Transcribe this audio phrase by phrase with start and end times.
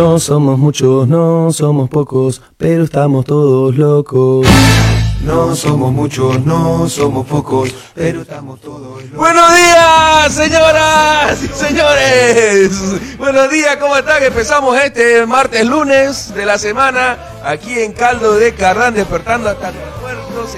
[0.00, 4.46] No somos muchos, no somos pocos, pero estamos todos locos.
[5.22, 9.18] No somos muchos, no somos pocos, pero estamos todos locos.
[9.18, 13.18] Buenos días, señoras y señores.
[13.18, 14.22] Buenos días, ¿cómo están?
[14.22, 19.70] Empezamos este martes lunes de la semana aquí en Caldo de Carrán, despertando hasta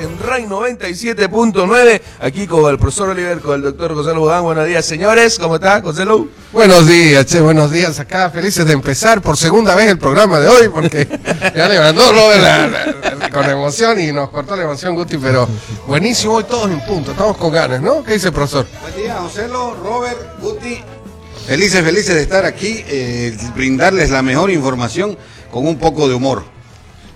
[0.01, 2.01] en RAI 97.9.
[2.21, 4.43] Aquí con el profesor Oliver, con el doctor Gonzalo Bodán.
[4.45, 5.39] Buenos días, señores.
[5.39, 6.29] ¿Cómo está, Gonzalo?
[6.53, 8.31] Buenos días, che, buenos días acá.
[8.31, 11.07] Felices de empezar por segunda vez el programa de hoy, porque
[11.57, 12.87] ya levantó Robert la- la-
[13.19, 15.49] la- con emoción y nos cortó la emoción, Guti, pero
[15.87, 18.05] buenísimo hoy todos en punto, estamos con ganas, ¿no?
[18.05, 18.67] ¿Qué dice el profesor?
[18.83, 20.79] Buen día, Joselo, Robert, Guti.
[21.47, 25.17] Felices, felices de estar aquí, eh, brindarles la mejor información
[25.51, 26.45] con un poco de humor.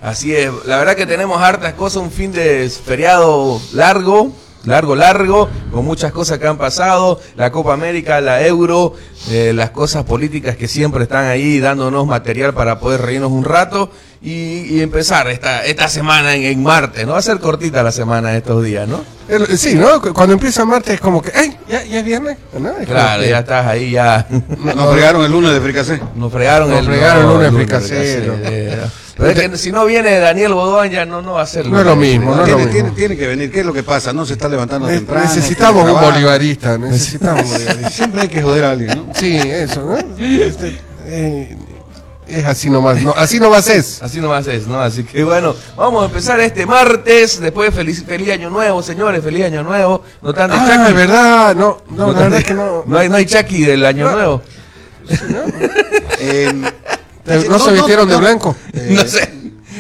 [0.03, 4.31] Así es, la verdad que tenemos hartas cosas, un fin de feriado largo,
[4.65, 8.93] largo, largo, con muchas cosas que han pasado, la Copa América, la Euro,
[9.31, 13.91] eh, las cosas políticas que siempre están ahí dándonos material para poder reírnos un rato
[14.29, 17.13] y, y empezar esta, esta semana en, en martes, ¿no?
[17.13, 19.05] Va a ser cortita la semana de estos días, ¿no?
[19.29, 20.01] El- sí, ¿no?
[20.03, 21.57] Cu- Cuando empieza martes es como que, ¡ay!
[21.69, 22.37] ¿Ya, ya es viernes?
[22.59, 22.71] ¿no?
[22.71, 26.01] Es como Claro, que- ya estás ahí, ya Nos fregaron el lunes de fricasé.
[26.17, 28.81] nos fregaron Nos el, fregaron el lunes de eh.
[29.17, 31.79] Pero es que si no viene Daniel Bodón ya no, no va a ser No
[31.81, 32.73] es lo mismo, no es lo tiene, mismo.
[32.73, 34.13] tiene- tiene que venir, ¿qué es lo que pasa?
[34.13, 35.25] No se está levantando temprano.
[35.25, 36.13] necesitamos un trabajo.
[36.13, 37.91] bolivarista, necesitamos un bolivarista.
[37.91, 39.15] Siempre hay que joder a alguien, ¿no?
[39.15, 39.97] Sí, eso, ¿no?
[40.19, 41.57] Este, eh,
[42.29, 44.03] es así nomás, no, así nomás es.
[44.03, 44.81] Así nomás es, ¿no?
[44.81, 47.41] Así que bueno, vamos a empezar este martes.
[47.41, 50.03] Después, feliz, feliz año nuevo, señores, feliz año nuevo.
[50.23, 52.85] No tan de Ah, de verdad, no, no, la tan verdad de- es que no.
[52.87, 54.43] no hay, no hay Chucky del año nuevo.
[56.19, 56.53] Eh,
[57.29, 58.21] Eh, ¿No se vistieron de no.
[58.21, 58.57] blanco?
[58.73, 59.29] Eh, no sé.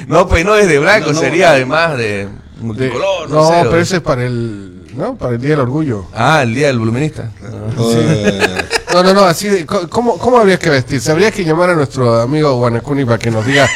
[0.08, 1.52] No, pues no es de blanco, no, no, sería no.
[1.54, 2.28] además de De-
[2.60, 3.30] multicolor.
[3.30, 5.16] No, no, sé, pero ese es para el, ¿no?
[5.16, 6.06] Para el Día del Orgullo.
[6.14, 7.30] Ah, el día del voluminista.
[7.78, 8.64] eh,
[8.96, 11.12] No, no, no, así de, ¿cómo, ¿cómo habría que vestirse?
[11.12, 13.68] Habría que llamar a nuestro amigo Guanacuni para que nos diga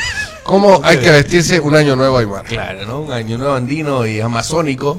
[0.45, 2.47] cómo hay que vestirse un año nuevo Aymar.
[2.47, 3.01] Claro, ¿no?
[3.03, 4.98] Un año nuevo andino y amazónico.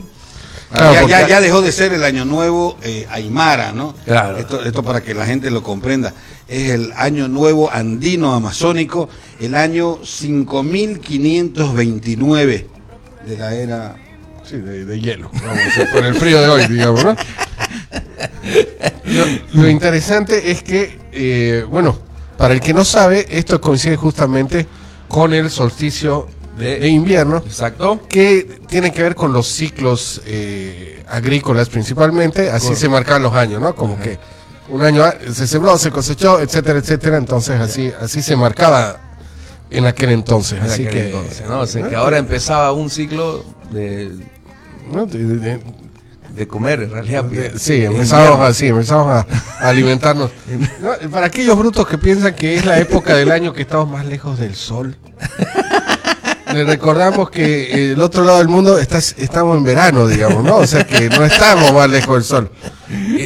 [0.71, 3.95] Claro, ya, porque- ya, ya dejó de ser el año nuevo eh, Aymara, ¿no?
[4.05, 4.37] Claro.
[4.37, 6.13] Esto, esto para que la gente lo comprenda.
[6.47, 12.67] Es el año nuevo andino amazónico, el año 5529
[13.25, 13.95] de la era.
[14.47, 15.31] Sí, de, de hielo.
[15.33, 15.59] Vamos,
[15.91, 17.15] por el frío de hoy, digamos, ¿no?
[19.05, 21.97] Lo, lo interesante es que, eh, bueno,
[22.37, 24.67] para el que no sabe, esto coincide justamente
[25.07, 26.27] con el solsticio
[26.57, 28.01] de, de invierno, Exacto.
[28.07, 33.61] que tiene que ver con los ciclos eh, agrícolas principalmente, así se marcan los años,
[33.61, 33.75] ¿no?
[33.75, 34.17] Como que
[34.69, 38.99] un año ah, se sembró, se cosechó, etcétera, etcétera, entonces así, así se marcaba
[39.69, 41.59] en aquel entonces, En así aquel que, entonces, ¿no?
[41.61, 44.11] O sea, que ahora empezaba un ciclo de,
[44.91, 45.05] ¿no?
[45.05, 45.59] De- de-
[46.35, 47.25] de- comer, en realidad.
[47.57, 49.25] Sí, empezamos así, empezamos a,
[49.67, 50.31] alimentarnos.
[50.81, 54.05] No, Para aquellos brutos que piensan que es la época del año que estamos más
[54.05, 54.95] lejos del sol,
[56.53, 60.57] les recordamos que el otro lado del mundo está, estamos en verano, digamos, ¿no?
[60.57, 62.51] O sea que no estamos más lejos del sol.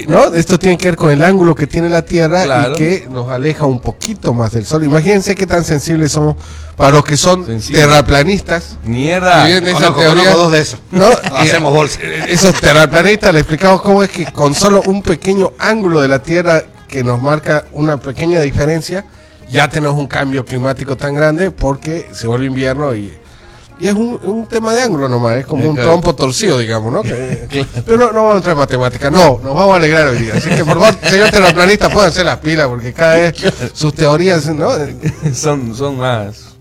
[0.07, 0.33] ¿No?
[0.33, 2.73] Esto tiene que ver con el ángulo que tiene la Tierra Claro.
[2.73, 4.83] y que nos aleja un poquito más del sol.
[4.83, 6.35] Imagínense qué tan sensibles somos
[6.75, 7.83] para los que son Sensibles.
[7.85, 8.77] terraplanistas.
[8.83, 9.49] Mierda.
[9.49, 10.79] Esa Conozco, teoría- dos de esos.
[10.91, 11.07] ¿no?
[11.35, 11.99] Hacemos bolsa.
[12.03, 16.21] eh, Esos terraplanistas le explicamos cómo es que con solo un pequeño ángulo de la
[16.21, 19.05] Tierra que nos marca una pequeña diferencia,
[19.49, 23.13] ya tenemos un cambio climático tan grande porque se vuelve invierno y,
[23.79, 27.01] y es un, un tema de ángulo nomás, es como un trompo torcido, digamos, ¿no?
[27.03, 27.47] Que-
[27.85, 30.33] pero no, no vamos a entrar en matemáticas, no, nos vamos a alegrar hoy día.
[30.35, 33.35] Así que por favor, señor terraplanista, pónganse las pilas porque cada vez
[33.73, 34.69] sus teorías, ¿no?
[35.33, 36.54] son, son más.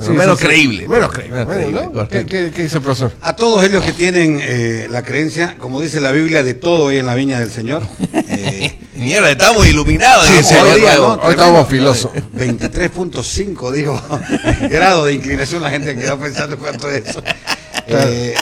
[0.00, 0.46] Sí, menos sí, sí.
[0.48, 0.88] creíbles.
[0.88, 2.08] Menos correcto.
[2.08, 3.12] ¿Qué, qué, qué dice el profesor?
[3.20, 6.98] A todos ellos que tienen eh, la creencia, como dice la Biblia, de todo hay
[6.98, 7.82] en la viña del Señor.
[8.12, 10.26] eh, Mierda, estamos iluminados.
[10.26, 12.10] Sí, sí, Hoy hoy día, hoy estamos filosos.
[12.36, 14.00] 23.5, digo,
[14.70, 17.22] grado de inclinación, la gente quedó pensando cuánto es eso.
[17.86, 18.34] Eh,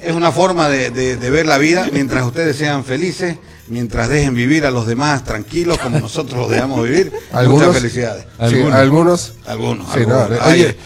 [0.00, 3.36] es una forma de, de- de ver la vida mientras ustedes sean felices,
[3.68, 7.12] mientras dejen vivir a los demás tranquilos como nosotros los dejamos vivir.
[7.32, 7.66] Algunos.
[7.68, 8.24] Muchas felicidades.
[8.24, 8.74] Sí, Algunos.
[8.74, 9.32] algunos.
[9.46, 9.86] Algunos.
[9.92, 10.30] Sí, algunos.
[10.30, 10.76] no, oye.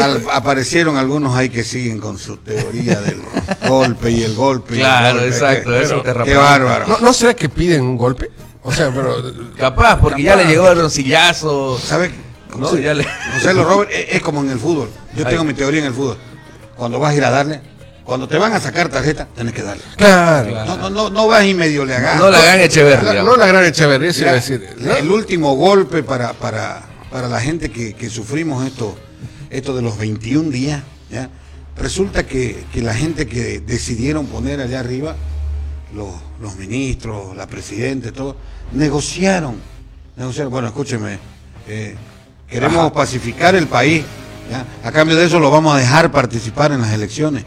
[0.00, 3.20] al- aparecieron algunos ahí que siguen con su teoría del
[3.68, 4.74] golpe y el golpe.
[4.74, 5.28] y el Claro, golpe.
[5.34, 6.86] exacto, Qué- eso qué bárbaro.
[6.86, 8.30] ¿No, ¿No será que piden un golpe?
[8.62, 9.16] O sea, pero.
[9.58, 11.78] Capaz, porque ya le llegó el roncillazo.
[11.78, 12.12] ¿Sabes?
[12.56, 14.88] No, ya le- José lo Robert es, es como en el fútbol.
[15.16, 15.32] Yo Ay.
[15.32, 16.16] tengo mi teoría en el fútbol.
[16.76, 17.60] Cuando vas a ir a darle,
[18.04, 19.82] cuando te van a sacar tarjeta, tenés que darle.
[19.96, 20.64] Claro.
[20.66, 22.18] No, no, no, no vas y medio le hagas.
[22.18, 23.04] No la hagan Echeverri.
[23.04, 23.32] La- digamos.
[23.32, 24.68] no la gran Echeverría, eso iba a decir.
[24.78, 24.96] ¿no?
[24.96, 28.96] El último golpe para, para, para la gente que, que sufrimos esto,
[29.50, 31.28] esto de los 21 días, ¿ya?
[31.76, 35.14] resulta que, que la gente que decidieron poner allá arriba,
[35.94, 36.08] los,
[36.40, 38.36] los ministros, la presidenta, todo,
[38.72, 39.56] negociaron.
[40.16, 40.50] negociaron.
[40.50, 41.18] Bueno, escúcheme,
[41.68, 41.94] eh,
[42.48, 44.04] queremos pacificar el país.
[44.50, 44.66] ¿ya?
[44.86, 47.44] A cambio de eso lo vamos a dejar participar en las elecciones.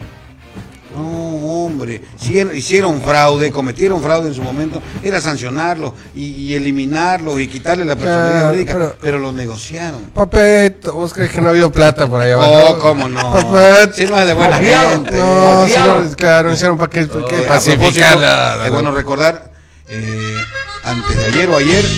[0.95, 2.01] No, hombre,
[2.31, 7.83] er- hicieron fraude, cometieron fraude en su momento, era sancionarlos y, y eliminarlos y quitarle
[7.85, 10.01] la personalidad Claro, jurídica, pero, pero- lo negociaron.
[10.13, 12.79] Papeto, ¿vos crees que no ha habido plata por allá Oh, abajo?
[12.79, 13.33] cómo no.
[13.33, 13.93] Papeto.
[13.93, 15.17] Si no es de buena gente.
[15.17, 19.51] No, si no, claro, hicieron para que, la- Es bueno recordar,
[19.89, 20.35] eh,
[20.83, 21.85] antes de ayer o ayer,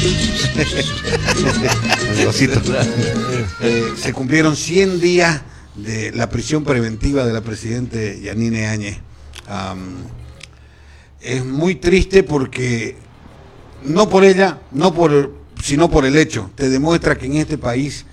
[3.61, 5.41] eh, se cumplieron 100 días
[5.77, 8.97] de la prisión preventiva de la presidente Yanine Áñez.
[11.21, 12.95] Es muy triste porque
[13.83, 15.33] no por ella, no por,
[15.63, 18.05] sino por el hecho, te demuestra que en este país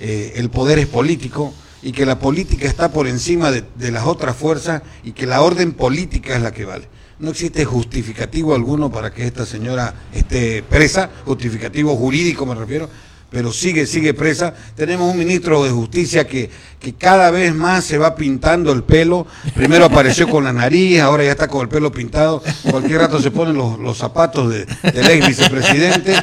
[0.00, 4.36] eh, el poder es político y que la política está por encima de las otras
[4.36, 6.88] fuerzas y que la orden política es la que vale.
[7.18, 12.88] No existe justificativo alguno para que esta señora esté presa, justificativo jurídico me refiero,
[13.32, 14.52] pero sigue, sigue presa.
[14.76, 19.26] Tenemos un ministro de justicia que, que cada vez más se va pintando el pelo.
[19.54, 22.42] Primero apareció con la nariz, ahora ya está con el pelo pintado.
[22.70, 26.14] Cualquier rato se ponen los, los zapatos de- del ex vicepresidente,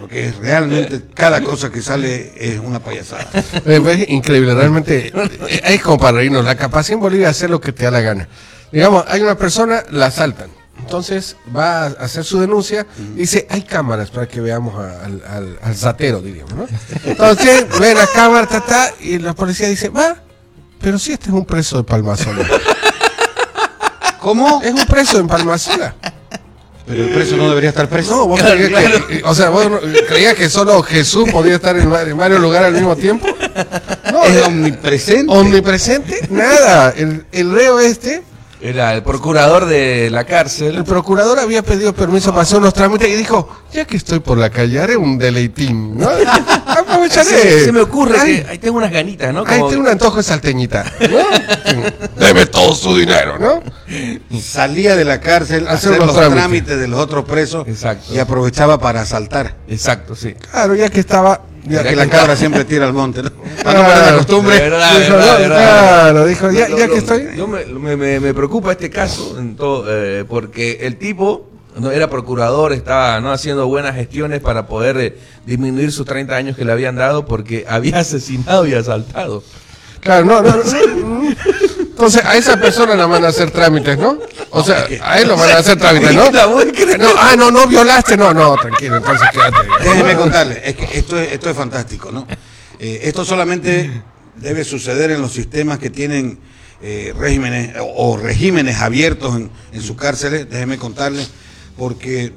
[0.00, 3.28] porque realmente cada cosa que sale es una payasada.
[3.66, 6.44] Eh, Es increíble, realmente eh, es como para reírnos.
[6.44, 8.28] La capacidad en Bolivia de hacer lo que te da la gana.
[8.72, 10.48] Digamos, hay una persona, la asaltan.
[10.86, 12.86] Entonces va a hacer su denuncia.
[13.16, 16.66] Dice, hay cámaras para que veamos al, al, al zatero, diríamos, ¿no?
[17.04, 20.16] Entonces ve la cámara, ta, ta, y la policía dice, va,
[20.80, 22.46] pero si este es un preso de Palmasola.
[24.20, 24.60] ¿Cómo?
[24.62, 25.94] Es un preso en Palmasola.
[26.86, 28.12] Pero el preso no debería estar preso.
[28.14, 31.92] No, vos creías que, o sea, vos no- creías que solo Jesús podía estar en,
[31.92, 33.26] en varios lugares al mismo tiempo.
[34.12, 35.32] No, es eh, omnipresente.
[35.32, 36.90] omnipresente, nada.
[36.96, 38.22] El, el reo este
[38.66, 40.74] Era el procurador de la cárcel.
[40.74, 44.38] El procurador había pedido permiso para hacer unos trámites y dijo, ya que estoy por
[44.38, 46.08] la calle, haré un deleitín, ¿no?
[46.66, 47.28] Aprovecharé.
[47.28, 49.44] Se, se me ocurre Ay, que ahí tengo unas ganitas, ¿no?
[49.46, 51.18] Ahí tengo un antojo de salteñita, ¿no?
[52.26, 53.62] Deme todo su dinero, ¿no?
[54.40, 56.34] Salía de la cárcel a Hacer los trámites.
[56.34, 58.12] trámites de los otros presos Exacto.
[58.12, 59.54] y aprovechaba para asaltar.
[59.68, 60.34] Exacto, sí.
[60.50, 61.40] Claro, ya que estaba...
[61.66, 63.30] Ya Ya que la cabra siempre tira al monte, ¿no?
[63.64, 64.58] Para no perder la costumbre.
[64.58, 65.56] Verdad, Dijo, verdad, verdad.
[65.58, 67.28] claro, dijo, ya, ya que estoy...
[67.36, 71.90] Yo me, me- me- me preocupa este caso en todo, eh, porque el tipo no
[71.90, 76.64] era procurador, estaba no haciendo buenas gestiones para poder eh, disminuir sus 30 años que
[76.64, 79.42] le habían dado porque había asesinado y asaltado.
[80.00, 81.34] Claro, no, no, no.
[81.96, 84.18] Entonces, a esa persona la van a hacer trámites, ¿no?
[84.50, 86.24] O sea, a él lo van a hacer trámites, ¿no?
[87.16, 89.66] Ah, no, no violaste, no, no, tranquilo, entonces quédate.
[89.82, 92.26] Déjeme contarle, es que esto es, esto es fantástico, ¿no?
[92.78, 93.90] Eh, esto solamente
[94.34, 96.38] debe suceder en los sistemas que tienen
[96.82, 101.26] eh, regímenes o, o regímenes abiertos en, en sus cárceles, déjeme contarle,
[101.78, 102.30] porque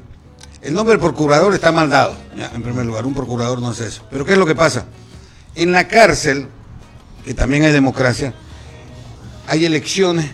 [0.61, 2.49] el nombre del procurador está mal dado, ¿ya?
[2.55, 4.03] en primer lugar, un procurador no hace eso.
[4.09, 4.85] Pero ¿qué es lo que pasa?
[5.53, 6.47] En la cárcel,
[7.25, 8.33] que también hay democracia,
[9.49, 10.27] hay elecciones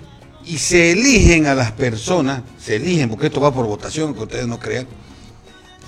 [0.46, 4.48] y se eligen a las personas, se eligen, porque esto va por votación, que ustedes
[4.48, 4.88] no crean,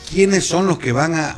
[0.10, 1.38] quiénes son los que van a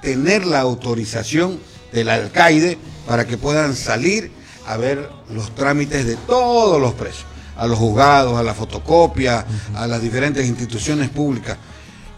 [0.00, 1.60] tener la autorización
[1.92, 4.30] del alcaide para que puedan salir
[4.66, 7.24] a ver los trámites de todos los presos,
[7.56, 9.44] a los juzgados, a la fotocopia,
[9.74, 11.58] a las diferentes instituciones públicas.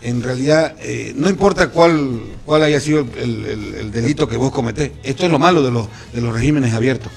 [0.01, 4.37] En realidad, eh, no importa cuál, cuál haya sido el, el- el- el delito que
[4.37, 7.11] vos cometés, esto es lo malo de los, de los regímenes abiertos.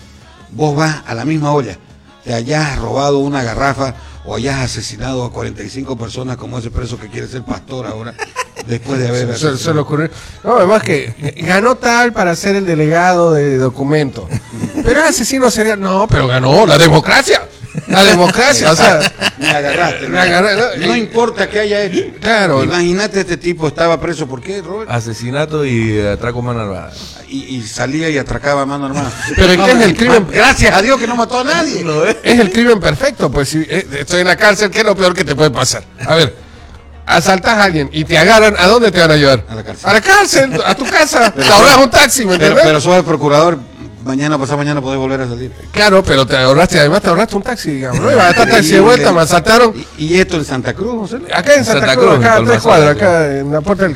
[0.51, 1.77] Vos vas a la misma olla,
[2.23, 3.93] te hayas robado una garrafa
[4.25, 8.13] o hayas asesinado a 45 personas como ese preso que quiere ser pastor ahora,
[8.67, 9.37] después de haber...
[9.37, 10.09] Se, se le ocurrió.
[10.43, 14.27] No, además que ganó tal para ser el delegado de documento.
[14.83, 15.79] Pero es asesino serial.
[15.79, 17.47] No, pero ganó la democracia.
[17.87, 18.99] La democracia, o sea.
[19.37, 20.07] Me agarraste.
[20.07, 22.03] Me agarré, no, no, importa qué haya hecho.
[22.19, 22.63] Claro.
[22.63, 24.89] Imagínate, este tipo estaba preso, ¿por qué, Robert?
[24.91, 26.91] Asesinato y eh, atraco a mano armada.
[27.29, 29.11] Y, y salía y atracaba a mano armada.
[29.35, 30.27] Pero ¿y qué es el crimen?
[30.31, 31.83] Gracias a Dios que no mató a nadie.
[31.83, 32.17] ¿Lo ves?
[32.23, 35.13] Es el crimen perfecto, pues si eh, estoy en la cárcel, ¿qué es lo peor
[35.13, 35.83] que te puede pasar?
[36.05, 36.35] A ver,
[37.05, 39.43] asaltas a alguien y te agarran, ¿a dónde te van a llevar?
[39.49, 39.89] A la cárcel.
[39.89, 42.97] A la cárcel, a tu casa, te Pero- ahorras un taxi, ¿me Pero, pero sos
[42.97, 43.59] el procurador,
[44.07, 45.51] mañana, pasado mañana podés volver a salir.
[45.71, 48.11] Claro, pero te ahorraste, además te ahorraste un taxi, digamos, ¿no?
[48.11, 49.73] Iba a estar taxi de vuelta, me asaltaron.
[49.97, 51.17] ¿Y, y esto en Santa Cruz, José?
[51.33, 53.83] Acá en Santa, Santa Cruz, Cruz, acá a tres Palmasola, cuadras, acá en la puerta
[53.87, 53.95] del...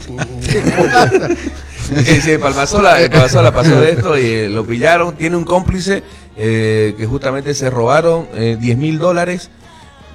[2.05, 5.15] Sí, sí, Palmasola, Palmasola pasó de esto y eh, lo pillaron.
[5.15, 6.03] Tiene un cómplice
[6.37, 9.49] eh, que justamente se robaron eh, 10 mil dólares.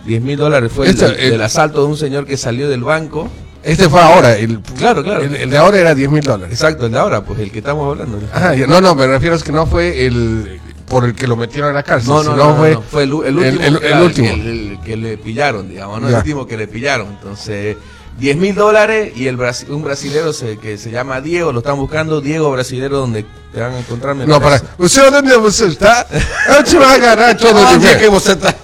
[0.07, 3.29] 10 mil dólares fue el, eh, el asalto de un señor que salió del banco.
[3.67, 5.23] Este fue ahora, el, Claro, claro.
[5.23, 6.53] El, el de ahora era 10 mil dólares.
[6.53, 8.19] Exacto, el de ahora, pues el que estamos hablando.
[8.33, 11.71] Ajá, no, no, me refiero a que no fue el por el que lo metieron
[11.71, 13.85] a la cárcel, No, no, sino no, fue, no, fue el, el último, el- el-
[13.85, 14.29] el último.
[14.31, 16.07] El, el que le pillaron, digamos, ¿no?
[16.09, 16.15] Ya.
[16.19, 17.09] El último que le pillaron.
[17.09, 17.77] Entonces,
[18.21, 19.37] 10 mil dólares y el
[19.69, 23.73] un brasilero se- que se llama Diego, lo están buscando, Diego brasilero, donde te van
[23.73, 24.15] a encontrar.
[24.15, 24.63] me No, para.
[24.79, 26.07] ¿Usted dónde você está?
[26.49, 27.99] Ah, te va a agarrar todo ¿Dónde mierda.
[27.99, 28.55] que vos estás?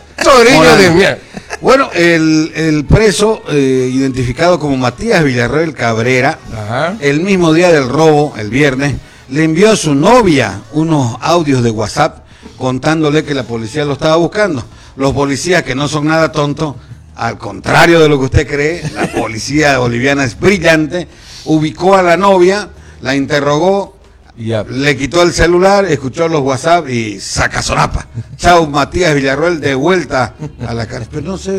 [0.76, 1.18] De mierda.
[1.60, 6.96] Bueno, el, el preso, eh, identificado como Matías Villarroel Cabrera, Ajá.
[7.00, 8.94] el mismo día del robo, el viernes,
[9.28, 12.24] le envió a su novia unos audios de WhatsApp
[12.56, 14.64] contándole que la policía lo estaba buscando.
[14.96, 16.74] Los policías que no son nada tontos,
[17.14, 21.06] al contrario de lo que usted cree, la policía boliviana es brillante,
[21.44, 22.68] ubicó a la novia,
[23.02, 23.96] la interrogó,
[24.36, 28.06] Le quitó el celular, escuchó los WhatsApp y saca sonapa.
[28.36, 30.34] Chao, Matías Villarroel, de vuelta
[30.66, 31.08] a la cárcel.
[31.12, 31.52] Pero no sé,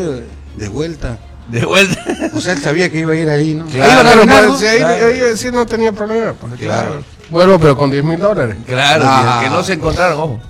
[0.56, 1.18] de vuelta.
[1.48, 2.02] De vuelta.
[2.34, 3.66] O sea, él sabía que iba a ir ahí, ¿no?
[3.66, 5.06] Claro, Claro, pues, sí, ahí, Claro.
[5.06, 6.32] ahí sí no tenía problema.
[6.32, 6.54] pues.
[6.58, 7.02] Claro.
[7.30, 8.56] Bueno, pero con 10 mil dólares.
[8.66, 9.40] Claro, Ah.
[9.44, 10.40] que, no se encontraron, ojo.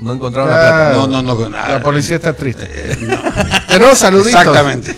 [0.00, 0.74] No encontraron la Claro.
[0.94, 0.96] plata.
[1.08, 1.68] No, no, no, nada.
[1.68, 2.66] La policía está triste.
[3.68, 4.40] Tenemos saluditos.
[4.40, 4.96] Exactamente.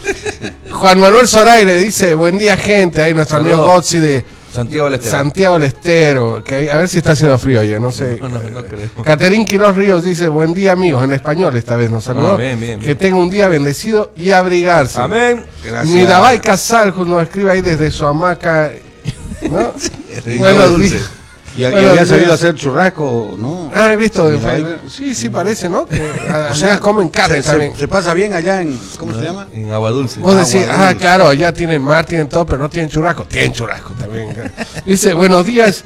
[0.71, 3.64] Juan Manuel Zoraire dice, buen día gente, ahí nuestro amigo.
[3.64, 5.11] Gotzi de Santiago del Estero.
[5.11, 8.18] Santiago del Estero, que a ver si está haciendo frío ya, no sé.
[8.20, 8.88] No, no, no creo.
[9.04, 12.34] Caterín Quiroz Ríos dice, buen día amigos, en español esta vez nos saludó.
[12.34, 15.00] Ah, bien, bien, Que tenga un día bendecido y abrigarse.
[15.00, 15.44] Amén.
[15.64, 15.92] Gracias.
[15.92, 18.70] Mirabai Casal nos escribe ahí desde su hamaca.
[19.50, 19.73] ¿no?
[20.25, 21.00] Rico, Bueno, dulce.
[21.56, 23.70] ¿Y, había sabido hacer churrasco, no?
[23.75, 24.38] Ah, he visto de.
[24.38, 24.90] Facebook.
[24.90, 25.87] Sí, sí parece, ¿no?
[25.87, 26.02] Que,
[26.50, 27.73] o sea, comen carne se, también.
[27.73, 29.46] se- se pasa bien allá en, ¿cómo se llama?
[29.52, 30.20] En agua dulce.
[30.20, 33.25] Vos decís, Agua ah, claro, allá tienen mar, tienen todo, pero no tienen churrasco.
[33.25, 34.34] Tienen churrasco también.
[34.84, 35.84] Dice, buenos días,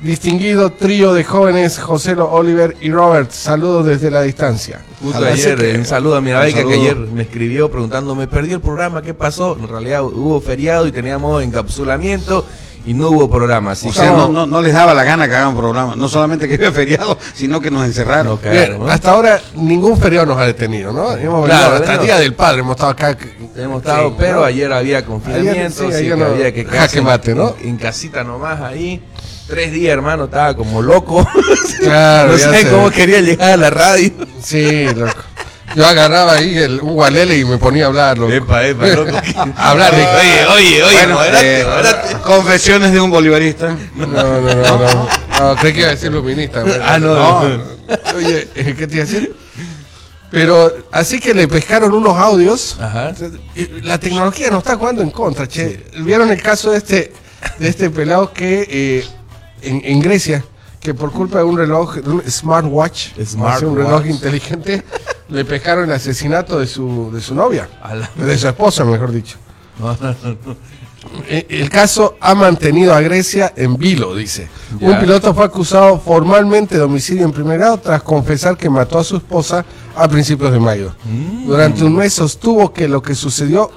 [0.00, 3.30] distinguido trío de jóvenes, Joselo, Oliver y Robert.
[3.30, 4.80] Saludos desde la distancia.
[5.02, 8.60] Justo ayer, que- un saludo a mi que ayer me escribió preguntando, me perdí el
[8.60, 9.58] programa, ¿qué pasó?
[9.60, 12.46] En realidad hubo feriado y teníamos encapsulamiento
[12.86, 15.28] y no hubo programa, así O que sea, no, no, no les daba la gana
[15.28, 15.94] que hagan programa.
[15.96, 18.38] No solamente que iba feriado, sino que nos encerraron.
[18.42, 18.86] No, Bien, ¿no?
[18.88, 21.10] hasta ahora ningún feriado nos ha detenido, ¿no?
[21.12, 22.00] Hemos venido Claro, hasta el.
[22.00, 23.16] Día del Padre, hemos estado acá.
[23.56, 24.44] Hemos estado, Sí, pero ¿no?
[24.44, 27.54] ayer había confinamiento, Ayer, sí, ayer que no- había que en- mate, ¿no?
[27.60, 29.02] En, en casita nomás ahí.
[29.48, 31.26] Tres días, hermano, estaba como loco.
[31.80, 32.68] Claro, no sé.
[32.68, 34.10] cómo quería llegar a la radio.
[34.42, 35.12] Sí, loco.
[35.76, 38.32] Yo agarraba ahí el, un gualele y me ponía a hablar, loco.
[38.32, 39.12] Epa, epa, loco.
[39.56, 40.02] hablar de...
[40.02, 42.16] Oye, oye, oye, Bueno, moderate, eh, moderate.
[42.22, 43.76] confesiones de un bolivarista.
[43.94, 45.08] No, no, no, no.
[45.38, 46.64] No, creí que iba a decir luminista.
[46.64, 47.62] pero- Ah, no, no.
[48.16, 49.36] Oye, eh, ¿qué te iba a decir?
[50.30, 52.78] Pero así que le pescaron unos audios.
[52.80, 53.12] Ajá.
[53.82, 55.84] La tecnología nos está jugando en contra, che.
[55.98, 57.12] ¿Vieron el caso de este,
[57.58, 59.06] de este pelado que eh,
[59.60, 60.42] en, en Grecia,
[60.86, 63.62] que por culpa de un reloj, de un smartwatch, Smartwatch.
[63.64, 64.84] un reloj inteligente,
[65.28, 67.68] le pescaron el asesinato de su, de su novia,
[68.14, 69.36] de su esposa, mejor dicho.
[69.78, 70.56] No, no, no, no.
[71.28, 74.48] Eh, El caso ha mantenido a Grecia en vilo, dice.
[74.80, 74.88] Ya.
[74.88, 79.04] Un piloto fue acusado formalmente de homicidio en primer grado tras confesar que mató a
[79.04, 80.94] su esposa a principios de mayo.
[81.04, 81.46] Mm.
[81.46, 83.70] Durante un mes sostuvo que lo que sucedió,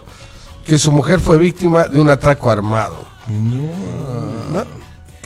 [0.63, 3.04] que su mujer fue víctima de un atraco armado.
[3.28, 4.78] ¿No?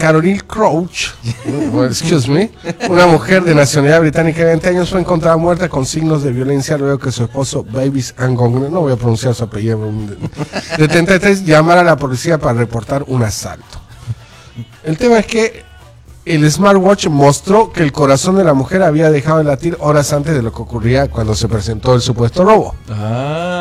[0.03, 1.11] Caroline Crouch,
[1.85, 2.51] excuse me,
[2.89, 6.77] una mujer de nacionalidad británica de 20 años fue encontrada muerta con signos de violencia
[6.77, 9.79] luego que su esposo Babies Angong, no voy a pronunciar su apellido,
[10.77, 13.79] de 33 llamara a la policía para reportar un asalto.
[14.83, 15.63] El tema es que
[16.25, 20.33] el smartwatch mostró que el corazón de la mujer había dejado de latir horas antes
[20.33, 22.75] de lo que ocurría cuando se presentó el supuesto robo.
[22.89, 23.52] Ah.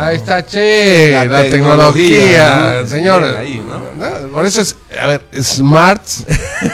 [0.00, 2.86] Ahí está, che, la, La tecnología, tecnología, ¿no?
[2.88, 3.22] señor.
[3.22, 4.20] Bien ahí, ¿no?
[4.20, 4.28] ¿no?
[4.32, 6.02] Por eso es, a ver, smart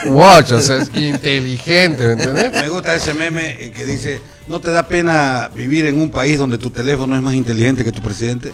[0.06, 2.52] watch, o sea, es inteligente, ¿me entiendes?
[2.52, 6.38] Me gusta ese meme eh, que dice, ¿no te da pena vivir en un país
[6.38, 8.52] donde tu teléfono es más inteligente que tu presidente?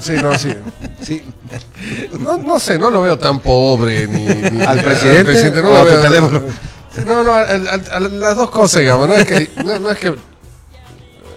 [0.00, 0.54] Sí, no, sí.
[1.02, 1.22] Sí.
[2.18, 5.32] No, no sé, no lo veo tan pobre ni, ni- ¿Al presidente
[5.62, 6.00] no o lo a tu veo.
[6.02, 6.42] teléfono?
[7.06, 10.14] No, no, al- las dos cosas, digamos, no es que, no, no es que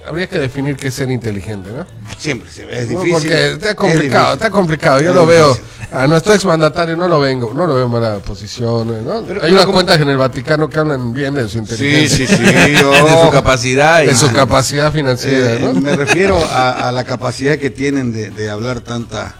[0.08, 1.86] habría que definir qué es ser inteligente, ¿no?
[2.18, 3.12] Siempre, ve, es difícil.
[3.14, 5.02] Porque está es complicado, está complicado.
[5.02, 5.58] Yo Es lo veo,
[5.92, 9.24] a nuestro exmandatario no lo vengo, no lo veo en mala posición, ¿no?
[9.26, 12.28] Pero- Hay unas como- cuentas en el Vaticano que hablan bien de su Sí, inteligencia.
[12.28, 12.44] sí, sí.
[12.44, 15.80] de yo- su capacidad y De su capacidad financiera, Eh, ¿no?
[15.80, 19.34] Me refiero a, a la capacidad que tienen de, de hablar tantas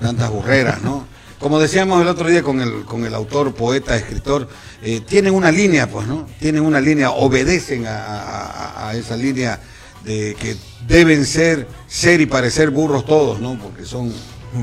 [0.00, 1.06] tantas burreras, ¿no?
[1.38, 4.48] Como decíamos el otro día con el, con el autor, poeta, escritor,
[4.82, 6.26] eh, tienen una línea, pues, ¿no?
[6.40, 9.60] Tienen una línea, obedecen a, a- a esa línea
[10.04, 10.54] de que
[10.86, 13.58] deben ser, ser y parecer burros todos, ¿no?
[13.58, 14.12] Porque son...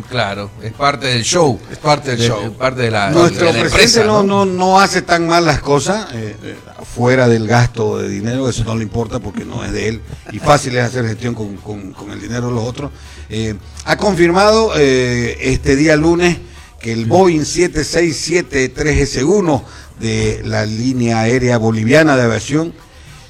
[0.10, 1.60] Claro, es parte del show.
[1.70, 2.54] Es parte del De- show.
[2.54, 5.60] parte de la, Nuestro de la presidente empresa, no, no, no hace tan mal las
[5.60, 6.56] cosas, eh, eh,
[6.96, 10.40] fuera del gasto de dinero, eso no le importa porque no es de él, y
[10.40, 12.90] fácil es hacer gestión con, con- con el dinero de los otros.
[13.30, 16.38] Eh, ha confirmado eh, este día lunes
[16.80, 19.62] que el Boeing 767-3S1
[20.00, 22.74] de la línea aérea boliviana de aviación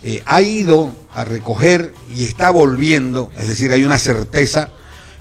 [0.04, 4.70] eh, ha ido a recoger y está volviendo, es decir, hay una certeza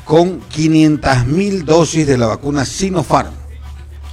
[0.05, 3.33] con 500 mil dosis de la vacuna Sinopharm.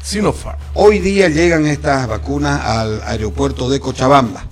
[0.03, 0.59] Sinopharm.
[0.73, 4.45] Hoy día llegan estas vacunas al aeropuerto de Cochabamba.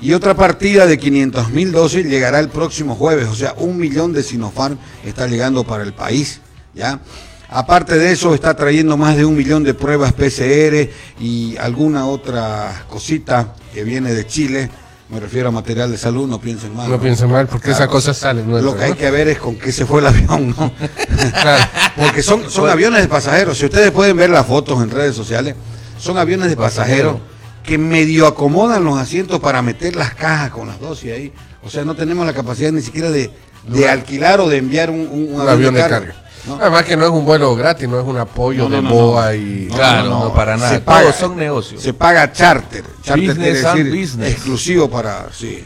[0.00, 4.12] Y otra partida de 500 mil dosis llegará el próximo jueves, o sea, un millón
[4.12, 6.40] de Sinopharm está llegando para el país,
[6.74, 7.00] ¿ya?
[7.48, 12.84] Aparte de eso, está trayendo más de un millón de pruebas PCR y alguna otra
[12.88, 14.68] cosita que viene de Chile.
[15.08, 16.90] Me refiero a material de salud, no piensen mal.
[16.90, 17.76] No piensen mal, porque Claro.
[17.78, 18.50] esas cosas salen.
[18.50, 20.72] Lo que hay que ver es con qué se fue el avión, ¿no?
[21.96, 23.56] Porque son, son aviones de pasajeros.
[23.56, 25.54] Si ustedes pueden ver las fotos en redes sociales,
[25.98, 27.18] son aviones de pasajeros
[27.62, 31.32] que medio acomodan los asientos para meter las cajas con las dosis ahí.
[31.62, 33.30] O sea, no tenemos la capacidad ni siquiera de,
[33.68, 36.14] de alquilar o de enviar un, un- un Un avión de carga.
[36.46, 36.58] ¿No?
[36.60, 38.90] Además que no es un vuelo gratis, no es un apoyo No, no, de no,
[38.90, 39.34] BOA no.
[39.34, 39.68] y...
[39.72, 40.70] Claro, no, para nada.
[40.70, 41.82] Se paga, son negocios.
[41.82, 42.84] Se paga charter.
[43.02, 44.32] Charter Business quiere decir business.
[44.32, 45.26] exclusivo para.
[45.32, 45.64] Sí,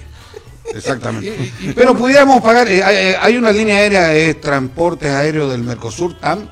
[0.74, 1.52] exactamente.
[1.74, 2.68] Pero pudiéramos pagar.
[2.68, 6.48] eh, hay, hay una línea aérea, es Transportes Aéreos del Mercosur, TAM,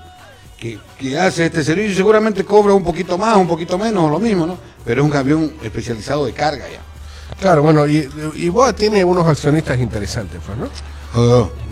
[0.58, 4.08] que, que hace este servicio y seguramente cobra un poquito más, un poquito menos, o
[4.10, 4.58] lo mismo, ¿no?
[4.84, 6.80] Pero es un avión especializado de carga ya.
[7.40, 10.68] Claro, bueno, y, y BOA tiene unos accionistas interesantes, pues, ¿no?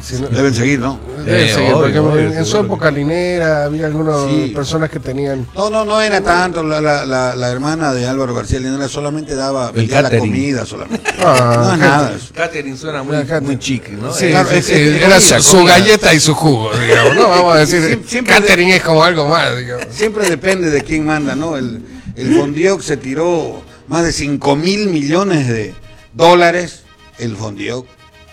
[0.03, 1.01] Si no- Deben seguir, ¿no?
[1.25, 4.53] Debe Eh, seguir, porque obvio, obvio, en, su época linera había algunas Sí.
[4.55, 5.47] personas que tenían...
[5.55, 6.63] No, no, no era tanto.
[6.63, 10.31] La, la, la, la hermana de Álvaro García Linera solamente daba vendía la catering.
[10.33, 11.11] comida solamente.
[11.25, 12.17] Ah, no es nada.
[12.35, 14.13] Catering suena muy, muy chic, ¿no?
[14.13, 17.15] Sí, claro, sí, es- sí, es- es era comida, su, galleta y su jugo, digamos,
[17.17, 17.29] ¿no?
[17.29, 19.87] Vamos a decir, Siem- siempre- catering es como algo más, digamos.
[19.91, 21.57] Siempre depende de quién manda, ¿no?
[21.57, 21.83] El,
[22.15, 25.75] el Fondioc se tiró más de 5 mil millones de
[26.15, 26.83] dólares.
[27.19, 27.87] El Fondioc,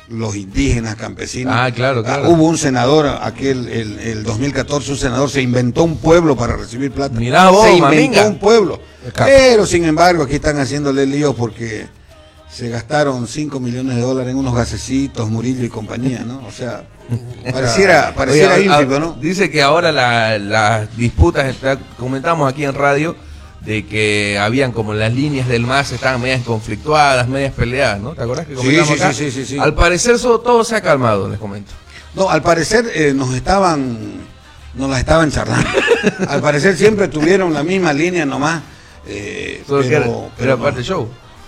[0.10, 1.54] los indígenas, campesinos.
[1.58, 2.30] Ah, claro, claro.
[2.30, 6.92] hubo un senador, aquel, el, el 2014, un senador se inventó un pueblo para recibir
[6.92, 7.18] plata.
[7.18, 8.28] Mirá vos, se inventó maminga.
[8.28, 8.80] un pueblo.
[9.16, 11.88] Pero, sin embargo, aquí están haciéndole líos porque
[12.52, 16.46] se gastaron 5 millones de dólares en unos gasecitos, Murillo y compañía, ¿no?
[16.48, 16.84] O sea,
[17.52, 19.14] pareciera, pareciera Oye, ínfimo, ¿no?
[19.20, 21.56] Dice que ahora la- las disputas,
[21.98, 23.16] comentamos aquí en radio,
[23.66, 28.14] de que habían como las líneas del MAS estaban medias conflictuadas, medias peleadas, ¿no?
[28.14, 29.14] ¿Te acordás que comentamos sí, acá?
[29.14, 29.58] sí, sí, sí, sí.
[29.60, 31.72] Al parecer eso, todo se ha calmado, les comento.
[32.16, 33.98] No, al parecer eh, nos estaban,
[34.76, 35.68] nos la estaban charlando.
[36.28, 38.62] al parecer siempre tuvieron la misma línea nomás.
[39.08, 40.62] eh, pero, era, pero era no.
[40.62, 41.08] parte del show.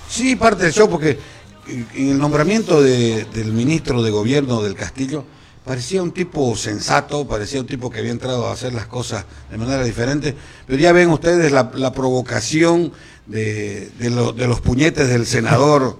[0.09, 1.19] Sí, parte del show, porque
[1.67, 5.25] en el nombramiento de- del ministro de gobierno del Castillo
[5.65, 9.57] parecía un tipo sensato, parecía un tipo que había entrado a hacer las cosas de
[9.57, 10.35] manera diferente,
[10.67, 12.93] pero ya ven ustedes la, la provocación
[13.25, 15.99] de, de lo- de los puñetes del senador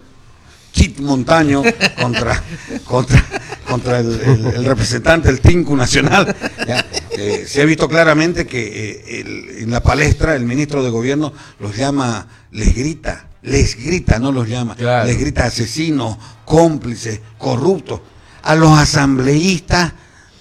[0.71, 1.63] Chit Montaño
[1.99, 2.43] contra,
[2.85, 3.25] contra,
[3.67, 6.35] contra el, el- el representante del Tinku Nacional.
[6.67, 10.89] Ya, eh, se ha visto claramente que eh, el- en la palestra el ministro de
[10.91, 15.07] gobierno los llama, les grita, les grita, no los llama, Claro.
[15.07, 18.01] les grita asesinos, cómplices, corruptos,
[18.45, 19.91] a los asambleístas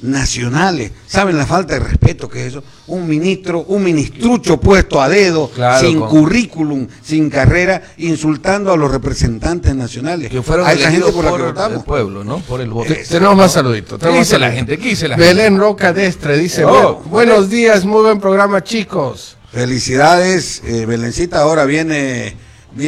[0.03, 0.93] nacionales.
[1.07, 2.62] ¿Saben la falta de respeto que es eso?
[2.88, 8.77] Un ministro, un ministrucho puesto a dedo, Claro, sin con- currículum, sin carrera, insultando a
[8.77, 10.31] los representantes nacionales.
[10.31, 11.85] Que fueron a esa gente por la que el votamos.
[11.85, 12.38] pueblo, ¿no?
[12.40, 12.93] Por el voto.
[12.93, 13.99] Te- Tenemos más saluditos.
[13.99, 14.77] ¿Qué tenemos dice la gente?
[14.79, 15.35] ¿Qué dice la gente?
[15.35, 19.38] Belén Roca Destre dice, Oh, "Bu- buenos días, muy buen programa chicos.
[19.51, 21.40] Felicidades, eh, Belencita.
[21.40, 22.37] Ahora viene, vi-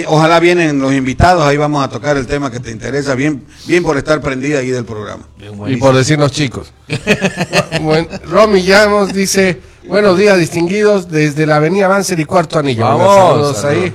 [0.06, 1.44] ojalá vienen los invitados.
[1.44, 3.14] Ahí vamos a tocar el tema que te interesa.
[3.14, 5.24] Bien, bien por estar prendida ahí del programa.
[5.38, 6.72] Bien, Y por decirnos chicos.
[8.28, 12.84] Romy Llamos dice, buenos días distinguidos desde la avenida Banzer y Cuarto Anillo.
[12.84, 13.92] Vamos, saludos ahí.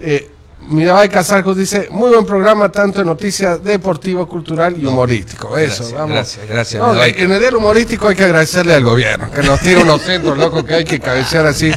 [0.00, 0.30] Eh,
[0.68, 5.56] Mirabay Casarcos dice, muy buen programa, tanto en noticias deportivo, cultural y humorístico.
[5.56, 6.10] Eso, Gracias, vamos.
[6.10, 10.02] gracias, gracias, No, en el humorístico hay que agradecerle al gobierno, que nos tira unos
[10.02, 11.70] centros locos que hay que cabecear así.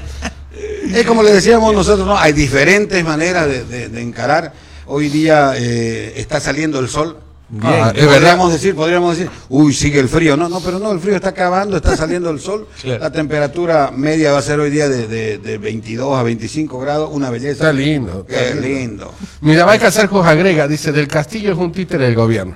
[0.93, 2.17] Es como le decíamos nosotros, ¿no?
[2.17, 4.53] Hay diferentes maneras de, de- de encarar.
[4.87, 7.17] Hoy día eh, está saliendo el sol.
[7.51, 8.13] Bien, Ah, verdad.
[8.13, 10.37] podríamos decir, podríamos decir, uy, sigue el frío.
[10.37, 12.67] No, no, pero no, el frío está acabando, está saliendo el sol.
[12.81, 12.99] Claro.
[13.03, 17.09] La temperatura media va a ser hoy día de, de- de 22 a 25 grados,
[17.11, 17.51] una belleza.
[17.53, 18.25] Está lindo.
[18.27, 18.67] está Qué lindo.
[18.67, 19.13] lindo.
[19.41, 22.55] Mirabay Casarcos agrega, dice, del castillo es un títere del gobierno.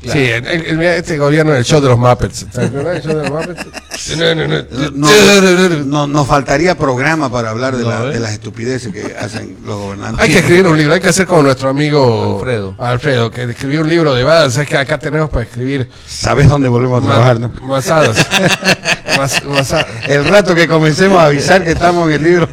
[0.00, 2.46] Sí, el- el- el- este gobierno es el show de los Muppets.
[2.52, 4.16] ¿Te acuerdas del show de los Muppets?
[4.16, 4.64] No, no, no.
[4.92, 8.10] No, no- nos faltaría programa para hablar de, la- ¿eh?
[8.12, 10.24] de las estupideces que hacen los gobernantes.
[10.24, 12.74] Hay que escribir un libro, hay que hacer como nuestro amigo Alfredo.
[12.78, 14.52] Alfredo, que escribió un libro de badas.
[14.54, 17.40] Sabes que acá tenemos para escribir ¿Sabes dónde volvemos a trabajar?
[17.40, 17.52] no?
[17.62, 18.16] masadas.
[19.18, 22.48] Mas- masa- El rato que comencemos a avisar que estamos en el libro.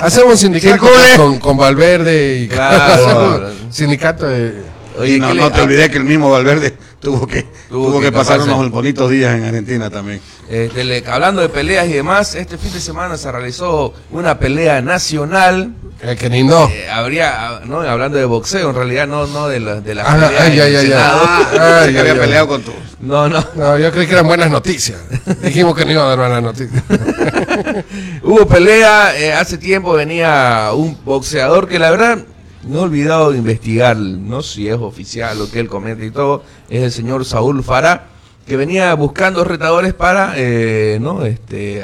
[0.00, 0.84] Hacemos un sindicato
[1.16, 3.50] con, con Valverde y Claro.
[3.66, 4.71] un sindicato de.
[4.98, 7.86] Oye, y no, ¿qué le- no te olvides que el mismo Valverde tuvo que, Tuvo
[7.88, 10.20] tuvo que que, pasar unos bonitos días en Argentina también.
[10.48, 14.82] Este, le- hablando de peleas y demás, este fin de semana se realizó una pelea
[14.82, 15.72] nacional
[16.18, 16.68] que ni no.
[16.68, 20.14] Eh, habría, no, hablando de boxeo, en realidad no, no de la, de la Ah,
[20.28, 20.92] pelea ay, ay, ay.
[20.94, 22.72] Ah, Ay, había peleado con tú.
[23.00, 23.42] No, no.
[23.54, 24.98] No, yo creí que eran buenas noticias.
[25.42, 26.82] Dijimos que no iba a dar buenas noticias.
[28.22, 32.18] Hubo pelea, eh, hace tiempo venía un boxeador que la verdad
[32.64, 36.10] no he olvidado de investigar, no sé si es oficial lo que él comenta y
[36.10, 38.06] todo, es el señor Saúl Farah,
[38.46, 41.82] que venía buscando retadores para eh, no este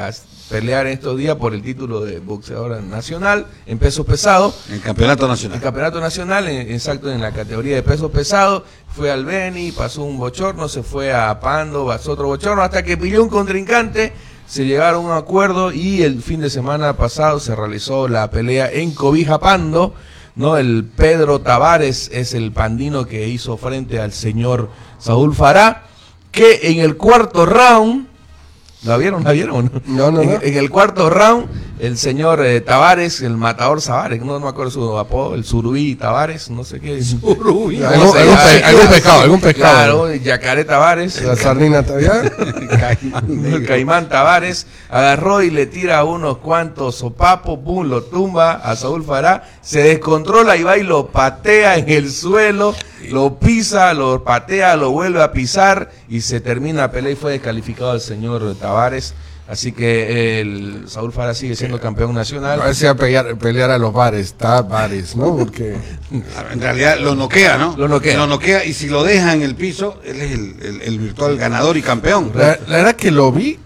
[0.51, 4.55] pelear estos días por el título de boxeador nacional en pesos pesados.
[4.69, 5.61] En el campeonato nacional.
[5.61, 8.63] campeonato nacional, en- exacto, en la categoría de pesos pesados,
[8.97, 12.97] fue al Beni, pasó un bochorno, se fue a Pando, pasó otro bochorno, hasta que
[12.97, 14.15] pilló un contrincante,
[14.47, 18.71] se llegaron a un acuerdo y el fin de semana pasado se realizó la pelea
[18.73, 19.93] en Cobija Pando,
[20.39, 20.57] ¿no?
[20.57, 25.89] El Pedro Tavares es el pandino que hizo frente al señor Saúl Fará,
[26.31, 28.07] que en el cuarto round,
[28.85, 29.25] ¿la vieron?
[29.25, 29.83] ¿La vieron?
[29.87, 30.41] No, no, en, no.
[30.41, 31.49] en el cuarto round,
[31.81, 35.95] el señor eh, Tavares, el matador Tavares, no, no me acuerdo su apodo, el Surubí
[35.97, 37.03] Tavares, no sé qué.
[37.03, 37.83] Surubí.
[37.83, 39.75] Algún- algún pe- algún pescado, algún pescado.
[40.05, 41.23] Claro, Yacaré Tavares.
[41.23, 42.23] La sardina todavía.
[43.29, 49.05] El Caimán Tavares agarró y le tira unos cuantos sopapos, pum, lo tumba a Saúl
[49.05, 52.75] Fará, se descontrola y va y lo patea en el suelo,
[53.11, 57.33] lo pisa, lo patea, lo vuelve a pisar y se termina la pelea y fue
[57.33, 59.15] descalificado el señor Tavares.
[59.49, 62.61] Así que el Saúl Fará sigue siendo campeón A nacional.
[62.61, 65.35] va a pelear, pelear a los bares, está bares, ¿no?
[65.39, 65.75] Porque
[66.53, 67.75] En realidad lo noquea, ¿no?
[67.77, 68.17] Lo noquea.
[68.19, 71.39] Lo noquea y si lo deja en el piso, él es el, el- el virtual
[71.39, 72.31] ganador y campeón.
[72.35, 73.59] la, la verdad que lo vi,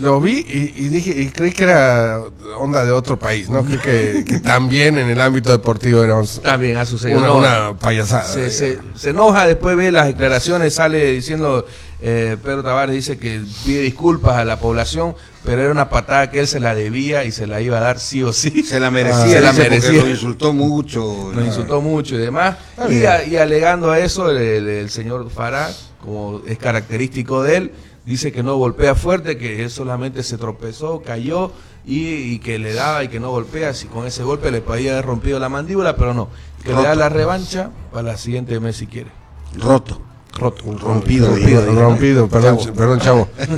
[0.00, 2.20] lo vi y, y dije, y creí que era
[2.58, 3.64] onda de otro país, ¿no?
[3.64, 7.36] Creí que, que también en el ámbito deportivo era un- También ha sucedido.
[7.36, 8.22] una, payasada.
[8.22, 11.66] se, se, se enoja, después ve las declaraciones, sale diciendo,
[12.02, 16.40] eh, Pedro Tavares dice que pide disculpas a la población, pero era una patada que
[16.40, 18.62] él se la debía y se la iba a dar sí o sí.
[18.62, 20.02] Se la merecía, Ah, se la merecía.
[20.02, 21.30] lo insultó mucho.
[21.34, 22.56] Nos insultó mucho y demás.
[22.88, 23.06] Y, bien.
[23.06, 25.70] a- y alegando a eso, el, señor Farah,
[26.02, 27.72] como es característico de él,
[28.06, 31.52] dice que no golpea fuerte, que él solamente se tropezó, cayó
[31.86, 33.74] y, y que le daba y que no golpea.
[33.74, 36.28] Si con ese golpe le podía haber rompido la mandíbula, pero no.
[36.64, 39.10] Que le da la revancha para la siguiente mes si quiere.
[39.58, 40.00] Roto.
[40.32, 40.64] Roto.
[40.78, 41.28] Rompido.
[41.28, 41.80] Rompido, digo.
[41.80, 42.72] rompido, perdón, Chavo.
[42.74, 43.28] perdón, chavo.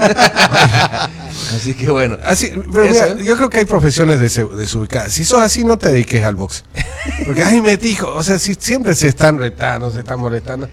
[1.54, 2.16] Así que bueno.
[2.24, 3.16] Así, pero mira, ¿eh?
[3.24, 5.12] yo creo que hay profesiones des- desubicadas.
[5.12, 6.64] Si sos así, no te dediques al box.
[7.26, 10.68] Porque, ay, me dijo, o sea, si siempre se están retando, se están molestando.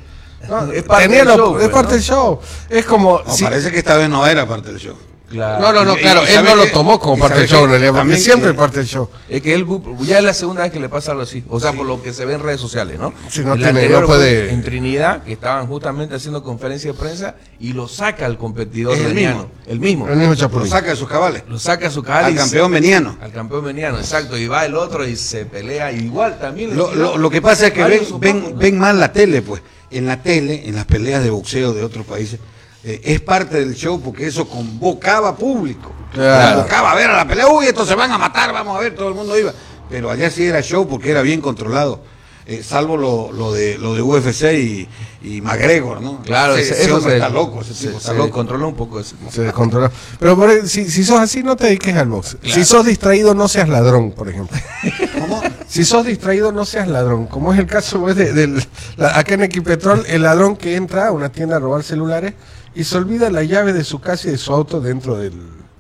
[0.48, 1.94] No, Es parte tenía del la- show, es pues, parte ¿no?
[1.96, 2.40] del show.
[2.70, 3.22] Es como.
[3.26, 4.96] No, si- Parece que esta vez no era parte del show.
[5.30, 5.62] Claro.
[5.62, 8.54] no, no, no, claro, él no lo tomó como parte del show, que también siempre
[8.54, 9.10] parte del show.
[9.30, 9.66] Es que él
[10.02, 11.44] ya es la segunda vez que le pasa algo así.
[11.50, 13.14] O sea, por lo que se ve en redes sociales, ¿no?
[13.30, 16.98] Sí, no tiene- anterior no fue puede- En Trinidad, que estaban justamente haciendo conferencia de
[16.98, 19.36] prensa y lo saca el competidor Es el veniano.
[19.36, 19.52] mismo.
[19.68, 20.08] El mismo.
[20.08, 21.44] El mismo Lo saca de sus cabales.
[21.48, 23.18] Lo saca a su cabal Al campeón se- veniano.
[23.22, 24.38] Al campeón veniano, exacto.
[24.38, 26.76] Y va el otro y se pelea igual también.
[26.76, 29.62] Lo, lo- lo que pasa es que ven, ven, ven mal la tele, pues.
[29.92, 32.40] En la tele, en las peleas de boxeo de otros países,
[32.84, 35.92] eh, es parte del show porque eso convocaba público.
[36.14, 36.56] Claro.
[36.58, 38.96] Convocaba a ver a la pelea, uy, estos se van a matar, vamos a ver,
[38.96, 39.54] todo el mundo iba.
[39.90, 42.02] Pero allá sí era show porque era bien controlado.
[42.46, 44.88] eh, salvo lo, lo de lo de UFC y,
[45.22, 46.20] y McGregor, ¿no?
[46.24, 48.32] Claro, Ese- ese- ese eso hombre se, está loco, ese se- tipo está se loco.
[48.32, 49.04] controla un poco.
[49.04, 49.92] Se descontrola.
[50.20, 52.38] Pero por si, si sos así, no te dediques al box.
[52.42, 54.58] Si sos distraído, no seas ladrón, por ejemplo.
[55.20, 55.44] ¿Cómo?
[55.68, 57.28] Si sos distraído, no seas ladrón.
[57.28, 58.66] Como es el caso pues, de, del-
[58.98, 62.34] la- acá en Equipetrol, el ladrón que entra a una tienda a robar celulares
[62.80, 65.34] y se olvida la llave de su casa y de su auto dentro del...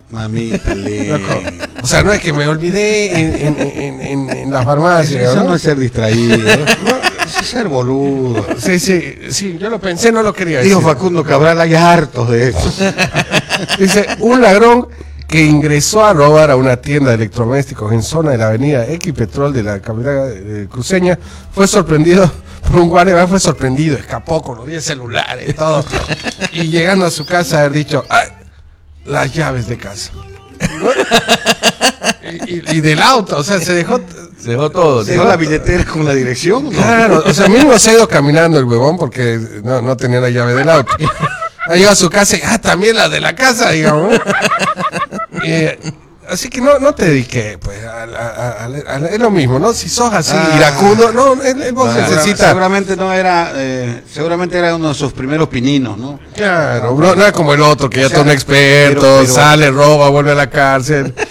[0.12, 1.19] Linda.
[1.83, 5.21] O sea, no es que me olvidé en, en, en, en- en la farmacia.
[5.21, 5.43] Eso ¿no?
[5.49, 6.38] no es ser distraído.
[6.38, 6.99] ¿no?
[7.43, 8.43] Ser boludo.
[8.57, 10.93] Sí, sí, sí, yo lo pensé, no lo quería Dijo decir.
[10.93, 12.73] Facundo Cabral, hay hartos de eso.
[13.79, 14.88] Dice, un ladrón
[15.29, 19.53] que ingresó a robar a una tienda de electrodomésticos en zona de la avenida Equipetrol
[19.53, 21.17] de la capital eh, cruceña
[21.53, 22.29] fue sorprendido
[22.67, 25.85] por un guardia, fue sorprendido, escapó con los 10 celulares, todo.
[26.51, 28.27] y llegando a su casa haber dicho, "Ay,
[29.05, 30.11] las llaves de casa.
[32.47, 33.99] y, y- y del auto, o sea, se dejó...
[34.39, 35.03] Se dejó todo.
[35.03, 36.63] ¿Dejó la billetera con la dirección?
[36.65, 36.69] ¿no?
[36.71, 40.29] Claro, o sea, mismo se ha ido caminando el huevón porque no, no tenía la
[40.29, 40.93] llave del auto.
[41.69, 44.19] Ha llegado a su casa y, ah, también la de la casa, digamos.
[45.41, 45.79] Eh,
[46.29, 49.73] así que no, no te dediques, pues, a, a- es lo mismo, ¿no?
[49.73, 50.53] Si sos así, Ah.
[50.57, 52.47] iracundo, no, el, el box Segura- necesita...
[52.47, 56.19] Seguramente no era, eh, seguramente era uno de sus primeros pininos, ¿no?
[56.35, 59.21] Claro, no, no es como el otro, que ya O sea, está un experto, pero-
[59.21, 61.13] pero- sale, roba, vuelve a la cárcel.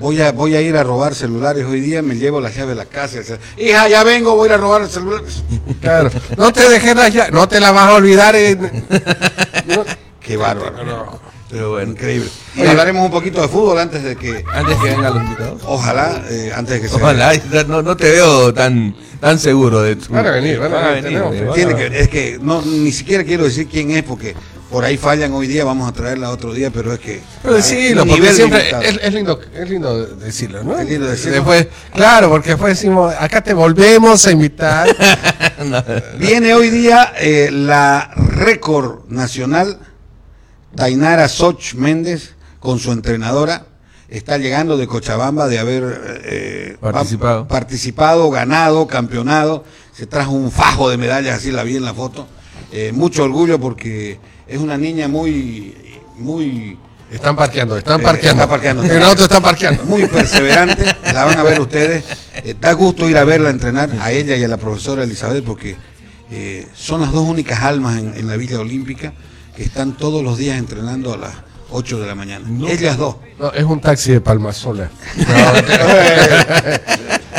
[0.00, 2.74] Voy a, voy a ir a robar celulares hoy día, me llevo la llave de
[2.76, 3.18] la casa.
[3.20, 5.22] o sea, Hija, ya vengo, voy a ir a robar el celular.
[5.80, 8.34] Claro, no te dejes la llave, no te la vas a olvidar.
[8.36, 8.84] en-
[10.20, 11.20] Qué bárbaro.
[11.54, 11.92] Pero bueno.
[11.92, 12.28] Increíble.
[12.56, 15.62] Y hablaremos un poquito de fútbol antes de que, Antes que vengan los invitados.
[15.64, 17.32] ojalá, eh, antes de que se Ojalá,
[17.68, 20.12] no, no te veo tan, tan seguro de tu.
[20.12, 21.92] Van a venir, van a venir, van a Tiene venir.
[21.92, 24.34] que, es que no, ni siquiera quiero decir quién es porque
[24.68, 27.20] por ahí fallan hoy día, vamos a traerla otro día, pero es que...
[27.40, 30.76] Pero un porque siempre es, es lindo, es lindo decirlo, ¿no?
[30.76, 31.34] Es lindo decirlo.
[31.34, 34.88] Después, claro, porque después decimos, acá te volvemos a invitar.
[36.18, 39.78] Viene hoy día eh, la récord nacional,
[40.76, 43.66] Tainara Soch Méndez, con su entrenadora.
[44.08, 47.46] Está llegando de Cochabamba de haber eh, Participado.
[47.46, 49.64] pa- participado, ganado, campeonado.
[49.92, 52.26] Se trajo un fajo de medallas, así la vi en la foto.
[52.72, 55.74] Eh, mucho orgullo porque es una niña muy,
[56.18, 56.78] muy
[57.10, 58.42] Están parqueando, están Eh, parqueando.
[58.42, 58.82] está parqueando.
[58.84, 59.84] El auto parqueando.
[59.84, 62.04] muy perseverante, la van a ver ustedes.
[62.44, 65.76] Eh, da gusto ir a verla entrenar, a ella y a la profesora Elizabeth, porque
[66.30, 69.12] eh, son las dos únicas almas en, en la Villa Olímpica
[69.56, 71.32] que están todos los días entrenando a las
[71.70, 72.46] 8 de la mañana.
[72.68, 73.16] Ellas dos.
[73.38, 74.90] No, es un taxi de Palmasola.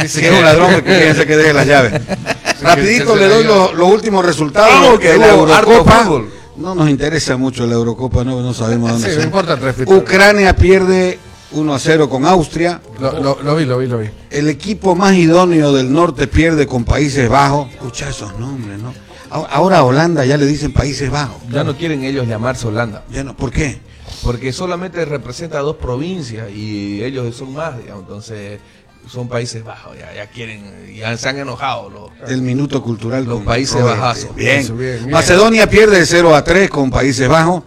[0.07, 2.01] Si es un ladrón, que fíjense que deje las llaves.
[2.61, 4.69] Rapidito le doy los, los últimos resultados.
[4.73, 6.09] Vamos, que la Eurocopa.
[6.57, 9.57] No nos interesa mucho la Eurocopa, no, no sabemos dónde Sí, importa.
[9.87, 11.17] Ucrania pierde
[11.51, 12.81] 1 a 0 con Austria.
[12.99, 14.09] Lo, lo- lo vi, lo vi, lo vi.
[14.29, 17.69] El equipo más idóneo del norte pierde con Países Bajos.
[17.71, 18.93] Escucha esos nombres, ¿no?
[19.29, 21.37] Ahora- Holanda ya le dicen Países Bajos.
[21.49, 23.03] Ya no quieren ellos llamarse Holanda.
[23.11, 23.79] Ya no, ¿Por qué?
[24.23, 28.59] Porque solamente representa dos provincias y ellos son más, digamos, entonces
[29.07, 33.25] son Países Bajos, ya, ya quieren, ya se han enojado los, El minuto cultural.
[33.25, 33.83] Los Países.
[33.83, 34.35] Bajazos.
[34.35, 34.61] Bien.
[34.77, 35.09] Bien, bien.
[35.11, 37.63] Macedonia pierde 0 a 3 con Países Bajos.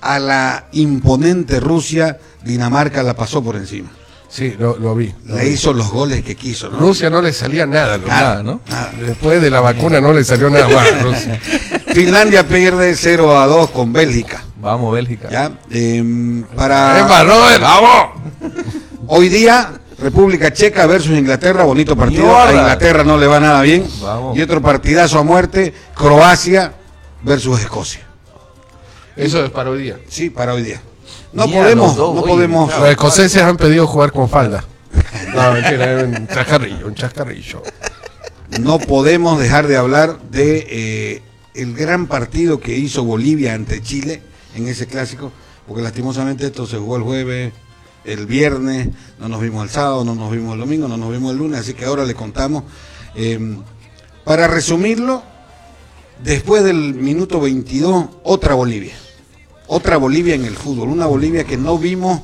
[0.00, 3.88] A la imponente Rusia, Dinamarca la pasó por encima.
[4.34, 5.12] Sí, lo, lo vi.
[5.26, 5.50] lo Le vi.
[5.50, 6.78] hizo los goles que quiso, ¿no?
[6.78, 7.98] Rusia no le salía nada.
[7.98, 8.62] lo- nada, ¿no?
[8.66, 8.90] Nada.
[9.06, 10.90] Después de la vacuna no le salió nada más.
[10.90, 11.38] a Rusia.
[11.92, 14.42] Finlandia pierde 0 a 2 con Bélgica.
[14.58, 15.28] Vamos Bélgica.
[15.30, 15.52] ¿ya?
[15.70, 17.60] Em, para ¡Epa, Robert!
[17.60, 18.22] ¡Vamos!
[19.08, 22.22] Hoy día, República Checa versus Inglaterra, bonito partido.
[22.24, 22.48] Mierda.
[22.48, 23.86] A Inglaterra no le va nada bien.
[24.00, 24.34] Vamos.
[24.38, 26.72] Y otro partidazo a muerte, Croacia
[27.22, 28.00] versus Escocia.
[29.14, 29.98] Eso es para hoy día.
[30.08, 30.80] Sí, para hoy día.
[31.32, 32.78] No podemos, dos, no oye, podemos.
[32.78, 34.64] Los escoceses han pedido jugar con falda.
[35.34, 37.62] No, mentira, un chascarrillo, un chascarrillo.
[38.60, 41.22] no podemos dejar de hablar de eh,
[41.54, 44.22] el gran partido que hizo Bolivia ante Chile
[44.54, 45.32] en ese clásico,
[45.66, 47.52] porque lastimosamente esto se jugó el jueves,
[48.04, 51.32] el viernes, no nos vimos el sábado, no nos vimos el domingo, no nos vimos
[51.32, 52.64] el lunes, así que ahora le contamos.
[53.14, 53.56] Eh,
[54.24, 55.22] para resumirlo,
[56.22, 58.94] después del minuto 22, otra Bolivia.
[59.74, 62.20] Otra Bolivia en el fútbol, una Bolivia que no vimos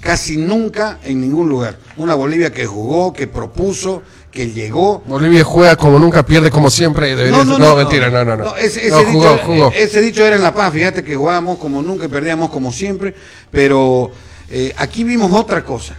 [0.00, 1.78] casi nunca en ningún lugar.
[1.96, 7.16] Una Bolivia que jugó, que propuso, que llegó, Bolivia juega como nunca, pierde como siempre.
[7.30, 8.54] No, mentira, no, no, no.
[8.56, 9.72] ese, ese No, jugó, dicho, jugó.
[9.74, 13.14] ese dicho era en La Paz, fíjate que jugábamos como nunca y perdíamos como siempre,
[13.50, 14.10] pero
[14.50, 15.94] eh, aquí vimos otra cosa,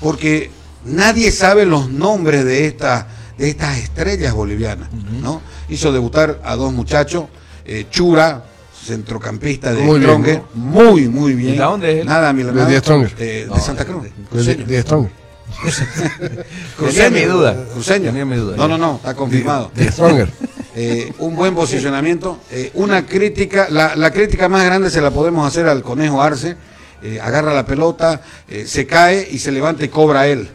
[0.00, 0.50] porque
[0.84, 3.06] nadie sabe los nombres de, esta,
[3.38, 4.88] de estas estrellas bolivianas,
[5.22, 5.42] ¿no?
[5.68, 7.26] Hizo debutar a dos muchachos,
[7.64, 8.49] eh, Chura,
[8.84, 11.54] centrocampista de Muy bien, Stronger, muy, muy bien.
[11.54, 12.06] ¿Y de dónde es él?
[12.06, 13.14] Nada, milanado, De Stronger.
[13.18, 14.04] eh, de Santa Cruz.
[14.04, 14.64] De, Cruceño.
[14.66, 15.08] de Strong.
[16.78, 17.56] Tenía mi duda.
[17.72, 18.06] Cruceño.
[18.06, 18.56] Tenía mi duda.
[18.56, 19.70] No, no, no, está confirmado.
[19.74, 20.28] De Stronger.
[20.76, 22.38] Eh, un buen posicionamiento.
[22.52, 26.56] eh, una crítica, la, la crítica más grande se la podemos hacer al conejo Arce.
[27.02, 30.48] eh, agarra la pelota, eh, se cae y se levanta y cobra él.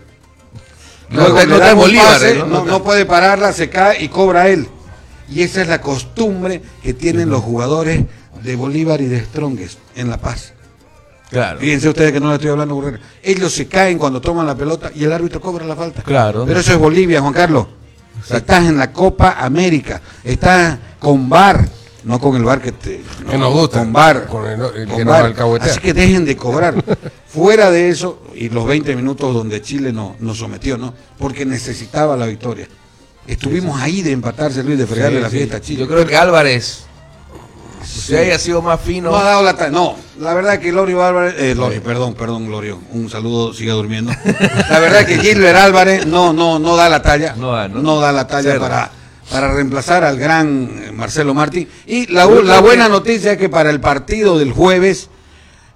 [1.10, 4.70] Luego le Bolívar, pase, eh, no puede pararla, se cae y cobra él.
[5.30, 8.04] Y esa es la costumbre que tienen los jugadores
[8.44, 10.54] de Bolívar y de Strongest en La Paz.
[11.30, 11.60] Claro.
[11.60, 13.00] Fíjense ustedes que no le estoy hablando burrera.
[13.24, 16.04] Ellos se caen cuando toman la pelota y el árbitro cobra la falta.
[16.04, 16.46] Claro.
[16.46, 17.68] Pero eso es Bolivia, Juan Carlos.
[18.30, 20.02] Estás en la Copa América.
[20.24, 21.68] Estás con VAR,
[22.04, 23.02] no con el VAR que te.
[23.30, 23.80] Que nos gusta.
[23.80, 24.28] Con VAR.
[24.28, 25.72] Con el- el Con que nos alcahuetea.
[25.72, 26.76] Así que dejen de cobrar.
[27.28, 30.94] Fuera de eso, y los 20 minutos donde Chile no, nos sometió, ¿no?
[31.18, 32.68] Porque necesitaba la victoria.
[33.28, 35.38] Estuvimos ahí de empatarse, Luis, de fregarle Sí, la sí.
[35.38, 35.80] fiesta Chile.
[35.82, 36.86] Yo creo que Álvarez,
[37.84, 39.72] si haya sido más fino, No ha dado la talla.
[39.72, 44.12] No, la verdad que Lorio Álvarez, eh, Lorio, perdón, perdón, Lorio, un saludo, siga durmiendo.
[44.70, 48.00] La verdad que Gilbert Álvarez no, no, no da la talla, No da, ¿no?
[48.00, 48.62] da la talla Cero.
[48.62, 48.92] para,
[49.32, 51.68] para reemplazar al gran eh, Marcelo Martí.
[51.88, 55.10] Y la, buena noticia es que para el partido del jueves,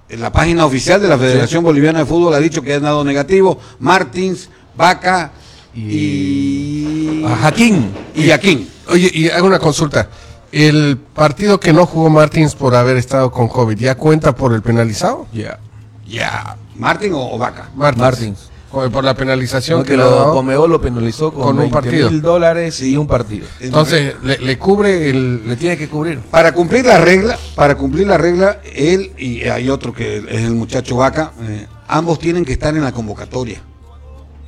[0.09, 3.03] en la página oficial de la Federación Boliviana de Fútbol ha dicho que han dado
[3.03, 5.31] negativo Martins, Vaca
[5.75, 7.91] y, a Jaquín.
[8.15, 8.67] y Yaquín.
[8.89, 10.10] Oye, y hago una consulta.
[10.51, 14.62] El partido que no jugó Martins por haber estado con COVID, ¿ya cuenta por el
[14.62, 15.27] penalizado?
[15.32, 15.60] Ya.
[16.08, 16.58] Ya.
[16.75, 17.69] ¿Martín o, o Vaca?
[17.75, 18.49] Martins.
[18.71, 20.32] Por la penalización No, que lo.
[20.32, 22.12] Comebol lo penalizó con, Con un 20 partido.
[22.12, 23.47] mil dólares y un partido.
[23.60, 25.47] Entonces, le, le cubre el...
[25.47, 26.19] Le tiene que cubrir.
[26.19, 30.53] Para cumplir la regla, para cumplir la regla, él y hay otro que es el
[30.53, 33.60] muchacho Vaca, eh, ambos tienen que estar en la convocatoria.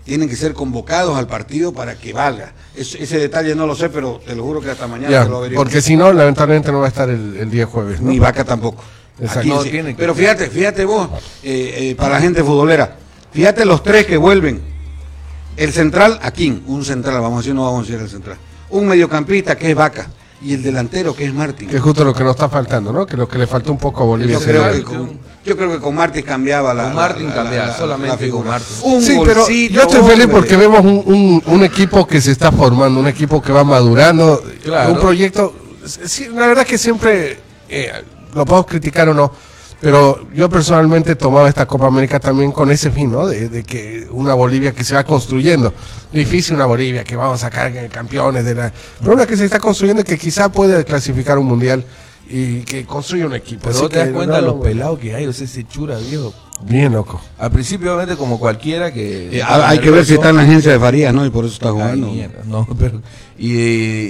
[0.03, 2.53] Tienen que ser convocados al partido para que valga.
[2.75, 5.29] Es- ese detalle no lo sé, pero te lo juro que hasta mañana Ya, te
[5.29, 5.63] lo averiguo.
[5.63, 8.09] porque si no, lamentablemente no va a estar el, el día jueves, ¿no?
[8.09, 8.83] Ni Vaca tampoco.
[9.19, 9.39] Exacto.
[9.41, 9.69] Aquí No, sí.
[9.69, 11.07] tiene que- Pero fíjate, fíjate vos,
[11.43, 12.95] eh, eh, para la gente futbolera,
[13.31, 14.61] fíjate los tres que vuelven.
[15.57, 18.37] El central, Aquín, un central, vamos a decir, no vamos a decir el central.
[18.71, 20.07] Un mediocampista que es Vaca
[20.43, 21.69] y el delantero que es Martín.
[21.69, 23.05] Que es justo lo que nos está faltando, ¿no?
[23.05, 24.39] Que lo que le faltó un poco a Bolivia.
[24.39, 26.85] Yo creo, que con, yo creo que con Martín cambiaba la.
[26.85, 28.75] Con Martín cambiaba, la- la solamente con Martín.
[28.83, 32.51] Un sí, pero yo estoy feliz porque vemos un, un- un equipo que se está
[32.51, 34.93] formando, un equipo que va madurando, Claro.
[34.93, 35.53] un proyecto.
[35.85, 37.91] sí, la verdad que siempre eh,
[38.33, 39.31] lo podemos criticar o no,
[39.81, 43.25] pero yo personalmente tomaba esta Copa América también con ese fin, ¿no?
[43.27, 45.73] De, de que una Bolivia que se va construyendo.
[46.13, 48.71] Difícil una Bolivia que vamos a sacar campeones de la.
[48.99, 51.83] Pero una que se está construyendo y que quizá puede clasificar un mundial
[52.29, 53.61] y que construye un equipo.
[53.63, 55.67] Pero Así te das que, cuenta no, de los pelados que hay, o sea, ese
[55.67, 56.31] chura viejo.
[56.63, 57.19] Bien loco.
[57.39, 59.35] Al principio, obviamente, como cualquiera que.
[59.39, 61.25] Eh, hay que ver si está en la agencia de Farías, ¿no?
[61.25, 62.07] Y por eso está Ay, jugando.
[62.11, 63.01] mierda, no, pero-
[63.39, 63.51] y,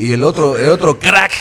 [0.07, 1.31] y el otro, el otro crack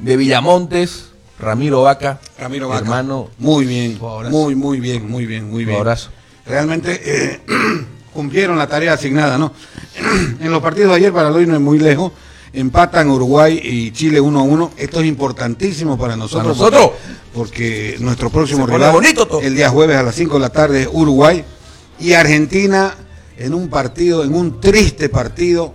[0.00, 1.09] de Villamontes,
[1.40, 2.20] Ramiro Vaca.
[2.38, 2.80] Ramiro Vaca.
[2.82, 3.98] Hermano, Muy bien,
[4.30, 5.78] muy, muy bien, muy bien, muy un bien.
[5.78, 6.10] abrazo.
[6.46, 7.40] Realmente eh,
[8.12, 9.52] cumplieron la tarea asignada, ¿no?
[10.40, 12.12] en los partidos de ayer, para hoy no es muy lejos,
[12.52, 14.72] empatan Uruguay y Chile 1 a 1.
[14.76, 16.58] Esto es importantísimo para nosotros.
[16.58, 16.98] ¿Para nosotros?
[17.32, 20.82] Porque, porque nuestro próximo rival, bonito el día jueves a las 5 de la tarde,
[20.82, 21.44] es Uruguay.
[21.98, 22.94] Y Argentina,
[23.36, 25.74] en un partido, en un triste partido,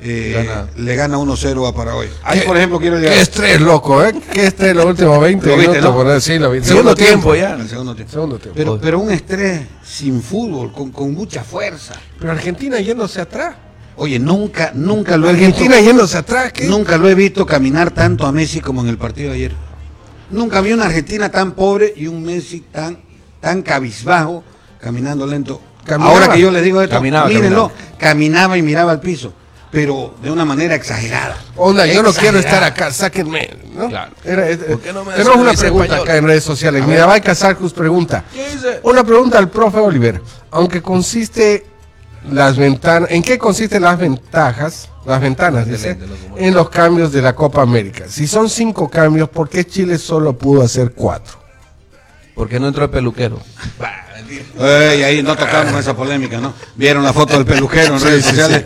[0.00, 0.68] eh, Gana.
[0.76, 2.08] le gana 1-0 a Paraguay.
[2.22, 3.14] Ahí, por ejemplo, quiero llegar.
[3.14, 4.14] Qué estrés, loco, ¿eh?
[4.32, 5.90] Qué estrés los últimos 20 Lo viste, minutos.
[5.96, 6.02] ¿no?
[6.04, 6.62] por- Sí, lo vi.
[6.62, 7.54] Segundo tiempo ya.
[7.54, 8.12] El segundo tiempo.
[8.12, 8.56] Segundo tiempo.
[8.56, 11.94] Pero, pero un estrés sin fútbol, con, con mucha fuerza.
[12.18, 13.54] Pero Argentina yéndose atrás.
[13.98, 15.84] Oye, nunca, nunca lo he Argentina visto.
[15.90, 16.52] yéndose atrás.
[16.52, 16.66] ¿qué?
[16.66, 19.52] Nunca lo he visto caminar tanto a Messi como en el partido de ayer.
[20.30, 22.98] Nunca vi una Argentina tan pobre y un Messi tan,
[23.40, 24.44] tan cabizbajo,
[24.80, 25.62] caminando lento.
[25.84, 26.12] Caminaba.
[26.14, 28.58] Ahora que yo les digo esto, Caminaba, mírenlo, caminaba.
[28.58, 29.32] y miraba al piso,
[29.76, 31.36] pero de una manera exagerada.
[31.54, 33.50] Onda, yo no quiero estar acá, sáquenme.
[33.74, 33.90] ¿no?
[33.90, 34.10] Claro.
[34.24, 36.02] Era- es- ¿Por qué no me tenemos una pregunta español?
[36.08, 36.82] acá en redes sociales.
[36.82, 37.08] A Mira, ver.
[37.10, 38.24] va a Casarcus pregunta.
[38.32, 38.80] ¿Qué dice?
[38.84, 40.22] Una pregunta al profe Oliver.
[40.50, 41.66] Aunque consiste
[42.32, 45.98] las ventanas, ¿en qué consisten las ventajas, las ventanas, dice,
[46.38, 48.04] en los cambios de la Copa América?
[48.08, 51.36] Si son cinco cambios, ¿por qué Chile solo pudo hacer cuatro?
[52.34, 53.38] Porque no entró el peluquero.
[54.58, 56.54] Ey, ahí no tocamos esa polémica, ¿no?
[56.76, 58.64] Vieron la foto del peluquero en redes sociales.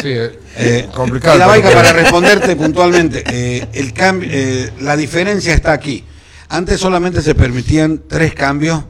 [0.00, 1.36] Sí, eh, Eh, complicado.
[1.36, 6.04] y la Vaica, para responderte puntualmente, eh, el cambio, eh, la diferencia está aquí.
[6.48, 8.84] Antes solamente se permitían tres cambios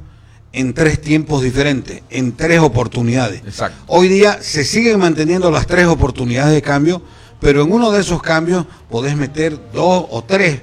[0.53, 3.43] en tres tiempos diferentes, en tres oportunidades.
[3.47, 3.77] Exacto.
[3.89, 7.03] Hoy día se siguen manteniendo las tres oportunidades de cambio,
[7.41, 10.61] pero en uno de esos cambios podés meter dos o tres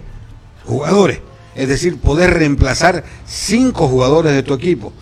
[0.66, 1.20] jugadores.
[1.56, 4.94] Es decir, podés reemplazar cinco jugadores de tu equipo.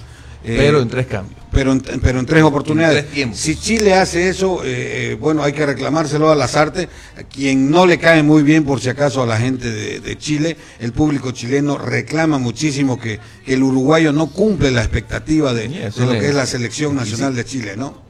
[0.44, 1.39] Eh, Pero en tres cambios.
[1.52, 2.98] Pero en, pero en tres oportunidades.
[3.00, 3.40] En tres tiempos.
[3.40, 7.72] Si Chile hace eso, eh, eh, bueno, hay que reclamárselo a las artes, a quien
[7.72, 10.58] no le cae muy bien, por si acaso, a la gente de, de Chile.
[10.80, 16.12] El público chileno reclama muchísimo que, que el uruguayo no cumple la expectativa de, lo
[16.12, 18.02] que es la selección nacional de Chile, ¿no?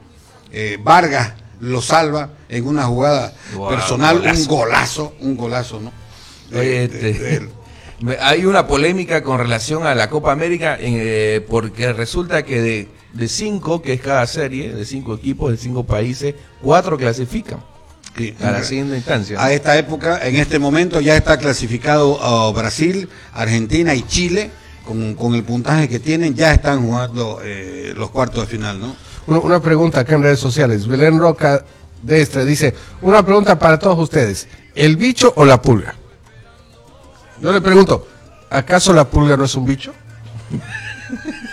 [0.52, 4.40] Eh, Vargas lo salva en una jugada Wow, personal, golazo.
[4.40, 5.92] un golazo, un golazo, ¿no?
[6.50, 7.48] De- Oye, de- este,
[8.20, 13.28] hay una polémica con relación a la Copa América eh, porque resulta que de, de
[13.28, 17.60] cinco, que es cada serie, de cinco equipos, de cinco países, cuatro clasifican
[18.16, 19.42] Sí, a la siguiente instancia.
[19.42, 24.50] A esta época, en este momento, ya está clasificado uh, Brasil, Argentina y Chile.
[24.84, 28.96] Con, con el puntaje que tienen, ya están jugando eh, los cuartos de final, ¿no?
[29.28, 30.88] Una, una pregunta acá en redes sociales.
[30.88, 31.64] Belén Roca
[32.02, 34.48] de Estra dice, una pregunta para todos ustedes.
[34.74, 35.94] ¿El bicho o la pulga?
[37.40, 38.08] Yo le pregunto,
[38.48, 39.92] ¿acaso la pulga no es un bicho?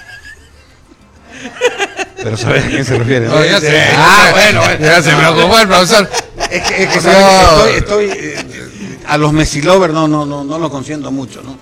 [2.16, 3.28] Pero ¿sabes a quién se refiere?
[3.28, 3.82] No, ya sé.
[3.96, 4.86] Ah, bueno, bueno.
[4.86, 6.10] Ya se preocupó el profesor.
[6.52, 7.66] Es que, es que, No.
[7.66, 8.36] estoy, estoy, eh,
[9.08, 11.58] a los Messi lovers no, no, no, no lo consiento mucho, ¿no?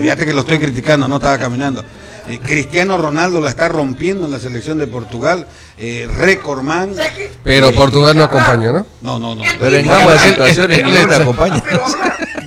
[0.00, 1.84] Fíjate que lo estoy criticando, no estaba caminando.
[2.28, 5.46] Eh, Cristiano Ronaldo la está rompiendo en la selección de Portugal,
[5.78, 6.92] eh, récord man.
[7.42, 8.86] Pero Portugal no acompañó, ¿no?
[9.00, 9.42] No, no, no.
[9.58, 11.62] Pero en ambas situaciones acompaña.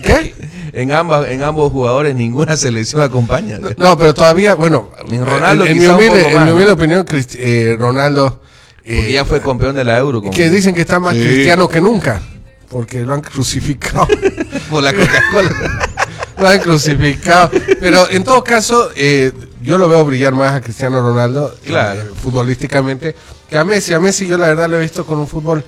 [0.03, 0.35] ¿Qué?
[0.73, 3.59] En ambas, en ambos jugadores ninguna selección acompaña.
[3.77, 8.41] No, pero todavía, bueno, En Ronaldo en, en mi humilde, opinión, Cristi- eh, Ronaldo,
[8.83, 10.19] eh, Porque ya fue campeón de la Euro.
[10.19, 11.21] como- que dicen que está más Sí.
[11.23, 12.21] cristiano que nunca,
[12.69, 14.07] porque lo han crucificado.
[14.69, 15.51] por la Coca-Cola.
[16.39, 17.51] lo han crucificado.
[17.79, 19.31] Pero en todo caso, eh,
[19.61, 22.01] yo lo veo brillar más a Cristiano Ronaldo, Claro.
[22.01, 23.15] eh, futbolísticamente,
[23.49, 23.93] que a Messi.
[23.93, 25.63] A Messi yo la verdad lo he visto con un fútbol,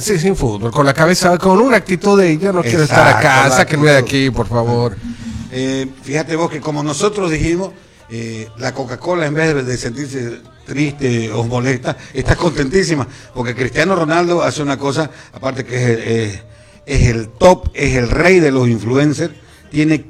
[0.00, 3.50] sí, sin fútbol, con la cabeza, con una actitud de yo no quiero estar acá,
[3.50, 4.96] sáquenme de aquí, por favor.
[5.50, 7.72] Eh, fíjate vos que como nosotros dijimos,
[8.10, 14.42] eh, la Coca-Cola en vez de, sentirse triste o molesta, está contentísima, porque Cristiano Ronaldo
[14.42, 16.42] hace una cosa, aparte que es el, eh,
[16.86, 19.32] es el top, es el rey de los influencers,
[19.70, 20.06] tiene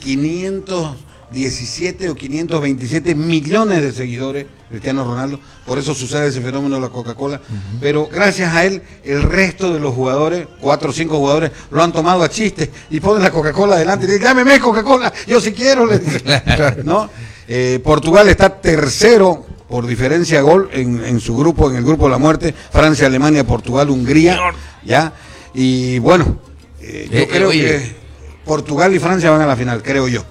[1.32, 6.88] 517 o 527 millones de seguidores, Cristiano Ronaldo, por eso sucede ese fenómeno de la
[6.88, 7.40] Coca-Cola,
[7.80, 11.92] pero gracias a él, el resto de los jugadores, cuatro o cinco jugadores, lo han
[11.92, 15.86] tomado a chiste y ponen la Coca-Cola adelante y dicen, llámeme Coca-Cola, yo si quiero,
[15.86, 16.22] le dicen.
[16.84, 17.08] ¿no?
[17.48, 22.04] Eh, Portugal está tercero por diferencia de gol en, en su grupo, en el grupo
[22.04, 24.38] de la muerte, Francia, Alemania, Portugal, Hungría,
[24.84, 25.12] ¿ya?
[25.54, 26.38] Y bueno,
[26.80, 27.62] eh, yo Eh, eh, creo oye.
[27.62, 27.96] que
[28.44, 30.24] Portugal y Francia van a la final, creo yo.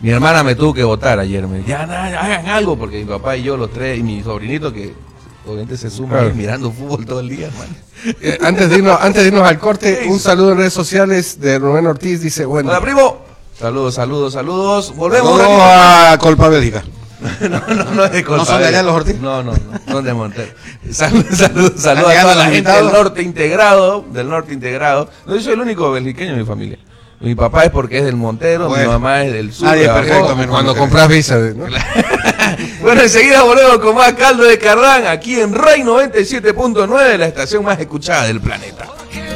[0.00, 1.46] Mi hermana me tuvo que votar ayer.
[1.46, 4.72] Me ya na- hagan algo, porque mi papá y yo, los tres, y mi sobrinito,
[4.72, 4.94] que
[5.46, 6.28] obviamente se suma Claro.
[6.28, 7.50] ahí mirando fútbol todo el día.
[8.22, 11.58] Eh, antes, de irnos, antes de irnos al corte, un saludo en redes sociales de
[11.58, 12.22] Rubén Ortiz.
[12.22, 13.18] Dice, bueno, Hola, primo.
[13.58, 14.94] Saludos, saludos, saludos.
[14.96, 15.38] Volvemos.
[15.38, 16.82] Saludos a Colpa Bélgica.
[17.42, 19.20] No, no, no es de ¿No son de allá los Ortiz?
[19.20, 20.50] No, no, no, son de Monterrey.
[20.90, 25.10] Saludos, saludos, saludos a toda la gente del norte integrado, del norte integrado.
[25.26, 26.78] No, yo soy el único belgiqueño en mi familia.
[27.20, 29.66] Mi papá es porque es del Montero, mi mamá es del sur.
[29.66, 31.66] Nadie de es perfecto, mi cuando compras visa, ¿no?
[32.80, 37.78] Bueno, enseguida volvemos con más caldo de Cardán aquí en Rey 97.9, la estación más
[37.78, 38.86] escuchada del planeta.
[39.12, 39.30] Que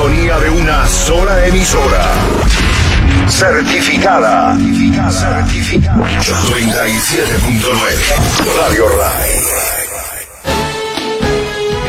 [0.00, 2.02] sintonía de una sola emisora.
[3.28, 4.56] Certificada.
[4.56, 6.22] Certificada.
[6.22, 8.56] 97.9.
[8.56, 9.30] Radio Ray.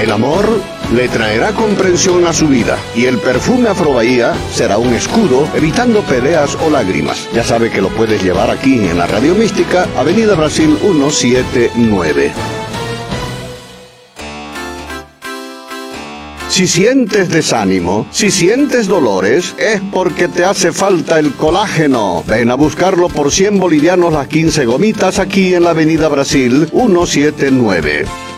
[0.02, 0.46] El amor
[0.94, 6.02] le traerá comprensión a su vida y el perfume Afro Bahía será un escudo evitando
[6.02, 7.30] peleas o lágrimas.
[7.34, 12.34] Ya sabe que lo puedes llevar aquí en la Radio Mística, Avenida Brasil 179.
[16.52, 22.26] Si sientes desánimo, si sientes dolores, es porque te hace falta el colágeno.
[22.28, 28.31] Ven a buscarlo por 100 bolivianos las 15 gomitas aquí en la Avenida Brasil 179.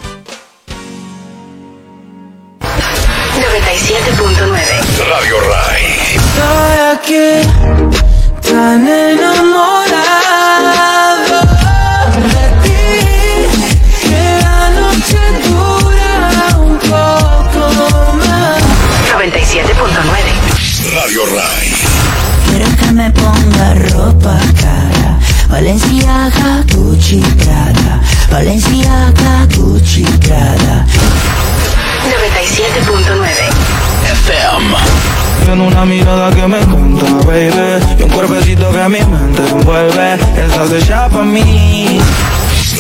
[40.64, 42.00] Estás hecha para mí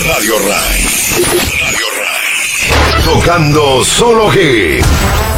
[0.05, 0.85] Radio Ray.
[1.59, 3.03] Radio Ray.
[3.03, 5.32] Tocando solo hits.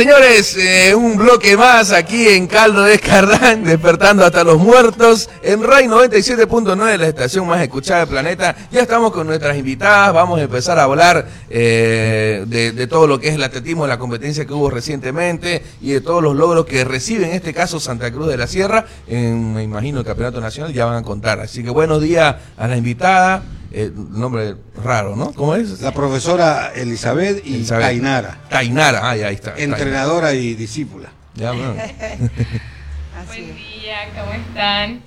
[0.00, 5.62] Señores, eh, un bloque más aquí en Caldo de Escardán, despertando hasta los muertos, en
[5.62, 8.56] RAI 97.9, la estación más escuchada del planeta.
[8.72, 13.28] Ya estamos con nuestras invitadas, vamos a empezar a hablar eh, de, todo lo que
[13.28, 17.26] es el atletismo, la competencia que hubo recientemente y de todos los logros que recibe,
[17.26, 20.86] en este caso, Santa Cruz de la Sierra, en, me imagino, el Campeonato Nacional, ya
[20.86, 21.40] van a contar.
[21.40, 23.42] Así que buenos días a la invitada,
[23.72, 25.32] eh, nombre raro, ¿no?
[25.32, 25.80] ¿Cómo es?
[25.80, 27.86] La profesora Elizabeth y Elizabeth.
[27.86, 29.54] Tainara, Tainara, ah, ya ahí está.
[29.56, 31.10] entrenadora y discípula.
[31.34, 31.74] Ya, bueno.
[33.26, 35.02] Buen día, ¿cómo están?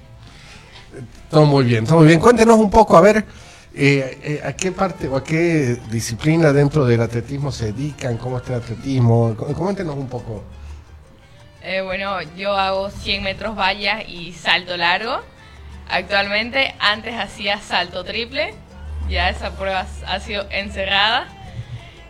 [1.29, 2.19] Todo muy bien, todo muy bien.
[2.19, 3.25] Cuéntenos un poco, a ver,
[3.75, 8.37] eh, eh, a qué parte o a qué disciplina dentro del atletismo se dedican, cómo
[8.37, 9.35] está el atletismo.
[9.35, 10.43] Coméntenos un poco.
[11.63, 15.21] Eh, bueno, yo hago 100 metros vallas y salto largo.
[15.89, 18.53] Actualmente, antes hacía salto triple.
[19.09, 21.27] Ya esa prueba ha sido encerrada.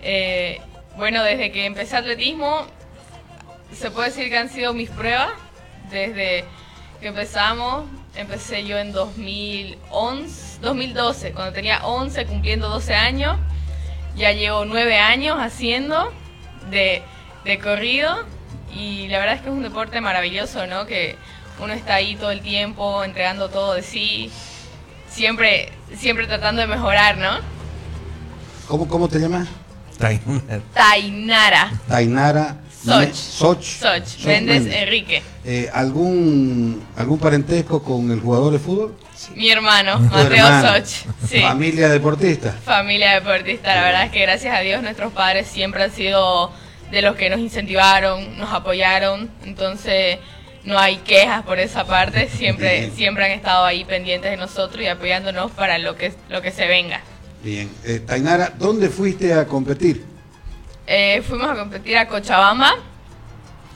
[0.02, 0.62] Eh,
[0.96, 2.66] bueno, desde que empecé atletismo,
[3.72, 5.32] se puede decir que han sido mis pruebas.
[5.90, 6.46] Desde
[7.02, 13.38] que empezamos, empecé yo en 2011, 2012, cuando tenía 11, cumpliendo 12 años.
[14.16, 16.14] Ya llevo 9 años haciendo
[16.70, 17.02] de,
[17.44, 18.26] de corrido
[18.76, 20.86] y la verdad es que es un deporte maravilloso, ¿no?
[20.86, 21.16] Que
[21.60, 24.32] uno está ahí todo el tiempo entregando todo de sí,
[25.10, 27.32] siempre, siempre tratando de mejorar, ¿no?
[28.68, 29.48] ¿Cómo, cómo te llamas?
[29.98, 30.62] Tainara.
[30.74, 33.14] Tainara, Tainara Soch.
[33.14, 33.62] Soch.
[33.64, 34.66] Soch, Soch Méndez.
[34.74, 38.96] Enrique, Eh, ¿algún, ¿Algún parentesco con el jugador de fútbol?
[39.36, 40.68] mi hermano, Mateo hermano.
[40.80, 41.06] Soch.
[41.30, 41.40] Sí.
[41.42, 42.52] Familia deportista.
[42.66, 46.52] Familia deportista, la verdad es que gracias a Dios nuestros padres siempre han sido
[46.92, 50.18] de los que nos incentivaron, nos apoyaron, entonces
[50.64, 52.96] no hay quejas por esa parte, siempre, Bien.
[52.96, 56.68] siempre han estado ahí pendientes de nosotros y apoyándonos para lo que, lo que se
[56.68, 57.02] venga.
[57.44, 57.70] Bien.
[57.84, 60.06] Eh, Tainara, ¿dónde fuiste a competir?
[60.88, 62.76] Eh, fuimos a competir a Cochabamba,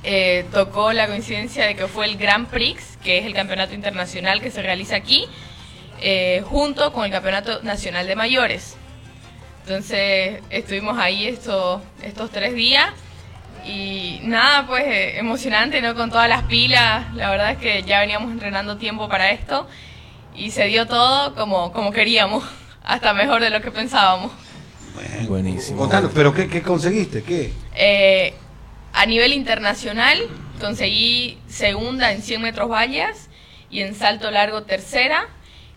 [0.04, 4.42] eh, tocó la coincidencia de que fue el Grand Prix, que es el campeonato internacional
[4.42, 5.26] que se realiza aquí,
[6.02, 8.76] eh, junto con el campeonato nacional de mayores.
[9.64, 12.90] Entonces estuvimos ahí estos, estos tres días
[13.68, 15.94] y nada, pues eh, emocionante, ¿no?
[15.94, 19.68] Con todas las pilas, la verdad es que ya veníamos entrenando tiempo para esto
[20.34, 22.44] y se dio todo como, como queríamos,
[22.84, 24.32] hasta mejor de lo que pensábamos.
[25.28, 25.80] Buenísimo.
[25.80, 27.24] Contanos, ¿pero qué, qué conseguiste?
[27.24, 27.54] ¿Qué?
[27.76, 28.34] Eh,
[28.94, 30.18] a nivel internacional
[30.60, 33.30] conseguí segunda en 100 metros vallas
[33.70, 35.28] y en salto largo tercera.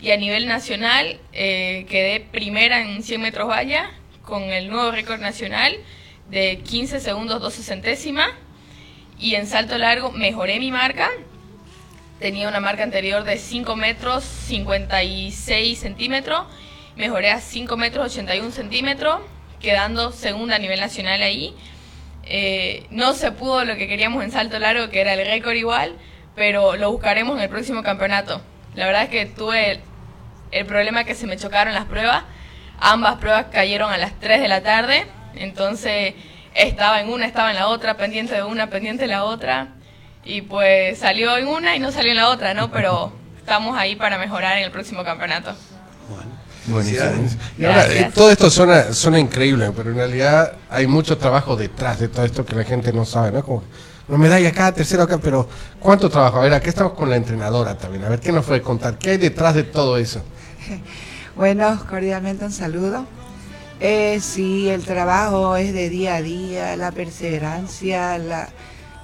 [0.00, 3.86] Y a nivel nacional eh, quedé primera en 100 metros vallas
[4.22, 5.76] con el nuevo récord nacional
[6.30, 8.30] de 15 segundos 12 centésimas.
[9.18, 11.10] Y en salto largo mejoré mi marca.
[12.18, 16.46] Tenía una marca anterior de 5 metros 56 centímetros.
[16.96, 19.20] Mejoré a 5 metros 81 centímetros,
[19.60, 21.54] quedando segunda a nivel nacional ahí.
[22.24, 25.96] Eh, no se pudo lo que queríamos en salto largo, que era el récord igual,
[26.36, 28.42] pero lo buscaremos en el próximo campeonato.
[28.74, 29.80] La verdad es que tuve el,
[30.52, 32.24] el problema que se me chocaron las pruebas.
[32.78, 36.14] Ambas pruebas cayeron a las 3 de la tarde, entonces
[36.54, 39.68] estaba en una, estaba en la otra, pendiente de una, pendiente de la otra.
[40.24, 42.70] Y pues salió en una y no salió en la otra, ¿no?
[42.70, 45.54] Pero estamos ahí para mejorar en el próximo campeonato.
[46.66, 47.28] Buenísimo.
[47.58, 51.98] Y ahora, eh, todo esto suena, suena increíble, pero en realidad hay mucho trabajo detrás
[51.98, 53.42] de todo esto que la gente no sabe, ¿no?
[53.42, 53.62] Como
[54.08, 56.38] una medalla acá, tercero acá, pero ¿cuánto trabajo?
[56.38, 58.04] A ver, aquí estamos con la entrenadora también.
[58.04, 58.98] A ver, ¿qué nos puede contar?
[58.98, 60.22] ¿Qué hay detrás de todo eso?
[61.36, 63.06] Bueno, cordialmente un saludo.
[63.80, 68.50] Eh, sí, el trabajo es de día a día, la perseverancia, la,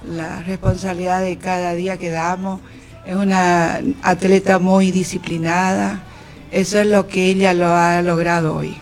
[0.05, 2.61] la responsabilidad de cada día que damos.
[3.03, 6.03] Es una atleta muy disciplinada.
[6.51, 8.77] Eso es lo que ella lo ha logrado hoy.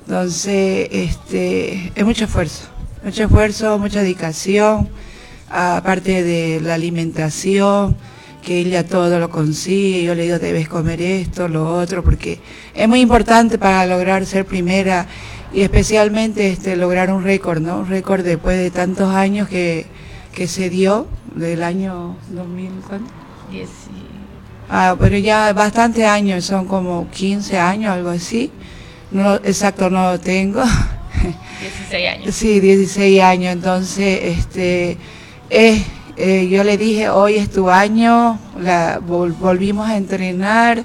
[0.00, 2.64] Entonces, este, es mucho esfuerzo,
[3.04, 4.88] mucho esfuerzo, mucha dedicación,
[5.50, 7.96] aparte de la alimentación,
[8.48, 12.40] que ella todo lo consigue, yo le digo debes comer esto, lo otro, porque
[12.74, 15.06] es muy importante para lograr ser primera
[15.52, 17.80] y especialmente este lograr un récord, ¿no?
[17.80, 19.84] Un récord después de tantos años que,
[20.32, 23.10] que se dio, del año 2000, ¿cuánto?
[24.70, 28.50] Ah, pero ya bastantes años, son como 15 años, algo así.
[29.10, 30.62] No, exacto, no lo tengo.
[31.90, 32.34] 16 años.
[32.34, 33.52] Sí, 16 años.
[33.52, 34.96] Entonces, este,
[35.50, 35.82] eh,
[36.18, 40.84] eh, yo le dije, hoy es tu año, la, vol- volvimos a entrenar,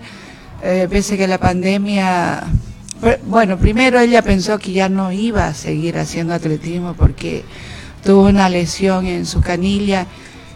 [0.63, 2.43] eh, pese que la pandemia...
[3.25, 7.43] Bueno, primero ella pensó que ya no iba a seguir haciendo atletismo porque
[8.01, 10.07] tuvo una lesión en su canilla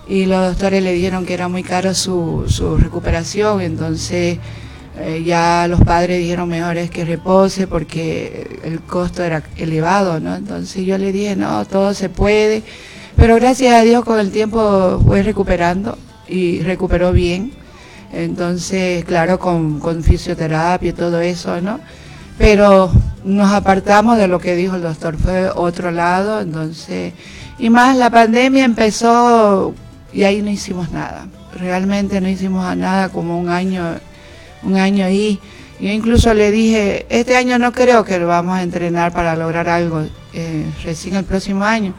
[0.07, 4.37] y los doctores le dijeron que era muy caro su, su recuperación, entonces
[4.97, 10.33] eh, ya los padres dijeron mejor es que repose porque el costo era elevado, ¿no?
[10.33, 12.63] Entonces yo le dije, no, todo se puede,
[13.17, 15.97] pero gracias a Dios con el tiempo fue recuperando
[16.27, 17.51] y recuperó bien,
[18.13, 21.79] entonces claro, con, fisioterapia y todo eso, ¿no?
[22.37, 22.91] Pero
[23.25, 27.13] nos apartamos de lo que dijo el doctor, fue otro lado, entonces,
[27.59, 29.73] y más la pandemia empezó
[30.13, 31.27] y ahí no hicimos nada,
[31.59, 33.99] realmente no hicimos nada como un año
[34.63, 35.39] un año ahí.
[35.79, 39.69] Yo incluso le dije, este año no creo que lo vamos a entrenar para lograr
[39.69, 40.03] algo,
[40.33, 41.93] eh, recién el próximo año.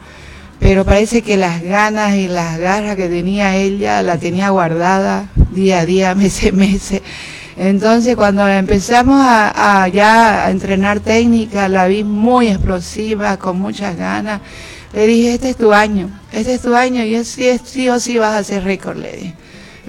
[0.59, 5.79] Pero parece que las ganas y las garras que tenía ella la tenía guardada día
[5.79, 7.01] a día, mes a mes.
[7.57, 14.41] Entonces cuando empezamos a, ya a entrenar técnica, la vi muy explosiva, con muchas ganas.
[14.93, 18.17] Le dije, este es tu año, este es tu año y sí, sí o sí
[18.17, 19.35] vas a hacer récord, le dije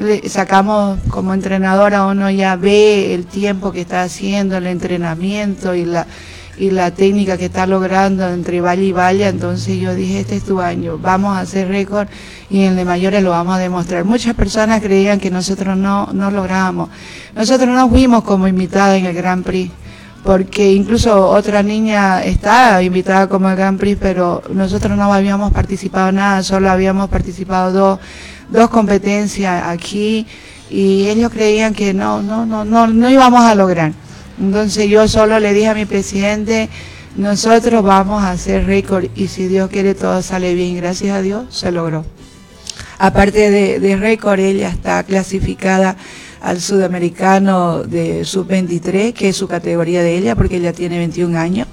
[0.01, 5.85] le sacamos como entrenadora uno ya ve el tiempo que está haciendo el entrenamiento y
[5.85, 6.07] la
[6.61, 10.45] y la técnica que está logrando entre valle y valle entonces yo dije este es
[10.45, 12.07] tu año vamos a hacer récord
[12.51, 16.11] y en el de mayores lo vamos a demostrar muchas personas creían que nosotros no
[16.13, 16.91] no lográbamos
[17.35, 19.73] nosotros no fuimos como invitada en el Grand Prix
[20.23, 26.13] porque incluso otra niña está invitada como el Grand Prix, pero nosotros no habíamos participado
[26.13, 28.01] nada, solo habíamos participado dos,
[28.51, 30.27] dos competencias aquí
[30.69, 33.93] y ellos creían que no, no, no, no, no íbamos a lograr.
[34.41, 36.71] Entonces yo solo le dije a mi presidente,
[37.17, 41.45] nosotros vamos a hacer récord y si Dios quiere todo sale bien, gracias a Dios
[41.51, 42.05] se logró.
[42.99, 45.97] Aparte de, récord, ella está clasificada
[46.41, 51.67] al sudamericano de sub-23, que es su categoría de ella, porque ella tiene 21 años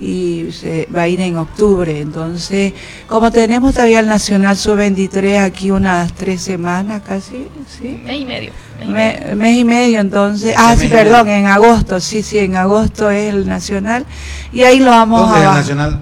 [0.00, 2.00] y se va a ir en octubre.
[2.00, 2.72] Entonces,
[3.06, 8.00] como tenemos todavía el Nacional Sub-23 aquí unas tres semanas casi, ¿sí?
[8.04, 8.50] Mes y medio.
[8.80, 9.36] mes y Me- medio.
[9.36, 10.54] mes y medio, entonces.
[10.58, 14.04] Ah, sí, perdón, en agosto, sí, sí, en agosto es el Nacional.
[14.52, 15.42] Y ahí lo vamos ¿Dónde a...
[15.42, 16.00] es el nacional?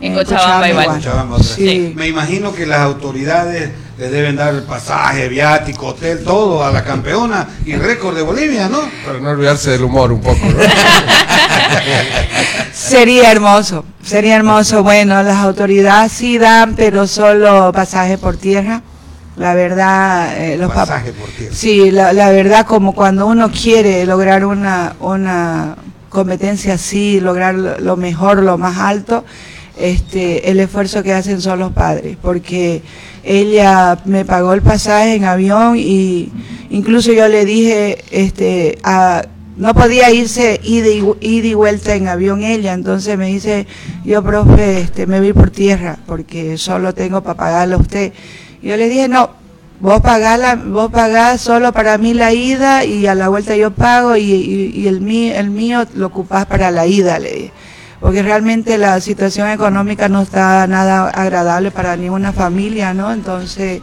[0.00, 0.86] En Cochabamba igual.
[0.88, 1.46] Cochabamba, otra.
[1.46, 1.92] Sí.
[1.96, 6.82] Me imagino que las autoridades le deben dar el pasaje, viático, hotel, todo a la
[6.82, 8.80] campeona y récord de Bolivia, ¿no?
[9.06, 10.44] Para no olvidarse del humor un poco.
[10.44, 10.58] ¿no?
[12.72, 14.82] Sería hermoso, sería hermoso.
[14.82, 18.82] Bueno, las autoridades sí dan, pero solo pasaje por tierra.
[19.36, 21.54] La verdad, eh, los Pasaje por tierra.
[21.54, 25.76] Sí, la, la verdad, como cuando uno quiere lograr una, una
[26.08, 29.24] competencia así, lograr lo lo mejor, lo más alto,
[29.78, 32.82] este, el esfuerzo que hacen son los padres, porque
[33.24, 36.30] ella me pagó el pasaje en avión y
[36.70, 38.78] incluso yo le dije, este,
[39.56, 40.88] no podía irse ida
[41.20, 43.66] y, vuelta en avión ella, entonces me dice,
[44.04, 48.12] yo profe, este, me voy por tierra, porque solo tengo para pagarle a usted.
[48.62, 49.30] Yo le dije, no,
[49.80, 54.16] vos pagás, vos pagás solo para mí la ida y a la vuelta yo pago
[54.16, 57.52] y el, mío, el mío lo ocupás para la ida, le dije.
[58.04, 63.10] Porque realmente la situación económica no está nada agradable para ninguna familia, ¿no?
[63.10, 63.80] Entonces,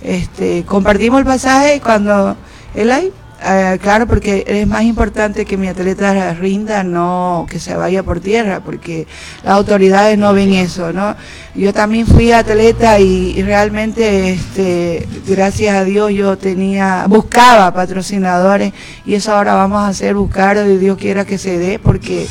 [0.00, 2.34] este, compartimos el pasaje y cuando
[2.74, 3.12] él ahí,
[3.44, 8.20] eh, claro, porque es más importante que mi atleta rinda, no que se vaya por
[8.20, 9.06] tierra, porque
[9.44, 11.14] las autoridades no ven eso, ¿no?
[11.54, 18.72] Yo también fui atleta y, realmente, este, gracias a Dios, yo tenía, buscaba patrocinadores
[19.06, 22.26] y eso ahora vamos a hacer buscar y Dios quiera que se dé, porque,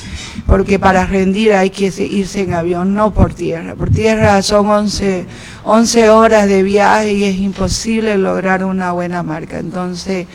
[0.46, 3.76] porque para rendir hay que se- irse en avión, no por tierra.
[3.76, 5.26] Por tierra son 11,
[5.64, 9.60] 11 horas de viaje y es imposible lograr una buena marca.
[9.60, 10.28] Entonces,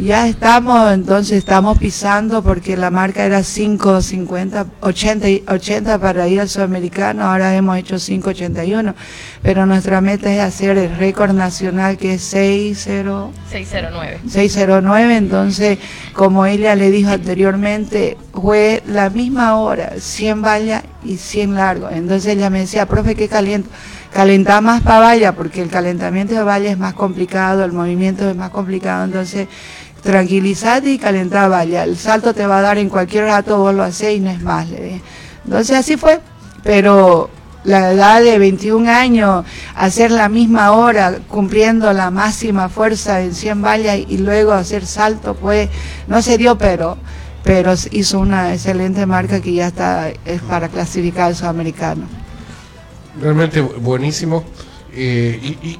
[0.00, 6.40] Ya estamos, entonces estamos pisando porque la marca era 5.50, 80, y- 80 para ir
[6.40, 8.94] al sudamericano, ahora hemos hecho 5.81,
[9.42, 13.30] pero nuestra meta es hacer el récord nacional que es 6.0.
[13.50, 14.20] 609.
[14.28, 15.78] 609, entonces,
[16.12, 21.90] como ella le dijo anteriormente, fue la misma hora, 100 vallas y 100 largos.
[21.92, 23.68] Entonces ella me decía, profe, ¿qué caliento?
[24.12, 28.34] Calentar más para valla, porque el calentamiento de valla es más complicado, el movimiento es
[28.34, 29.48] más complicado, entonces
[30.02, 31.84] tranquilizate y calentar valla.
[31.84, 34.40] El salto te va a dar en cualquier rato, vos lo hacés y no es
[34.40, 34.68] más.
[34.70, 35.02] dije.
[35.44, 36.20] Entonces así fue,
[36.62, 37.30] pero
[37.64, 39.44] la edad de 21 años,
[39.74, 45.34] hacer la misma hora cumpliendo la máxima fuerza en 100 vallas y luego hacer salto,
[45.34, 45.68] pues
[46.06, 46.96] no se dio, pero
[47.44, 52.17] pero hizo una excelente marca que ya está es para clasificar al sudamericano.
[53.20, 54.44] Realmente bu- buenísimo.
[54.94, 55.78] Eh, y, y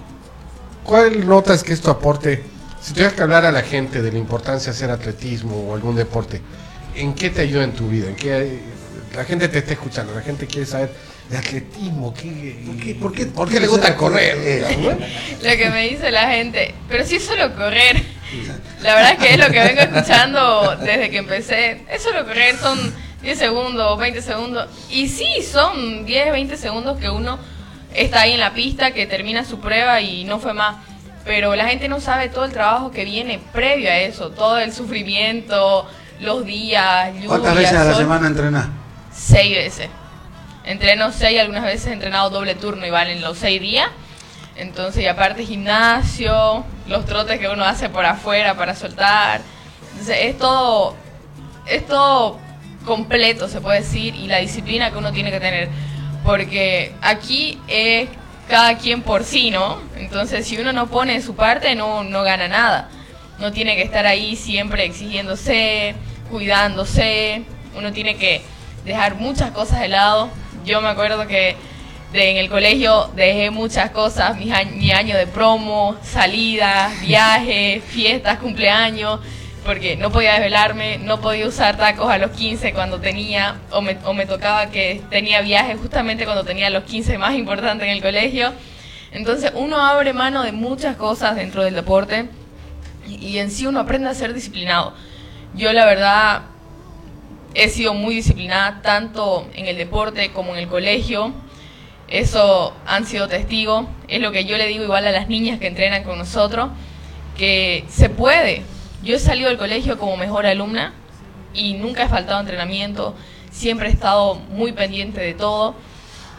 [0.85, 2.43] cuál notas que esto aporte?
[2.81, 5.97] Si tuvieras que hablar a la gente de la importancia de hacer atletismo o algún
[5.97, 6.41] deporte,
[6.95, 8.09] ¿en qué te ayuda en tu vida?
[8.09, 8.61] ¿En qué
[9.17, 10.15] la gente te está escuchando?
[10.15, 10.93] La gente quiere saber
[11.29, 12.15] de atletismo.
[12.15, 14.65] ¿qué, ¿Por qué, por qué, ¿Por qué le gusta correr?
[15.43, 18.03] Lo que me dice la gente, pero si es solo correr.
[18.83, 21.83] La verdad es que es lo que vengo escuchando desde que empecé.
[21.91, 22.79] Es solo correr, son
[23.23, 24.69] 10 segundos, 20 segundos.
[24.91, 27.39] Y sí, son 10, 20 segundos que uno
[27.95, 30.77] está ahí en la pista, que termina su prueba y no fue más.
[31.25, 34.73] Pero la gente no sabe todo el trabajo que viene previo a eso, todo el
[34.73, 35.87] sufrimiento,
[36.21, 38.69] los días, lluvia, ¿Cuántas veces a la semana entrenás?
[39.13, 39.89] Seis veces.
[40.65, 43.89] Entreno seis, algunas veces he entrenado doble turno y valen los seis días.
[44.57, 49.41] Entonces, y aparte gimnasio, los trotes que uno hace por afuera para soltar.
[49.93, 50.95] Entonces, es todo,
[51.67, 52.39] es todo
[52.89, 55.69] completo, se puede decir, y la disciplina que uno tiene que tener.
[56.25, 58.09] Porque aquí es
[58.49, 59.81] cada quien por sí, ¿no?
[59.97, 62.89] Entonces, si uno no pone su parte, no, no gana nada.
[63.39, 65.95] No tiene que estar ahí siempre exigiéndose,
[66.31, 67.43] cuidándose.
[67.77, 68.43] Uno tiene que
[68.85, 70.29] dejar muchas cosas de lado.
[70.65, 71.55] Yo me acuerdo que
[72.13, 78.39] de- en el colegio dejé muchas cosas, años, mi año de promo, salidas, viajes, fiestas,
[78.39, 79.21] cumpleaños,
[79.69, 83.99] porque no podía desvelarme, no podía usar tacos a los 15 cuando tenía, o me,
[84.07, 88.01] o me tocaba que tenía viajes justamente cuando tenía los 15 más importantes en el
[88.01, 88.55] colegio.
[89.13, 92.31] Entonces uno abre mano de muchas cosas dentro del deporte
[93.07, 94.95] y en sí uno aprende a ser disciplinado.
[95.55, 96.45] Yo la verdad
[97.53, 101.35] he sido muy disciplinada tanto en el deporte como en el colegio.
[102.09, 103.85] Eso han sido testigos.
[104.09, 106.71] Es lo que yo le digo igual a las niñas que entrenan con nosotros,
[107.37, 108.63] que se puede.
[109.03, 110.93] Yo he salido del colegio como mejor alumna
[111.55, 113.15] y nunca he faltado a entrenamiento.
[113.51, 115.75] Siempre he estado muy pendiente de todo.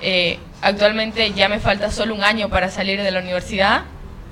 [0.01, 3.83] Eh, actualmente ya me falta solo un año para salir de la universidad.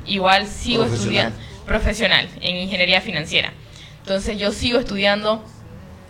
[0.06, 1.28] Igual sigo Profesional.
[1.34, 3.52] estudiando profesional en ingeniería financiera.
[4.00, 5.44] Entonces yo sigo estudiando,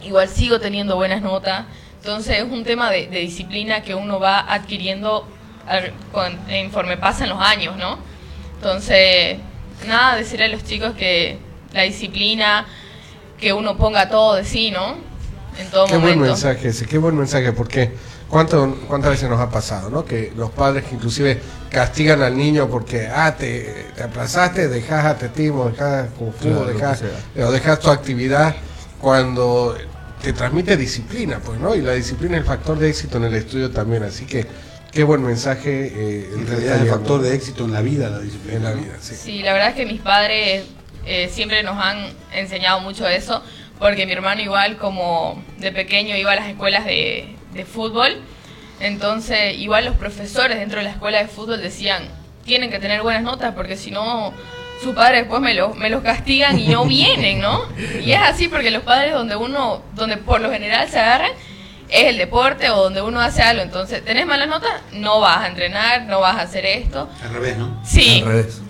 [0.04, 1.66] igual sigo teniendo buenas notas.
[2.00, 5.28] Entonces es un tema de, de disciplina que uno va adquiriendo
[5.68, 7.98] al- con- conforme pasan los años, ¿no?
[8.56, 9.38] Entonces,
[9.88, 11.40] nada, decirle a los chicos que
[11.74, 12.66] la disciplina,
[13.40, 14.96] que uno ponga todo de sí, ¿no?
[15.60, 17.92] En todo Qué buen mensaje ese, qué buen mensaje, porque
[18.30, 20.06] ¿cuánto, ¿cuántas veces nos ha pasado, no?
[20.06, 21.40] Que los padres que inclusive
[21.72, 27.48] castigan al niño porque, ah, te, te aplazaste, dejas atletismo, dejas kung fu, Claro, sea.
[27.48, 28.56] o dejas tu actividad,
[29.02, 29.76] cuando
[30.22, 31.76] te transmite disciplina, pues, ¿no?
[31.76, 34.46] Y la disciplina es el factor de éxito en el estudio también, así que
[34.92, 35.92] qué buen mensaje.
[35.94, 38.58] eh, En realidad es el factor de éxito en la vida, la disciplina.
[38.58, 39.16] En la vida, sí.
[39.16, 40.64] Sí, la verdad es que mis padres
[41.08, 43.42] eh, siempre nos han enseñado mucho eso,
[43.80, 48.18] porque mi hermano igual como de pequeño iba a las escuelas de, de fútbol,
[48.80, 52.04] entonces igual los profesores dentro de la escuela de fútbol decían,
[52.46, 54.34] tienen que tener buenas notas porque si no,
[54.84, 57.64] sus padres después me, lo- me los castigan y no vienen, ¿no?
[58.04, 61.32] Y es así porque los padres donde uno, donde por lo general se agarran,
[61.90, 64.72] es el deporte o donde uno hace algo, entonces, ¿tenés malas notas?
[64.92, 67.10] No vas a entrenar, no vas a hacer esto.
[67.24, 67.82] Al revés, ¿no?
[67.86, 68.22] Sí.
[68.26, 68.62] Al revés.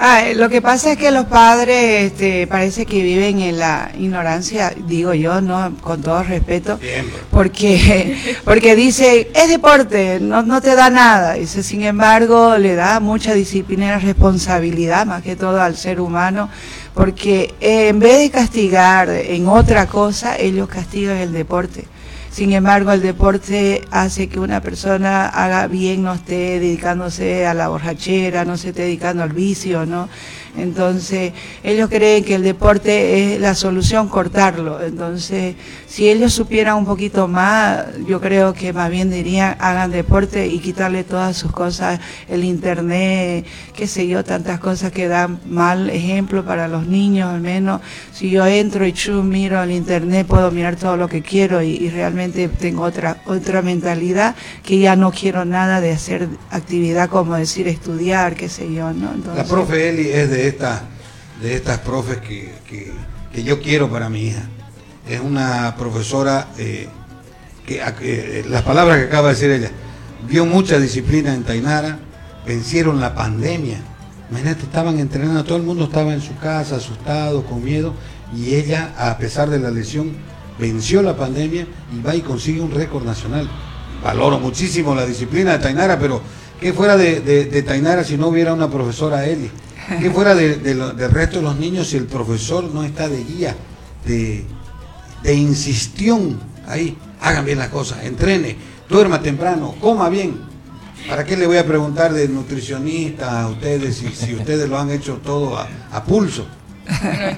[0.00, 3.90] Ah, eh, lo que pasa es que los padres este, parece que viven en la
[3.98, 7.20] ignorancia, digo yo, no, con todo respeto, Siempre.
[7.32, 13.00] porque porque dice es deporte, no, no te da nada, dice sin embargo le da
[13.00, 16.48] mucha disciplina y responsabilidad más que todo al ser humano,
[16.94, 21.86] porque eh, en vez de castigar en otra cosa, ellos castigan el deporte.
[22.38, 27.66] Sin embargo, el deporte hace que una persona haga bien, no esté dedicándose a la
[27.66, 30.08] borrachera, no se esté dedicando al vicio, ¿no?
[30.56, 31.32] Entonces,
[31.62, 34.82] ellos creen que el deporte es la solución cortarlo.
[34.82, 35.54] Entonces,
[35.86, 40.58] si ellos supieran un poquito más, yo creo que más bien dirían, hagan deporte y
[40.58, 46.44] quitarle todas sus cosas, el internet, qué sé yo, tantas cosas que dan mal ejemplo
[46.44, 47.80] para los niños, al menos.
[48.12, 51.76] Si yo entro y chum, miro al internet, puedo mirar todo lo que quiero y,
[51.76, 54.34] y realmente tengo otra, otra mentalidad
[54.64, 59.06] que ya no quiero nada de hacer actividad como decir estudiar, qué sé yo, ¿no?
[59.08, 60.82] La Entonces, profe Eli es de estas
[61.42, 62.92] de estas profes que, que-
[63.32, 64.42] que yo quiero para mi hija.
[65.08, 66.88] Es una profesora eh,
[67.66, 69.70] que, eh, las palabras que acaba de decir ella,
[70.28, 71.98] vio mucha disciplina en Tainara,
[72.46, 73.78] vencieron la pandemia.
[74.30, 77.94] Imagínate, estaban entrenando, todo el mundo estaba en su casa, asustado, con miedo,
[78.34, 80.12] y ella, a pesar de la lesión,
[80.58, 83.48] venció la pandemia y va y consigue un récord nacional.
[84.02, 86.20] Valoro muchísimo la disciplina de Tainara, pero
[86.60, 89.50] ¿qué fuera de, de- de Tainara si no hubiera una profesora Eli?
[90.00, 93.08] ¿Qué fuera de- de lo- del resto de los niños si el profesor no está
[93.08, 93.56] de guía,
[94.06, 94.44] de,
[95.22, 96.96] de insistión ahí?
[97.20, 98.56] Hagan bien las cosas, entrene,
[98.88, 100.46] duerma temprano, coma bien.
[101.08, 104.90] ¿Para qué le voy a preguntar de nutricionista a ustedes si, si ustedes lo han
[104.90, 106.46] hecho todo a, a pulso?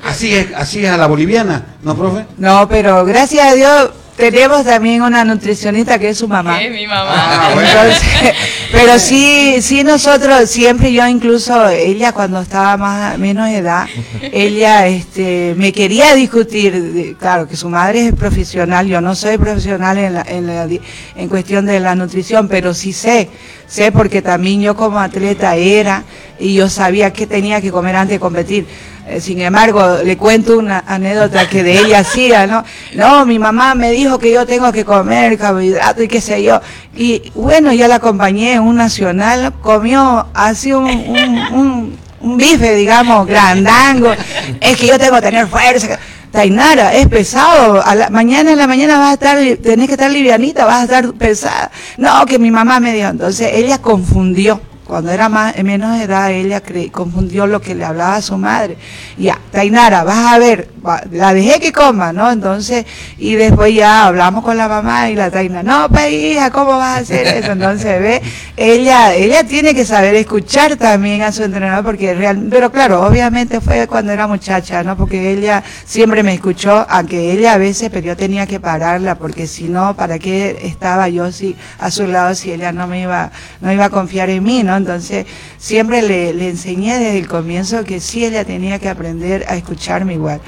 [0.05, 2.24] Así es, así es a la boliviana, ¿no, profe?
[2.38, 3.90] No, pero gracias a Dios
[4.21, 6.62] tenemos también una nutricionista que es su mamá.
[6.62, 7.11] Es mi mamá.
[7.12, 7.68] Ah, bueno.
[7.68, 8.35] Entonces,
[8.73, 13.89] pero sí, sí nosotros siempre yo incluso ella cuando estaba más menos edad,
[14.33, 19.99] ella este me quería discutir, claro que su madre es profesional, yo no soy profesional
[19.99, 20.68] en la, en la
[21.16, 23.31] en cuestión de la nutrición, pero sí sé,
[23.66, 26.05] sé porque también yo como atleta era
[26.39, 28.66] y yo sabía qué tenía que comer antes de competir.
[29.11, 32.64] Eh, Sin embargo, le cuento una anécdota que de ella hacía, ¿no?
[32.94, 36.61] No, mi mamá me dijo que yo tengo que comer carbohidratos y qué sé yo.
[36.96, 43.26] Y bueno, ya la acompañé en un nacional, comió así un, un, un, bife, digamos,
[43.26, 44.12] grandango.
[44.61, 45.98] Es que yo tengo que tener fuerza.
[46.30, 47.84] Tainara, es pesado.
[47.84, 50.84] A la, mañana en la mañana vas a estar, tenés que estar livianita, vas a
[50.84, 51.72] estar pesada.
[51.96, 53.08] No, que mi mamá me dijo.
[53.08, 54.61] Entonces ella confundió.
[54.91, 58.76] Cuando era más, menos edad, ella cre- confundió lo que le hablaba a su madre.
[59.16, 60.68] Ya, Tainara, vas a ver,
[61.12, 62.28] la dejé que coma, ¿no?
[62.28, 62.84] Entonces,
[63.16, 66.97] y después ya hablamos con la mamá y la Taina, no, pa hija, ¿cómo vas
[66.99, 67.53] a hacer eso?
[67.53, 68.20] Entonces, ve,
[68.57, 73.61] ella, ella tiene que saber escuchar también a su entrenador, porque real, pero claro, obviamente
[73.61, 74.97] fue cuando era muchacha, ¿no?
[74.97, 79.47] Porque ella siempre me escuchó, aunque ella a veces, pero yo tenía que pararla, porque
[79.47, 83.30] si no, ¿para qué estaba yo si, a su lado si ella no me iba,
[83.61, 84.80] no iba a confiar en mí, ¿no?
[84.81, 85.26] Entonces,
[85.59, 90.14] siempre le, le enseñé desde el comienzo que sí ella tenía que aprender a escucharme
[90.14, 90.41] igual.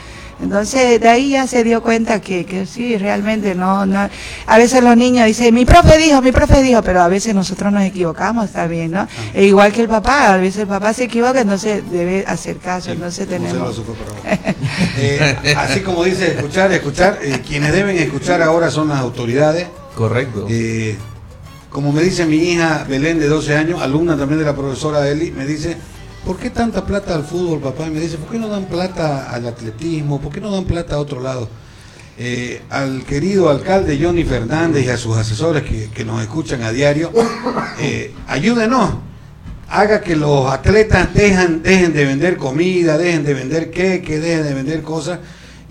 [0.42, 4.08] Entonces, de ahí ya se dio cuenta que, que sí, realmente no, no.
[4.46, 7.72] A veces los niños dicen, mi profe dijo, mi profe dijo, pero a veces nosotros
[7.72, 9.06] nos equivocamos también, ¿no?
[9.34, 12.90] E igual que el papá, a veces el papá se equivoca, entonces debe hacer caso,
[12.90, 13.82] entonces Como tenemos...
[14.96, 19.68] Eh, así como dice escuchar, escuchar, eh, quienes deben escuchar ahora son las autoridades.
[19.94, 20.46] Correcto.
[20.50, 20.96] Eh,
[21.72, 25.30] como me dice mi hija Belén de 12 años, alumna también de la profesora Eli,
[25.30, 25.76] me dice,
[26.24, 27.86] ¿por qué tanta plata al fútbol, papá?
[27.86, 30.20] Y me dice, ¿por qué no dan plata al atletismo?
[30.20, 31.48] ¿Por qué no dan plata a otro lado?
[32.18, 36.70] Eh, al querido alcalde Johnny Fernández y a sus asesores que, que nos escuchan a
[36.70, 37.10] diario,
[37.80, 38.90] eh, ayúdenos,
[39.70, 44.82] haga que los atletas dejen de vender comida, dejen de vender queque, dejen de vender
[44.82, 45.20] cosas,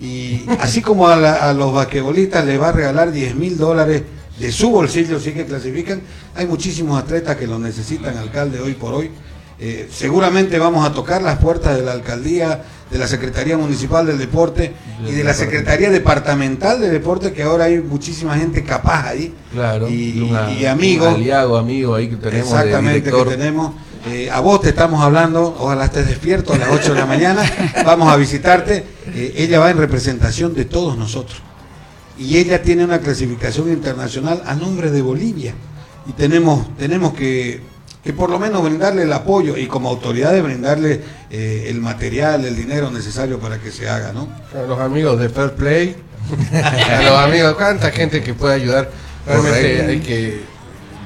[0.00, 4.02] y así como a los basquetbolistas les va a regalar 10 mil dólares
[4.42, 6.02] de su bolsillo, sí que clasifican,
[6.34, 9.08] hay muchísimos atletas que lo necesitan, alcalde, hoy por hoy.
[9.60, 14.18] Eh, seguramente vamos a tocar las puertas de la alcaldía, de la Secretaría Municipal del
[14.18, 14.72] Deporte
[15.08, 19.32] y de la Secretaría Departamental de Deporte, que ahora hay muchísima gente capaz ahí.
[19.52, 19.88] Claro.
[19.88, 21.14] Y, una- y amigos.
[21.14, 23.74] Aliado, amigo ahí que tenemos Exactamente, que tenemos.
[24.10, 27.42] Eh, a vos te estamos hablando, ojalá estés despierto a las 8 de la mañana,
[27.86, 28.84] vamos a visitarte.
[29.14, 31.40] Eh, ella va en representación de todos nosotros.
[32.18, 35.54] Y ella tiene una clasificación internacional a nombre de Bolivia.
[36.06, 37.60] Y tenemos, tenemos que,
[38.02, 41.00] que por lo menos brindarle el apoyo y como autoridades brindarle
[41.30, 44.28] eh, el material, el dinero necesario para que se haga, ¿no?
[44.56, 45.96] A los amigos de Fair Play,
[46.52, 48.90] a los amigos, cuánta gente que puede ayudar.
[49.26, 50.51] Realmente hay que.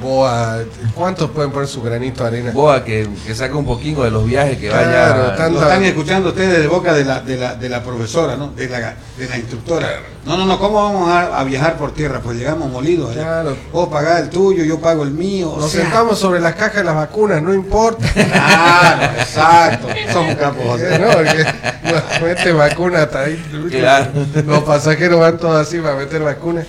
[0.01, 0.59] Boa,
[0.95, 2.51] ¿cuántos pueden poner su granito de arena?
[2.53, 5.37] Boa que, que saque un poquito de los viajes que Claro, vaya.
[5.37, 8.49] tanto- Lo están escuchando ustedes de boca de la, de la, de la profesora, ¿no?
[8.49, 9.89] De la, de la instructora.
[10.27, 12.21] No, no, no, ¿cómo vamos a, a viajar por tierra?
[12.21, 13.13] Pues llegamos molidos.
[13.13, 13.23] allá.
[13.23, 13.57] Claro.
[13.73, 15.51] Vos pagás el tuyo, yo pago el mío.
[15.53, 18.07] o Nos sea, sentamos sobre las cajas de las vacunas, no importa.
[18.13, 19.89] Claro, exacto.
[20.13, 20.81] Somos capos.
[20.81, 21.45] No, porque
[21.85, 23.43] no, mete vacuna hasta ahí.
[23.71, 24.11] Claro.
[24.47, 26.67] Los pasajeros van todos así para meter vacunas.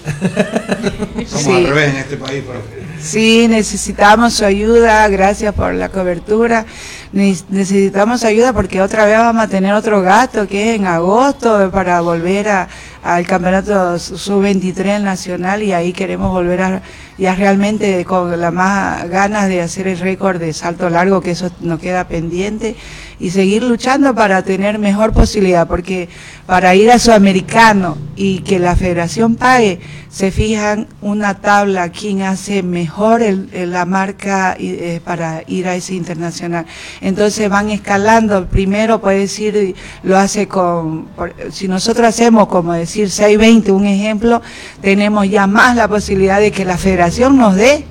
[1.28, 1.52] Somos Sí.
[1.56, 2.77] al revés en este país, profe.
[3.02, 6.66] Sí, necesitamos su ayuda, gracias por la cobertura.
[7.14, 11.70] ne- necesitamos ayuda porque otra vez vamos a tener otro gasto que es en agosto
[11.72, 12.68] para volver a,
[13.08, 16.82] al campeonato sub-23 nacional y ahí queremos volver a
[17.18, 21.50] ya realmente con las más ganas de hacer el récord de salto largo que eso
[21.62, 22.76] nos queda pendiente
[23.20, 26.10] y seguir luchando para tener mejor posibilidad porque
[26.46, 29.80] para ir a Sudamericano y que la federación pague
[30.10, 35.94] se fijan una tabla quién hace mejor el- la marca eh, para ir a ese
[35.96, 36.66] internacional.
[37.02, 38.48] Entonces van escalando.
[38.48, 42.74] Primero puede decir, lo hace con, por- si nosotros hacemos como
[43.06, 44.42] decir 620, un ejemplo,
[44.82, 47.86] tenemos ya más la posibilidad de que la federación nos dé.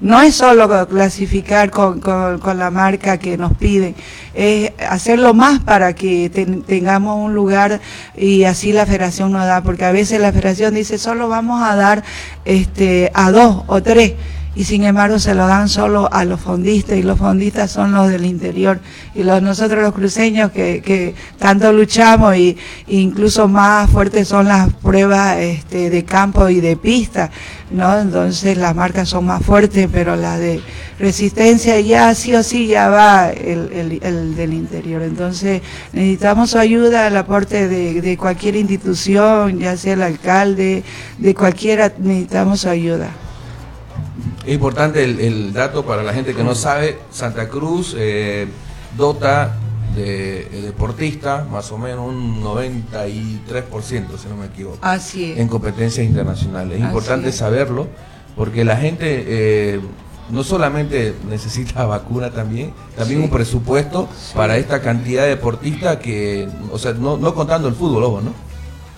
[0.00, 3.94] No es solo clasificar con, con- la marca que nos piden,
[4.34, 7.80] es hacerlo más para que ten- tengamos un lugar
[8.16, 11.76] y así la federación nos da, porque a veces la federación dice solo vamos a
[11.76, 12.02] dar
[12.44, 14.14] este a dos o tres
[14.54, 18.08] y sin embargo se lo dan solo a los fondistas y los fondistas son los
[18.10, 18.80] del interior.
[19.14, 25.38] Y los nosotros los cruceños que, tanto luchamos y incluso más fuertes son las pruebas
[25.38, 27.30] este, de campo y de pista
[27.70, 30.60] no entonces las marcas son más fuertes pero la de
[30.98, 35.00] resistencia ya sí o sí ya va el, el- el del interior.
[35.02, 35.62] Entonces
[35.94, 40.84] necesitamos su ayuda el aporte de, de cualquier institución ya sea el alcalde
[41.18, 43.08] de cualquiera necesitamos su ayuda
[44.46, 48.46] Es importante el, el dato para la gente que no sabe, Santa Cruz eh,
[48.96, 49.54] dota
[49.94, 55.48] de, de deportista más o menos un 93%, si no me equivoco, así es en
[55.48, 56.72] competencias internacionales.
[56.78, 57.36] Es Así importante es.
[57.36, 57.86] saberlo
[58.36, 59.80] porque la gente eh,
[60.30, 63.24] no solamente necesita vacuna también, también Sí.
[63.26, 68.02] un presupuesto para esta cantidad de deportistas que, o sea, no, no contando el fútbol,
[68.04, 68.32] ojo, ¿no?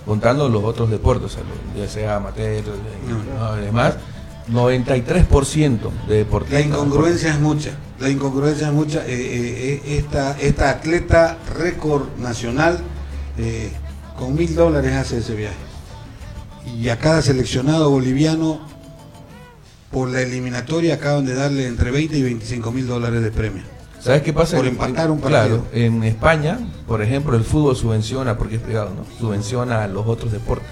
[0.07, 1.43] Contando los otros deportes, o sea,
[1.77, 2.63] ya sea amateur,
[3.39, 3.95] no, demás,
[4.51, 5.79] 93%
[6.09, 6.61] de deportistas.
[6.61, 7.71] La incongruencia es mucha,
[8.01, 8.99] la incongruencia es mucha.
[9.07, 12.79] Eh, eh, eh, esta, esta atleta récord nacional
[13.39, 13.71] eh,
[14.19, 15.57] con mil dólares hace ese viaje.
[16.79, 18.61] Y a cada seleccionado boliviano
[19.91, 23.63] por la eliminatoria acaban de darle entre 20 y 25 mil dólares de premio.
[24.01, 24.57] ¿Sabes qué pasa?
[24.59, 25.85] Por empatar un Claro, partido.
[25.87, 29.05] en España, por ejemplo, el fútbol subvenciona, porque es privado, ¿no?
[29.19, 30.69] Subvenciona a los otros deportes.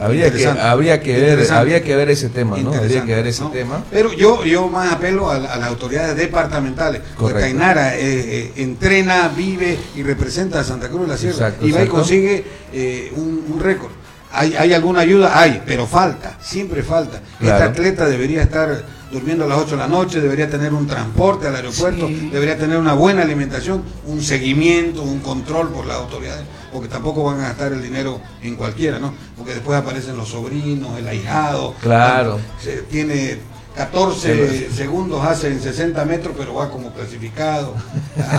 [0.00, 2.72] Habría que, habría que ver, habría que ver ese tema, ¿no?
[2.72, 3.50] Habría que ver ese ¿no?
[3.50, 3.84] tema.
[3.90, 7.02] Pero yo, yo más apelo a, la- a las autoridades departamentales.
[7.18, 7.40] Porque.
[7.40, 11.34] Tainara eh, eh, entrena, vive y representa a Santa Cruz de la Sierra.
[11.48, 13.90] Exacto, y va y consigue eh, un, un récord.
[14.32, 15.38] ¿Hay, ¿Hay alguna ayuda?
[15.38, 17.20] Hay, pero falta, siempre falta.
[17.40, 17.56] Claro.
[17.66, 21.48] Este atleta debería estar durmiendo a las 8 de la noche, debería tener un transporte
[21.48, 22.30] al aeropuerto, Sí.
[22.32, 27.40] debería tener una buena alimentación, un seguimiento, un control por las autoridades, porque tampoco van
[27.40, 29.12] a gastar el dinero en cualquiera, ¿no?
[29.36, 31.74] Porque después aparecen los sobrinos, el ahijado.
[31.80, 32.38] Claro.
[32.62, 33.38] Se- tiene
[33.76, 37.74] 14 segundos hace en 60 metros, pero va como clasificado.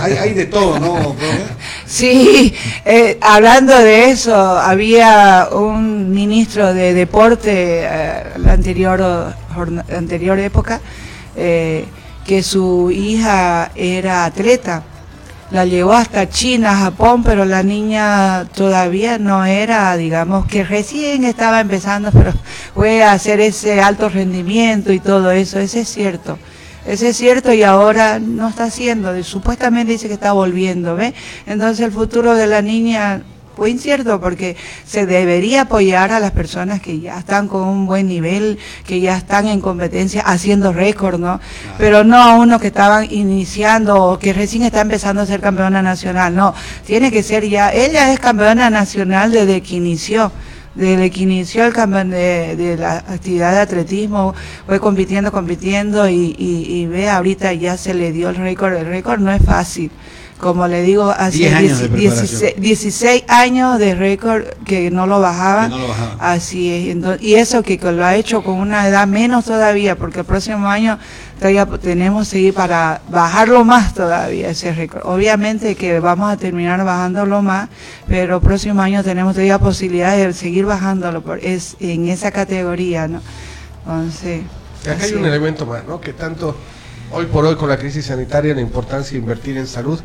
[0.01, 0.93] Hay, hay de todo, ¿no?
[1.13, 1.43] profe?
[1.85, 2.53] Sí,
[2.85, 9.33] eh, hablando de eso, había un ministro de deporte eh, la anterior
[9.95, 10.79] anterior época
[11.35, 11.85] eh,
[12.25, 14.83] que su hija era atleta.
[15.51, 21.59] La llevó hasta China, Japón, pero la niña todavía no era, digamos, que recién estaba
[21.59, 22.31] empezando, pero
[22.73, 26.39] fue a hacer ese alto rendimiento y todo eso, eso es cierto.
[26.85, 31.13] Eso es cierto y ahora no está haciendo, supuestamente dice que está volviendo, ¿ve?
[31.45, 33.21] Entonces el futuro de la niña
[33.61, 34.57] fue incierto porque
[34.87, 38.57] se debería apoyar a las personas que ya están con un buen nivel,
[38.87, 41.39] que ya están en competencia haciendo récord, ¿no?
[41.77, 45.83] Pero no a unos que estaban iniciando o que recién está empezando a ser campeona
[45.83, 46.55] nacional, no,
[46.87, 50.31] tiene que ser ya, ella es campeona nacional desde que inició
[50.75, 54.33] desde que inició el campeón de, de la actividad de atletismo,
[54.65, 58.73] fue compitiendo, compitiendo y, y, y ve, ahorita ya se le dio el récord.
[58.73, 59.91] El récord no es fácil.
[60.39, 62.61] Como le digo, hace 10 años de 16, preparación.
[62.63, 65.69] 16 años de récord que no lo bajaban.
[65.69, 66.17] No bajaban.
[66.19, 66.95] Así es.
[66.95, 70.67] Ento- y eso que lo ha hecho con una edad menos todavía, porque el próximo
[70.67, 70.97] año
[71.41, 75.01] todavía tenemos que ir para bajarlo más todavía ese récord.
[75.05, 77.67] Obviamente que vamos a terminar bajándolo más,
[78.07, 83.07] pero el próximo año tenemos todavía posibilidad de seguir bajándolo por, es, en esa categoría,
[83.07, 83.21] ¿no?
[83.87, 84.43] Entonces,
[84.87, 85.99] Acá hay un elemento más, ¿no?
[85.99, 86.55] Que tanto
[87.11, 89.99] hoy por hoy con la crisis sanitaria la importancia de invertir en salud,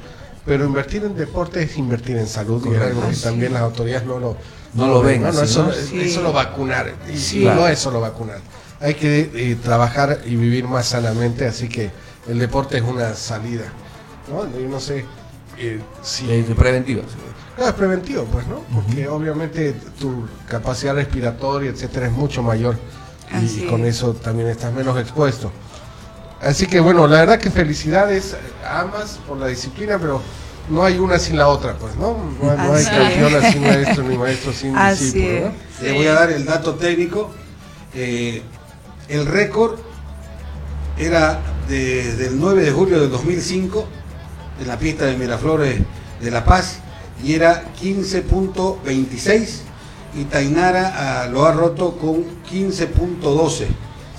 [0.47, 4.07] pero invertir en deporte es invertir en salud y es algo que también las autoridades
[4.07, 4.37] no lo
[4.73, 5.33] No lo ven ¿no?
[5.33, 5.75] No así, es, solo, ¿no?
[5.75, 6.01] es- Sí.
[6.01, 7.43] es solo vacunar y Sí.
[7.43, 8.39] y no es solo vacunar.
[8.81, 11.91] Hay que eh, trabajar y vivir más sanamente, así que
[12.29, 13.65] el deporte es una salida,
[14.29, 14.45] ¿no?
[14.59, 15.05] Yo no sé
[15.59, 17.03] eh, si Eh, preventiva.
[17.59, 18.61] no, es preventivo, pues, ¿no?
[18.75, 22.77] Porque obviamente tu capacidad respiratoria, etcétera, es mucho mayor
[23.41, 23.97] y con es.
[23.97, 25.51] eso también estás menos expuesto.
[26.41, 30.21] Así que bueno, la verdad que felicidades a ambas por la disciplina, pero
[30.69, 32.17] no hay una sin la otra, pues, ¿no?
[32.43, 33.53] No, no hay campeona es.
[33.53, 35.53] sin maestro ni maestro sin Así discípulo, ¿no?
[35.81, 37.31] Le voy a dar el dato técnico.
[37.95, 38.43] Eh,
[39.09, 39.79] el récord
[40.99, 43.87] era desde el 9 de julio de 2005
[44.61, 45.81] en la pista de Miraflores
[46.21, 46.79] de La Paz
[47.23, 49.49] y era 15.26
[50.15, 53.67] y Tainara ah, lo ha roto con 15.12.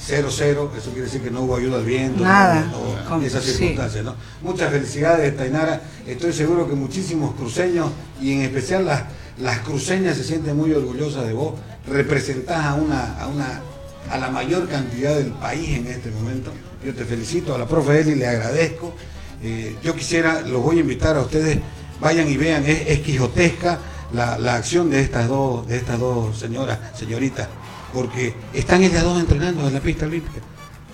[0.07, 2.61] 0-0, eso quiere decir que no hubo ayuda al viento, Nada.
[2.71, 3.51] no- no- Con- esas sí.
[3.53, 4.05] circunstancias.
[4.05, 4.15] ¿no?
[4.41, 5.81] Muchas felicidades, Tainara.
[6.05, 7.89] Estoy seguro que muchísimos cruceños
[8.21, 9.03] y en especial las,
[9.39, 11.55] las cruceñas se sienten muy orgullosas de vos.
[11.87, 13.61] Representás a una, a una
[14.09, 16.51] a la mayor cantidad del país en este momento.
[16.85, 18.93] Yo te felicito, a la profe Eli le agradezco.
[19.41, 21.59] Eh, yo quisiera, los voy a invitar a ustedes,
[21.99, 23.79] vayan y vean, es, es quijotesca
[24.13, 27.47] la, la acción de estas dos, de estas dos señoras, señoritas,
[27.93, 30.41] porque están ellas dos entrenando en la pista olímpica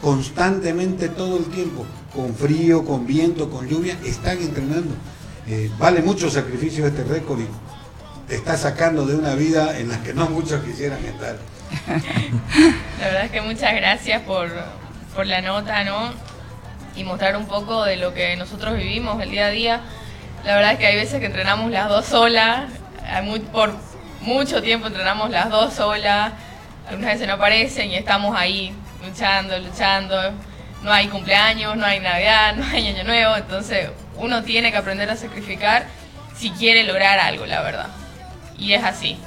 [0.04, 4.94] constantemente todo el tiempo, con frío, con viento, con lluvia, están entrenando.
[5.48, 7.48] Eh, vale mucho sacrificio este récord y
[8.28, 11.38] te está sacando de una vida en la que no muchos quisieran estar.
[13.00, 14.52] La verdad es que muchas gracias por,
[15.16, 16.14] por la nota, ¿no?
[16.96, 19.82] Y mostrar un poco de lo que nosotros vivimos el día a día.
[20.46, 22.66] La verdad es que hay veces que entrenamos las dos solas,
[23.52, 23.74] por
[24.22, 26.34] mucho tiempo entrenamos las dos solas,
[26.88, 28.74] algunas veces no aparecen y estamos ahí
[29.06, 30.34] luchando, luchando.
[30.84, 35.10] No hay cumpleaños, no hay Navidad, no hay Año Nuevo, entonces uno tiene que aprender
[35.10, 35.86] a sacrificar
[36.36, 37.88] si quiere lograr algo, la verdad.
[38.58, 39.18] Y es así.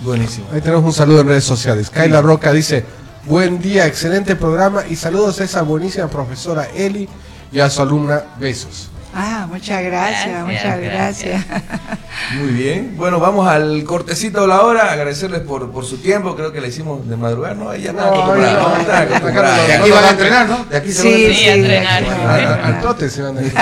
[0.00, 0.46] Buenísimo.
[0.52, 1.90] Ahí tenemos un saludo en redes sociales.
[1.90, 2.84] Kaila Roca dice,
[3.24, 7.08] buen día, excelente programa y saludos a esa buenísima profesora Eli
[7.52, 8.90] y a su alumna, besos.
[9.18, 11.44] Ah, muchas gracias, Gracias, muchas gracias.
[12.38, 12.94] Muy bien.
[12.98, 14.92] Bueno, vamos al cortecito de la hora.
[14.92, 16.36] Agradecerles por, por su tiempo.
[16.36, 17.72] Creo que la hicimos de madrugar, ¿no?
[17.72, 18.52] Ella está No, acostumbrada.
[18.62, 18.76] no, ¿no?
[18.76, 19.64] Está acostumbrada.
[19.66, 20.64] De aquí van a entrenar, ¿no?
[20.66, 21.38] De aquí se van a Sí, entrenar.
[21.38, 22.04] Sí, a entrenar.
[22.28, 23.52] Al, al- al trote se van a ir.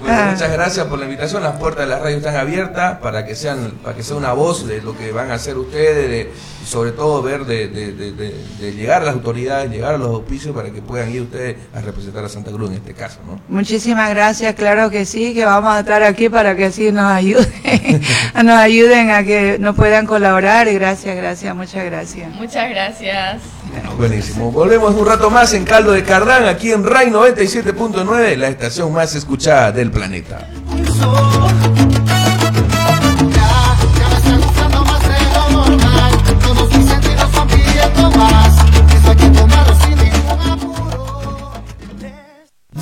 [0.00, 0.28] Bueno, Ah.
[0.32, 1.42] muchas gracias por la invitación.
[1.42, 4.66] Las puertas de la radio están abiertas para que sean, para que sea una voz
[4.66, 6.32] de lo que van a hacer ustedes, de-
[6.66, 9.98] y sobre todo ver de, de- de- de- de llegar a las autoridades, llegar a
[9.98, 13.18] los auspicios para que puedan ir ustedes a representar a Santa Cruz en este caso,
[13.26, 13.40] ¿no?
[13.48, 18.02] Muchísimas gracias, claro que sí, que vamos a estar aquí para que así nos ayuden,
[18.44, 20.66] nos ayuden a que nos puedan colaborar.
[20.68, 22.34] Y gracias, gracias, muchas gracias.
[22.34, 23.40] Muchas gracias.
[23.98, 24.50] Buenísimo.
[24.50, 29.14] Volvemos un rato más en Caldo de Cardán, aquí en RAI 97.9, la estación más
[29.14, 30.48] escuchada del planeta.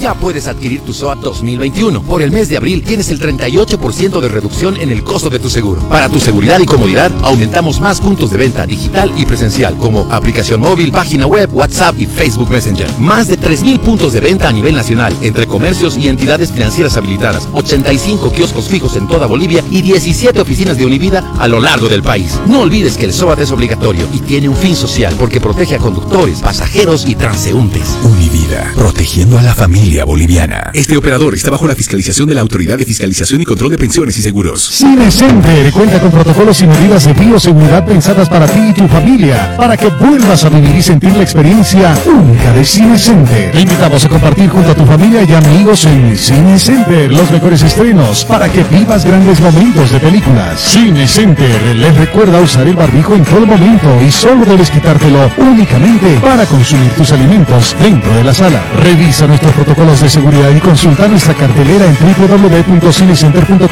[0.04, 2.02] Ya puedes adquirir tu SOAT 2021.
[2.02, 5.48] Por el mes de abril tienes el 38% de reducción en el costo de tu
[5.48, 5.80] seguro.
[5.88, 10.60] Para tu seguridad y comodidad, aumentamos más puntos de venta digital y presencial, como aplicación
[10.60, 12.86] móvil, página web, WhatsApp y Facebook Messenger.
[12.98, 17.48] Más de 3.000 puntos de venta a nivel nacional, entre comercios y entidades financieras habilitadas,
[17.54, 22.02] 85 kioscos fijos en toda Bolivia y 17 oficinas de Univida a lo largo del
[22.02, 22.38] país.
[22.46, 25.78] No olvides que el SOAT es obligatorio y tiene un fin social porque protege a
[25.78, 27.96] conductores, pasajeros y transeúntes.
[28.04, 30.72] Univida, protegiendo a la familia boliviana.
[30.74, 34.18] Este operador está bajo la fiscalización de la Autoridad de Fiscalización y Control de Pensiones
[34.18, 34.68] y Seguros.
[34.68, 39.76] Cinecenter cuenta con protocolos y medidas de bioseguridad pensadas para ti y tu familia, para
[39.76, 43.52] que vuelvas a vivir y sentir la experiencia única de Cinecenter.
[43.52, 48.24] Te invitamos a compartir junto a tu familia y amigos en Cinecenter los mejores estrenos
[48.24, 50.60] para que vivas grandes momentos de películas.
[50.60, 56.46] Cinecenter les recuerda usar el barbijo en todo momento y solo debes quitártelo únicamente para
[56.46, 58.62] consumir tus alimentos dentro de la sala.
[58.82, 63.68] Revisa nuestros protocolos de seguridad y consulta nuestra cartelera en www.cinecenter.com.bo.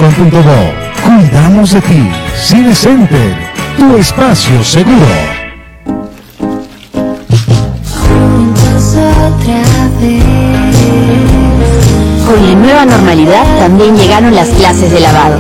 [1.03, 2.07] Cuidamos de ti.
[2.37, 3.35] Cinecenter,
[3.79, 5.07] tu espacio seguro.
[12.27, 15.39] Con la nueva normalidad también llegaron las clases de lavado.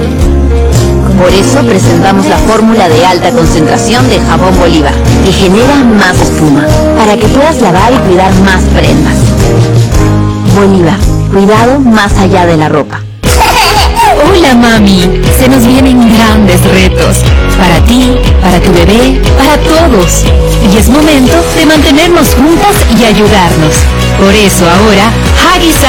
[1.19, 4.95] Por eso presentamos la fórmula de alta concentración de jabón Bolívar,
[5.25, 6.67] que genera más espuma,
[6.97, 9.19] para que puedas lavar y cuidar más prendas.
[10.55, 10.99] Bolívar,
[11.33, 13.01] cuidado más allá de la ropa.
[14.29, 17.19] Hola mami, se nos vienen grandes retos.
[17.59, 20.25] Para ti, para tu bebé, para todos.
[20.71, 23.77] Y es momento de mantenernos juntas y ayudarnos.
[24.19, 25.11] Por eso ahora,
[25.57, 25.83] Huggies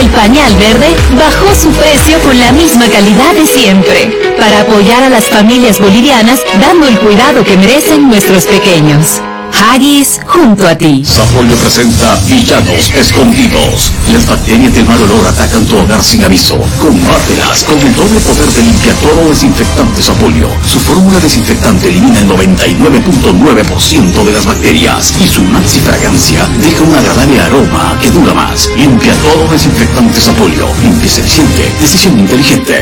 [0.00, 4.36] el pañal verde, bajó su precio con la misma calidad de siempre.
[4.38, 9.20] Para apoyar a las familias bolivianas, dando el cuidado que merecen nuestros pequeños.
[9.54, 11.04] Haggis junto a ti.
[11.04, 13.92] Sapolio presenta Villanos Escondidos.
[14.12, 16.58] Las bacterias del mal olor atacan tu hogar sin aviso.
[16.80, 20.48] Combátelas con el doble poder de limpiador desinfectante Sapolio.
[20.66, 26.94] Su fórmula desinfectante elimina el 99.9% de las bacterias y su maxi fragancia deja un
[26.94, 28.68] agradable aroma que dura más.
[28.76, 30.66] Limpiador desinfectante Sapolio.
[30.82, 31.70] Limpieza eficiente.
[31.80, 32.80] Decisión inteligente.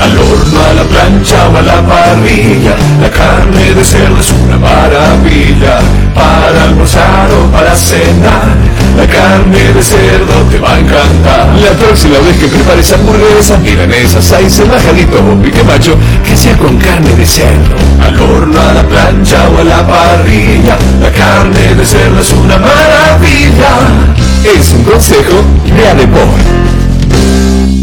[0.00, 4.58] Al horno, a la plancha o a la parrilla, la carne de cerdo es una
[4.58, 5.29] maravilla.
[6.14, 8.56] Para almorzar o para cenar,
[8.96, 11.46] la carne de cerdo te va a encantar.
[11.62, 15.96] La próxima vez que prepares hamburguesas, milanesas, hay bajaditos o pique macho,
[16.26, 17.76] que sea con carne de cerdo.
[18.02, 22.58] Al horno, a la plancha o a la parrilla, la carne de cerdo es una
[22.58, 23.78] maravilla.
[24.42, 27.79] Es un consejo de Adepor.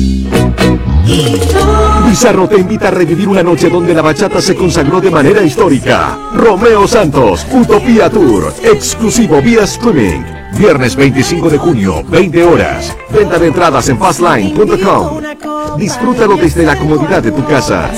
[2.10, 6.18] Pizarro te invita a revivir una noche donde la bachata se consagró de manera histórica.
[6.34, 10.24] Romeo Santos, Utopía Tour, exclusivo vía streaming.
[10.58, 12.96] Viernes 25 de junio, 20 horas.
[13.10, 15.22] Venta de entradas en fastline.com.
[15.78, 17.92] Disfrútalo desde la comodidad de tu casa.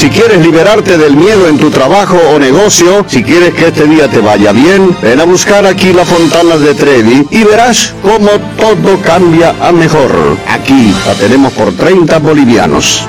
[0.00, 4.08] Si quieres liberarte del miedo en tu trabajo o negocio, si quieres que este día
[4.08, 8.98] te vaya bien, ven a buscar aquí la Fontana de Trevi y verás cómo todo
[9.02, 10.38] cambia a mejor.
[10.48, 13.06] Aquí la tenemos por 30 bolivianos.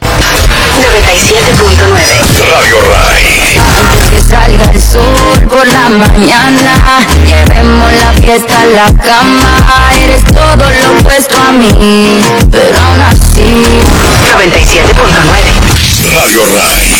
[0.00, 2.52] 97.9.
[2.52, 3.26] Radio Ray.
[4.10, 6.80] Que salga el sol por la mañana,
[7.26, 9.50] llevemos la fiesta a la cama.
[10.02, 11.70] Eres todo lo opuesto a mí,
[12.50, 13.62] pero aún así.
[14.34, 14.82] 97.9.
[16.12, 16.90] Radio Ray.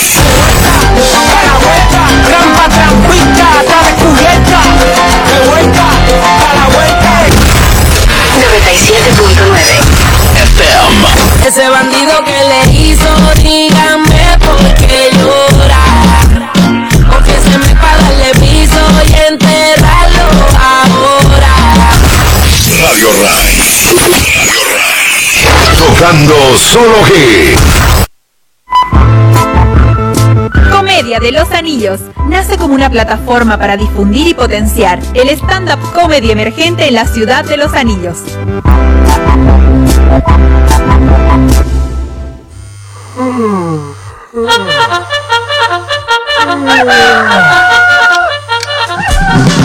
[2.27, 4.61] Trampa, trampita, dale cubierta,
[5.27, 5.85] de vuelta,
[6.23, 7.11] a la vuelta.
[9.51, 9.67] 97.9.
[10.37, 11.03] FM.
[11.49, 13.11] Ese bandido que le hizo,
[13.43, 14.86] dígame por qué
[26.07, 27.57] Solo G.
[30.71, 36.31] Comedia de los Anillos nace como una plataforma para difundir y potenciar el stand-up comedy
[36.31, 38.19] emergente en la ciudad de los Anillos.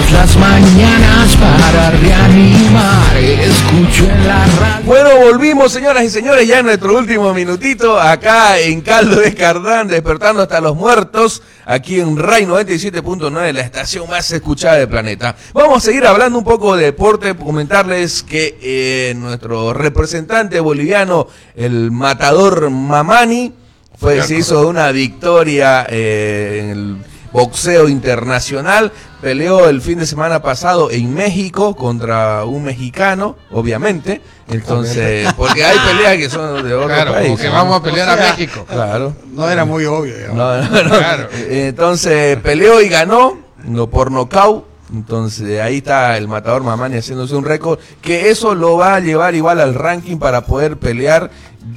[0.00, 4.86] Todas las mañanas para reanimar, escucho en la radio.
[4.86, 9.88] Bueno, volvimos, señoras y señores, ya en nuestro último minutito, acá en Caldo de Cardán,
[9.88, 15.36] despertando hasta los muertos, aquí en RAI 97.9, la estación más escuchada del planeta.
[15.52, 21.90] Vamos a seguir hablando un poco de deporte, comentarles que eh, nuestro representante boliviano, el
[21.90, 23.52] matador Mamani,
[23.98, 26.96] fue, se hizo una victoria eh, en el
[27.32, 28.92] boxeo internacional.
[29.20, 34.22] Peleó el fin de semana pasado en México contra un mexicano, obviamente.
[34.48, 37.26] Entonces, porque hay peleas que son de otro Claro, país.
[37.26, 37.52] como que ¿no?
[37.52, 38.64] vamos a pelear a México.
[38.68, 39.14] Claro.
[39.32, 40.16] No era muy obvio.
[40.16, 40.36] digamos.
[40.36, 40.98] No, no, no.
[40.98, 41.28] Claro.
[41.48, 44.64] Entonces peleó y ganó no, por nocaut.
[44.92, 47.78] Entonces ahí está el matador Mamani haciéndose un récord.
[48.00, 51.30] Que eso lo va a llevar igual al ranking para poder pelear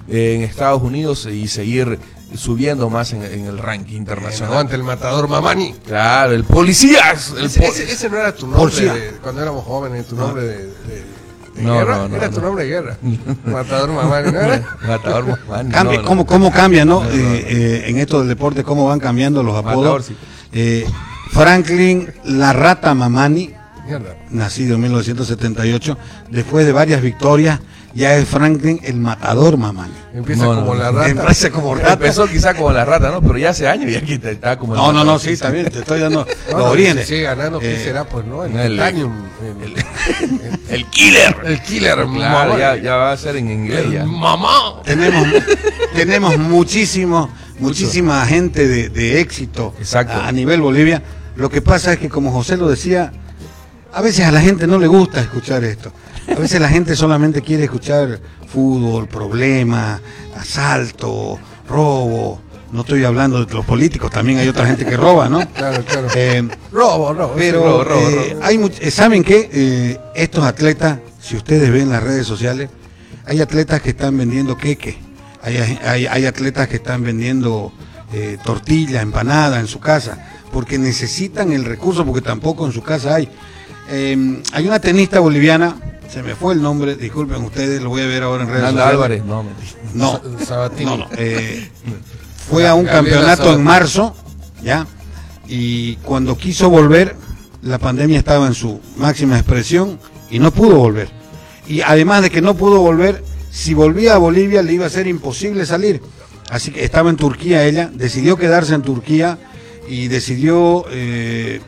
[0.07, 1.99] eh, en Estados Unidos y seguir
[2.35, 4.51] subiendo más en, en el ranking internacional.
[4.53, 5.73] Aguante el matador Mamani.
[5.85, 6.99] Claro, el policía.
[7.37, 10.43] El Ese, po- ese- ese no era tu nombre de- cuando éramos jóvenes, tu nombre
[10.43, 11.03] de, de-
[11.55, 11.97] de No, guerra.
[11.97, 12.33] no, no, era no.
[12.35, 12.97] tu nombre de guerra.
[13.45, 14.77] Matador Mamani, ¿no era?
[14.87, 15.69] Matador Mamani.
[15.71, 16.07] Cambia- no, no.
[16.07, 17.03] ¿Cómo, cómo cambia, no?
[17.05, 20.05] Eh, eh, en esto del deporte, cómo van cambiando los Matador, apodos.
[20.07, 20.17] sí.
[20.51, 20.85] Eh,
[21.31, 23.51] Franklin La Rata Mamani,
[23.85, 24.15] Mierda.
[24.29, 25.97] nacido en 1978,
[26.29, 27.59] después de varias victorias,
[27.93, 29.93] ya es Franklin el Matador Mamani.
[30.13, 30.79] Empieza No, como no.
[30.83, 31.09] la rata.
[31.09, 31.93] Empieza como rata.
[31.93, 33.21] Empezó quizá como la rata, ¿no?
[33.21, 35.69] Pero ya hace años y aquí está como el No, no, no, sí, está bien,
[35.69, 37.05] te estoy dando No, los no, orígenes.
[37.07, 38.03] si sigue ganando, ¿qué Eh, será?
[38.05, 39.13] Pues no, el, el- titanium.
[39.63, 39.73] El,
[40.69, 41.35] El killer.
[41.45, 42.57] el killer, Claro, mamá.
[42.57, 44.05] ya, ya va a ser en inglés ya.
[44.05, 44.81] Mamá.
[44.83, 45.27] tenemos,
[45.95, 47.29] tenemos muchísimo,
[47.59, 50.19] muchísima gente de, de éxito Exacto.
[50.21, 51.01] a nivel Bolivia.
[51.35, 53.11] Lo que pasa es que, como José lo decía,
[53.91, 55.91] a veces a la gente no le gusta escuchar esto.
[56.31, 59.99] A veces la gente solamente quiere escuchar fútbol, problemas,
[60.35, 62.41] asalto, robo.
[62.71, 65.47] No estoy hablando de los políticos, también hay otra gente que roba, ¿no?
[65.51, 66.07] Claro, claro.
[66.15, 67.33] Eh, Robo, robo.
[67.37, 68.43] pero robo, robo, eh, robo.
[68.43, 72.69] hay much- eh, saben eh, estos atletas, si ustedes ven las redes sociales,
[73.25, 74.97] hay atletas que están vendiendo queque,
[75.43, 77.71] hay, hay, hay atletas que están vendiendo
[78.43, 80.17] tortilla, empanada en su casa,
[80.51, 83.27] porque necesitan el recurso, porque tampoco en su casa hay.
[83.89, 85.75] Eh, hay una tenista boliviana,
[86.13, 88.83] se me fue el nombre, disculpen ustedes, lo voy a ver ahora en redes Fernanda
[88.83, 89.23] sociales.
[89.23, 89.45] Álvarez, no.
[89.95, 90.85] No, Sabatini.
[90.85, 91.71] no, no, eh,
[92.49, 93.59] fue a un Gabriela campeonato Sabatini.
[93.59, 94.15] en marzo,
[94.63, 94.87] ¿ya?
[95.47, 97.15] Y cuando quiso volver,
[97.63, 99.97] la pandemia estaba en su máxima expresión
[100.29, 101.09] y no pudo volver.
[101.67, 105.07] Y además de que no pudo volver, si volvía a Bolivia le iba a ser
[105.07, 105.99] imposible salir.
[106.51, 109.39] Así que estaba en Turquía ella, decidió quedarse en Turquía
[109.89, 111.59] y decidió eh,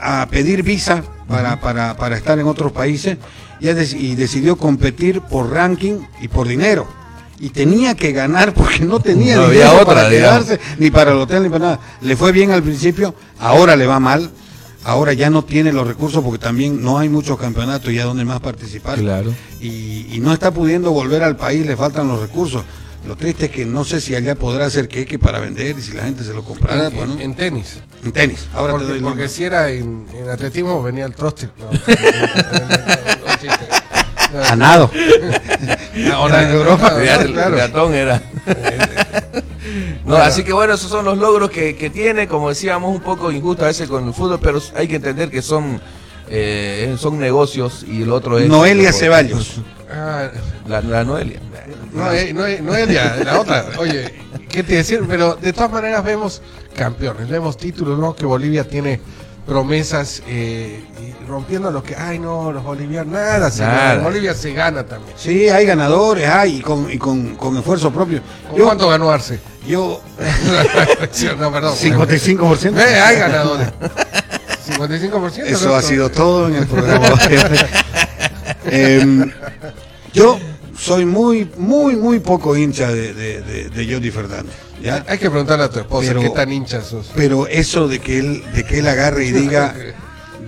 [0.00, 3.18] a pedir visa para, para, para estar en otros países
[3.60, 6.86] y, y decidió competir por ranking y por dinero.
[7.40, 10.44] Y tenía que ganar porque no tenía No había dinero otra, para digamos.
[10.46, 11.80] quedarse, ni para el hotel, ni para nada.
[12.00, 14.30] Le fue bien al principio, ahora le va mal.
[14.84, 18.40] Ahora ya no tiene los recursos porque también no hay muchos campeonatos ya donde más
[18.40, 18.98] participar.
[18.98, 19.34] Claro.
[19.60, 22.62] Y, y no está pudiendo volver al país, le faltan los recursos.
[23.06, 25.92] Lo triste es que no sé si allá podrá hacer queque para vender y si
[25.92, 26.88] la gente se lo comprará.
[26.88, 27.78] En, bueno, en- en tenis.
[28.04, 28.46] en tenis.
[28.54, 29.28] Ahora te porque, doy el porque nombre.
[29.28, 31.48] si era en, en atletismo venía el troste.
[31.58, 31.66] No,
[34.38, 34.44] No.
[34.44, 34.90] A nado.
[36.14, 37.56] Ahora en Europa, claro.
[37.56, 38.22] gatón era.
[40.06, 43.30] No, así que bueno, esos son los logros que, que tiene, como decíamos, un poco
[43.30, 45.78] injusto a veces con el fútbol, pero hay que entender que son
[46.30, 48.48] eh, son negocios y el otro es...
[48.48, 49.60] Noelia Ceballos.
[49.90, 50.28] Ah,
[50.66, 51.40] La, la Noelia.
[51.92, 53.66] No, eh, no, eh, no es ya, la otra.
[53.78, 54.14] Oye,
[54.48, 55.04] ¿qué te decir?
[55.08, 56.42] Pero de todas maneras vemos
[56.74, 58.14] campeones, vemos títulos, ¿no?
[58.14, 59.00] Que Bolivia tiene
[59.48, 63.94] promesas eh, y rompiendo lo que, ay no, los bolivianos, nada, se Nada.
[63.94, 64.02] gana.
[64.02, 65.16] Bolivia se gana también.
[65.16, 68.20] Sí, hay ganadores, hay, y con, y con, con esfuerzo propio.
[68.50, 69.40] ¿Con cuánto ganó Arce?
[69.66, 70.02] Yo,
[71.38, 71.74] no, perdón.
[71.74, 72.78] 55%.
[72.78, 73.68] Eh, hay ganadores.
[74.68, 75.44] 55%.
[75.46, 77.08] Eso ha sido todo en el programa.
[78.70, 79.30] Em,
[80.12, 80.38] yo
[80.78, 84.54] soy muy, muy, muy poco hincha de, de, de, de Jordi Fernández.
[84.82, 85.04] ¿Ya?
[85.08, 87.10] Hay que preguntarle a tu esposa Pero- qué tan hincha sos.
[87.14, 89.74] Pero eso de que él, de que él agarre y diga,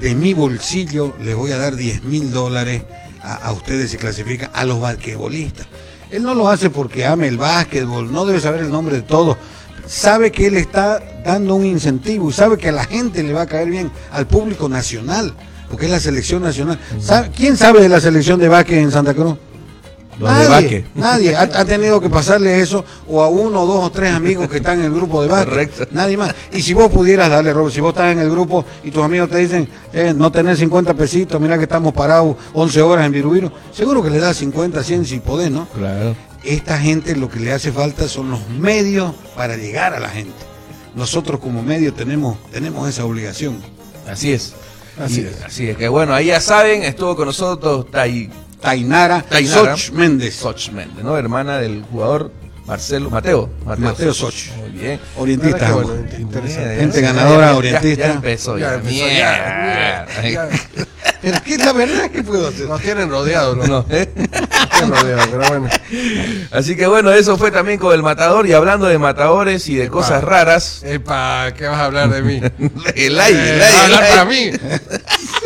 [0.01, 2.82] de mi bolsillo les voy a dar 10 mil dólares
[3.23, 5.66] a, a ustedes si clasifican, a los basquetbolistas.
[6.11, 9.36] Él no lo hace porque ame el básquetbol, no debe saber el nombre de todos.
[9.86, 13.43] Sabe que él está dando un incentivo y sabe que a la gente le va
[13.43, 15.35] a caer bien, al público nacional,
[15.69, 16.78] porque es la selección nacional.
[17.01, 19.36] ¿Sabe- ¿Quién sabe de la selección de básquet en Santa Cruz?
[20.21, 24.49] Nadie, nadie ha, ha tenido que pasarle eso o a uno, dos o tres amigos
[24.49, 25.49] que están en el grupo de básquet.
[25.49, 25.87] Correcto.
[25.93, 26.35] Nadie más.
[26.53, 29.31] Y si vos pudieras darle, Robert, si vos estás en el grupo y tus amigos
[29.31, 33.51] te dicen, eh, no tenés 50 pesitos, mira que estamos parados 11 horas en Virubiru,
[33.73, 35.67] seguro que le das 50, 100 si podés, ¿no?
[35.69, 36.15] Claro.
[36.45, 40.33] Esta gente lo que le hace falta son los medios para llegar a la gente.
[40.95, 43.59] Nosotros como medio tenemos, tenemos esa obligación.
[44.11, 44.55] Así es.
[44.99, 45.43] Así Y- es.
[45.45, 48.29] Así es que bueno, ahí ya saben, estuvo con nosotros Tai,
[48.61, 50.35] Tainara, Tainara Soch Méndez.
[50.37, 51.16] Soch Méndez, ¿no?
[51.16, 52.31] Hermana del jugador
[52.66, 53.51] Marcelo, Mateo.
[53.65, 54.51] Mateo Soch.
[54.59, 55.01] Muy bien.
[55.16, 56.77] Orientista, bueno, Interesante.
[56.77, 58.07] Gente ganadora, ya- orientista.
[58.07, 58.69] Ya, empezó, ya.
[58.69, 60.49] Ya empezó, ya,
[61.23, 62.66] es que la verdad que puedo hacer.
[62.69, 63.66] Nos tienen rodeados, ¿no?
[63.66, 64.09] No, ¿eh?
[64.16, 65.69] Nos tienen rodeados, pero bueno.
[66.53, 68.47] Así que bueno, eso fue también con el matador.
[68.47, 72.41] Y hablando de matadores y de cosas raras, Epa, ¿qué vas a hablar de mí?
[72.95, 73.95] el aire, el Eh, ¿vas a aire.
[73.97, 74.51] hablar para mí?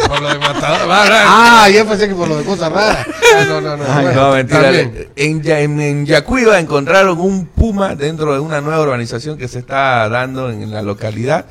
[0.09, 0.89] Por lo de matador.
[0.91, 3.07] Ah, yo pensé que por lo de cosas raras.
[3.37, 3.85] Ah, no, no, no.
[3.89, 4.63] Ay, bueno, No, mentira.
[4.63, 5.09] también.
[5.17, 9.59] En, Ya- en, en Yacuiba encontraron un puma dentro de una nueva urbanización que se
[9.61, 11.47] está dando en la localidad.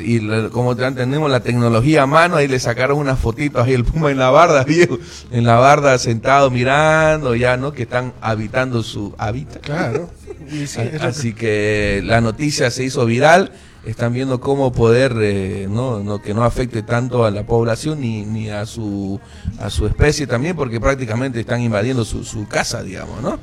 [0.00, 0.20] Y
[0.50, 4.10] como ya tenemos la tecnología a mano, ahí le sacaron unas fotitos ahí el puma
[4.10, 4.98] en la barda, viejo,
[5.30, 7.72] en la barda sentado mirando ya, ¿no?
[7.72, 9.62] Que están habitando su hábitat.
[9.62, 10.10] Claro.
[10.50, 13.50] Sí, que- Así que la noticia se hizo viral.
[13.88, 18.24] Están viendo cómo poder, eh, no, no, que no afecte tanto a la población ni,
[18.26, 19.18] ni a su
[19.58, 23.38] a su especie también, porque prácticamente están invadiendo su, su casa, digamos, ¿no?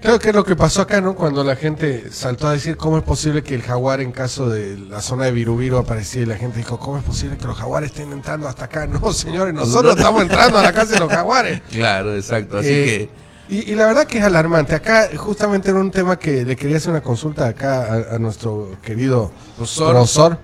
[0.00, 1.14] Creo que es lo que pasó acá, ¿no?
[1.14, 4.76] Cuando la gente saltó a decir cómo es posible que el jaguar en caso de
[4.78, 7.90] la zona de Virubiru aparecía y la gente dijo, ¿cómo es posible que los jaguares
[7.90, 8.86] estén entrando hasta acá?
[9.00, 11.62] No, señores, nosotros estamos entrando a la casa de los jaguares.
[11.70, 12.58] Claro, exacto.
[12.58, 14.74] Así Eh, que Y, y la verdad que es alarmante.
[14.74, 18.76] Acá justamente era un tema que le quería hacer una consulta acá a, a nuestro
[18.82, 19.30] querido.
[19.58, 20.38] Rosor.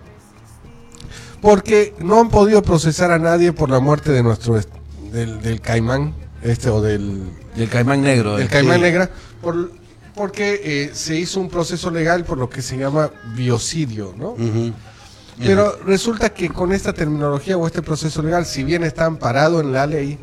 [1.40, 4.70] Porque no han podido procesar a nadie por la muerte de nuestro est-
[5.12, 7.22] del, del caimán, este o del,
[7.56, 8.36] el caimán negro.
[8.36, 8.82] del eh, caimán sí.
[8.82, 9.10] negra,
[9.42, 9.70] por,
[10.14, 14.34] porque eh, se hizo un proceso legal por lo que se llama biocidio, ¿no?
[15.38, 19.72] Pero resulta que con esta terminología o este proceso legal, si bien está amparado en
[19.72, 20.18] la ley,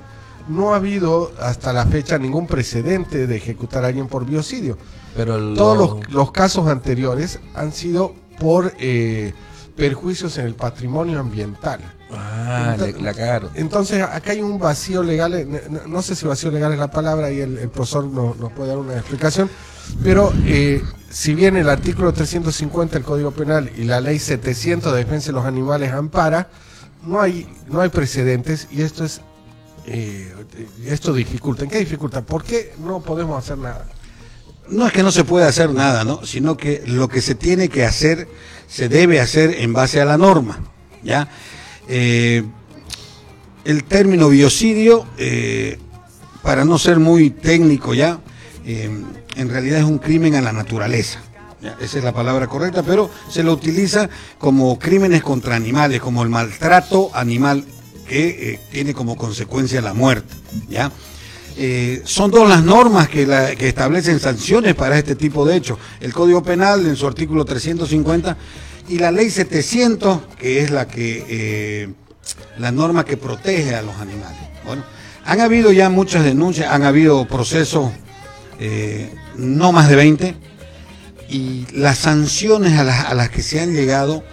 [0.49, 4.77] no ha habido hasta la fecha ningún precedente de ejecutar a alguien por biocidio.
[5.15, 9.33] Pero lo- Todos los, los casos anteriores han sido por eh,
[9.75, 11.79] perjuicios en el patrimonio ambiental.
[12.13, 13.49] Ah, le, la cagaron.
[13.55, 16.91] Entonces, acá hay un vacío legal, eh, no, no sé si vacío legal es la
[16.91, 19.49] palabra y el, el profesor no- nos puede dar una explicación,
[20.03, 24.99] Pero eh, si bien el artículo 350 del Código Penal y la ley 700 de
[24.99, 26.49] defensa de los animales ampara,
[27.05, 29.21] no hay, no hay precedentes y esto es
[29.85, 30.33] eh,
[30.85, 31.63] esto dificulta.
[31.63, 32.21] ¿En qué dificulta?
[32.21, 33.87] ¿Por qué no podemos hacer nada?
[34.69, 36.25] No es que no se pueda hacer nada, ¿no?
[36.25, 38.27] Sino que lo que se tiene que hacer
[38.67, 40.59] se debe hacer en base a la norma,
[41.03, 41.27] ¿ya?
[41.87, 42.43] Eh,
[43.65, 45.77] el término biocidio, eh,
[46.41, 48.19] para no ser muy técnico ya,
[48.63, 51.19] en realidad es un crimen a la naturaleza.
[51.79, 54.09] Esa es la palabra correcta, pero se lo utiliza
[54.39, 57.65] como crímenes contra animales, como el maltrato animal
[58.07, 60.33] que eh, tiene como consecuencia la muerte.
[60.69, 60.91] ¿ya?
[61.57, 63.23] Eh, son dos las normas que,
[63.59, 65.77] establecen sanciones para este tipo de hechos.
[65.99, 68.37] El Código Penal en su artículo 350
[68.89, 71.89] y la Ley 700, que es la que eh,
[72.57, 74.39] la norma que protege a los animales.
[74.65, 74.83] Bueno,
[75.25, 77.91] han habido ya muchas denuncias, han habido procesos,
[78.59, 80.35] eh, no más de 20,
[81.29, 84.23] y las sanciones a las que se han llegado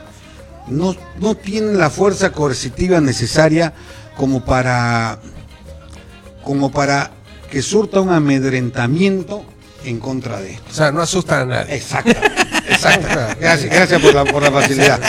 [0.70, 3.72] no, no tienen la fuerza coercitiva necesaria
[4.16, 5.18] como para,
[6.44, 7.10] como para
[7.50, 9.44] que surta un amedrentamiento
[9.84, 10.66] en contra de esto.
[10.70, 11.76] O sea, no asustan a nadie.
[11.76, 12.10] Exacto.
[12.68, 13.08] Exacto.
[13.40, 15.00] Gracias, gracias por la, por la facilidad.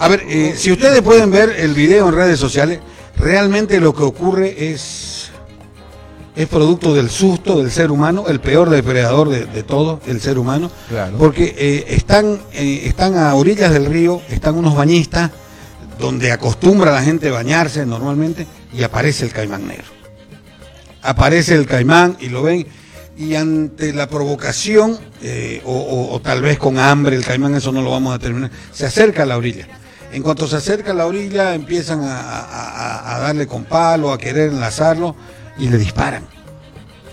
[0.00, 2.80] A ver, eh, si ustedes pueden ver el video en redes sociales,
[3.16, 5.15] realmente lo que ocurre es,
[6.36, 10.38] es producto del susto del ser humano, el peor depredador de, de todo, el ser
[10.38, 10.70] humano.
[10.88, 11.16] Claro.
[11.18, 15.30] Porque eh, están, eh, están a orillas del río, están unos bañistas,
[15.98, 19.86] donde acostumbra la gente bañarse normalmente, y aparece el caimán negro.
[21.02, 22.66] Aparece el caimán y lo ven,
[23.16, 27.72] y ante la provocación, eh, o, o- o tal vez con hambre, el caimán, eso
[27.72, 29.66] no lo vamos a terminar, se acerca a la orilla.
[30.12, 34.12] En cuanto se acerca a la orilla, empiezan a, a- a- a darle con palo,
[34.12, 35.16] a querer enlazarlo,
[35.58, 36.24] y le disparan.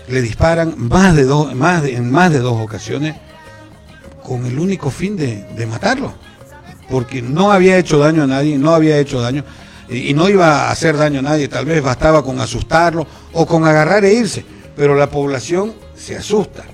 [0.08, 3.14] Le disparan más de dos, más de- en más de dos ocasiones,
[4.22, 6.12] con el único fin de, de matarlo.
[6.90, 9.44] Porque no había hecho daño a nadie, no había hecho daño,
[9.88, 13.46] y, y no iba a hacer daño a nadie, tal vez bastaba con asustarlo o
[13.46, 14.44] con agarrar e irse,
[14.76, 16.64] pero la población se asusta.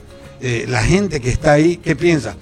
[0.40, 2.34] Eh, la gente que está ahí, ¿qué piensa?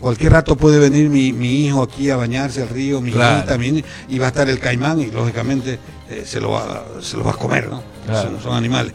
[0.00, 3.38] Cualquier rato puede venir mi, mi hijo aquí a bañarse al río, mi Claro.
[3.38, 5.78] hijita, mi y va a estar el caimán y lógicamente
[6.10, 7.82] eh, se, lo va, se lo va a comer, ¿no?
[8.06, 8.30] Claro.
[8.32, 8.92] Son, son animales.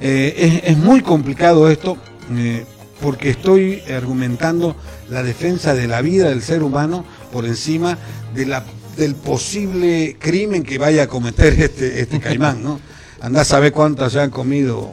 [0.00, 1.96] Eh, es, es muy complicado esto
[2.32, 2.64] eh,
[3.00, 4.76] porque estoy argumentando
[5.10, 7.98] la defensa de la vida del ser humano por encima
[8.34, 8.64] de la,
[8.96, 12.80] del posible crimen que vaya a cometer este, este caimán, ¿no?
[13.20, 14.92] Andá a saber cuántas se han comido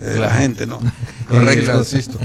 [0.00, 0.78] eh, la gente, ¿no?
[1.28, 1.72] Correcto.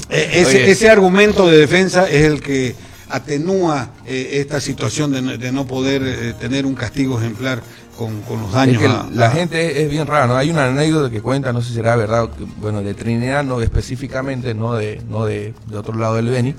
[0.09, 2.75] Ese, ese argumento de defensa es el que
[3.09, 7.61] atenúa eh, esta situación de, no- de no poder eh, tener un castigo ejemplar
[7.97, 8.77] con, con los Es daños.
[8.81, 10.35] que a- la a- gente es bien rara, ¿no?
[10.35, 13.61] Hay una anécdota que cuenta, no sé si será verdad, que, bueno, de Trinidad, no
[13.61, 16.55] específicamente, no de, no de, de otro lado del Beni,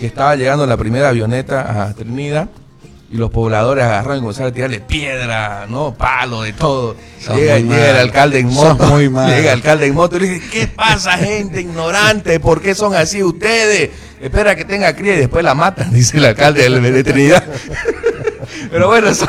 [0.00, 2.48] que estaba llegando la primera avioneta a Trinidad
[3.10, 5.92] y los pobladores agarraron y comenzaron a tirarle piedra, ¿no?
[5.94, 6.96] Palo, de todo.
[7.36, 8.84] Llega, llega el alcalde en moto.
[8.88, 9.28] muy mal.
[9.28, 12.40] Llega el alcalde en moto y le dice, ¿qué pasa, gente ignorante?
[12.40, 13.90] ¿Por qué son así ustedes?
[14.20, 17.44] Espera que tenga cría y después la matan, dice el alcalde de, de Trinidad.
[18.70, 19.26] Pero bueno, eso-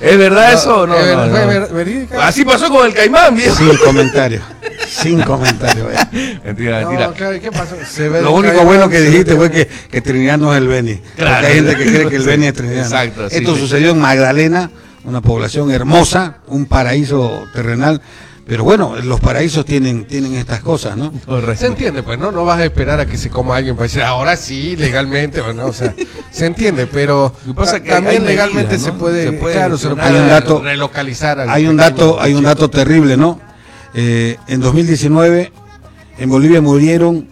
[0.00, 0.96] ¿es verdad eso o no?
[0.96, 1.46] es ver- No, fue no.
[1.46, 2.26] ver- verídica.
[2.26, 3.56] Así pasó con el caimán, viejo.
[3.56, 4.42] Sin comentarios.
[4.88, 5.88] Sin comentarios.
[6.12, 6.38] eh.
[6.44, 7.12] Mentira, mentira.
[7.12, 7.76] claro, ¿qué pasó?
[7.88, 10.68] Se ve Lo único caimán, bueno que dijiste fue que, que Trinidad no es el
[10.68, 11.00] Beni.
[11.16, 11.32] Claro.
[11.36, 12.82] Porque hay gente que cree que el Beni es Trinidad.
[12.84, 13.60] Exacto, sí, Esto sí.
[13.60, 14.70] sucedió en Magdalena,
[15.04, 18.00] una población hermosa, un paraíso terrenal.
[18.46, 21.12] Pero bueno, los paraísos tienen, tienen estas cosas, ¿no?
[21.56, 22.30] Se entiende, pues, ¿no?
[22.30, 25.54] No vas a esperar a que se coma alguien para decir, ahora sí, legalmente, o
[25.54, 25.94] no, o sea,
[26.30, 30.10] se entiende, pero pasa que también legalmente se puede, Se puede claro, se lo gestionar.
[30.12, 31.40] puede Hay un dato- relocalizar.
[31.40, 33.40] al Hay un dato, hay un dato terrible, ¿no?
[33.94, 35.50] Eh, en 2019
[36.18, 37.28] en Bolivia murieron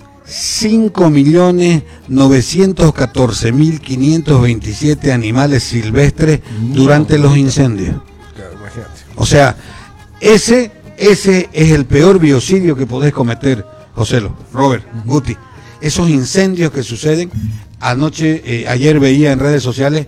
[3.82, 6.40] 5.914.527 animales silvestres
[6.72, 7.97] durante los incendios.
[8.34, 8.90] Claro, imagínate.
[9.16, 9.56] O sea,
[10.20, 10.70] ese,
[11.02, 15.36] ese es el peor biocidio que podés cometer, Joselo, Robert, Guti.
[15.80, 17.28] Esos incendios que suceden,
[17.80, 20.06] anoche, eh, ayer veía en redes sociales,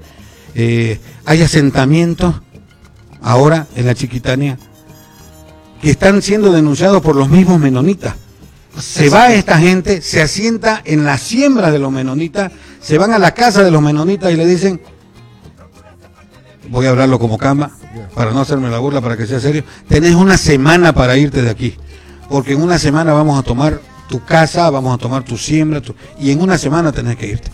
[0.55, 2.37] eh, hay asentamientos
[3.21, 4.57] ahora en la Chiquitania
[5.83, 8.15] que están siendo denunciados por los mismos menonitas.
[8.79, 13.19] Se va esta gente, se asienta en la siembra de los menonitas, se van a
[13.19, 14.81] la casa de los menonitas y le dicen,
[16.71, 17.71] voy a hablarlo como cama,
[18.15, 21.51] para no hacerme la burla, para que sea serio, tenés una semana para irte de
[21.51, 21.77] aquí,
[22.29, 25.95] porque en una semana vamos a tomar tu casa, vamos a tomar tu siembra, tu-
[26.19, 27.51] y en una semana tenés que irte.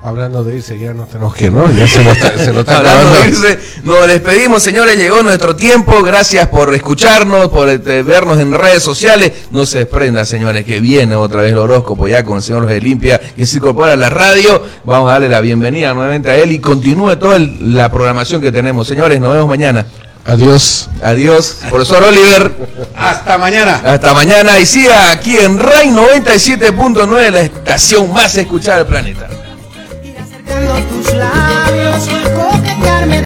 [0.00, 1.68] Hablando de irse, ya nos tenemos que ir, ¿no?
[1.72, 4.96] Ya se nos está, se nos está Hablando de irse, nos despedimos, señores.
[4.96, 6.02] Llegó nuestro tiempo.
[6.04, 9.32] Gracias por escucharnos, por este, vernos en redes sociales.
[9.50, 12.80] No se desprenda, señores, que viene otra vez el horóscopo ya con el señor de
[12.80, 14.62] Limpia, que se incorpora a la radio.
[14.84, 18.52] Vamos a darle la bienvenida nuevamente a él y continúe toda el- la programación que
[18.52, 18.86] tenemos.
[18.86, 19.84] Señores, nos vemos mañana.
[20.24, 20.88] Adiós.
[21.02, 21.56] Adiós.
[21.70, 22.52] Profesor Oliver.
[22.94, 23.80] Hasta mañana.
[23.84, 24.60] Hasta mañana.
[24.60, 29.28] Y siga aquí en RAI 97.9, la estación más escuchada del planeta.
[30.76, 31.37] Tus labios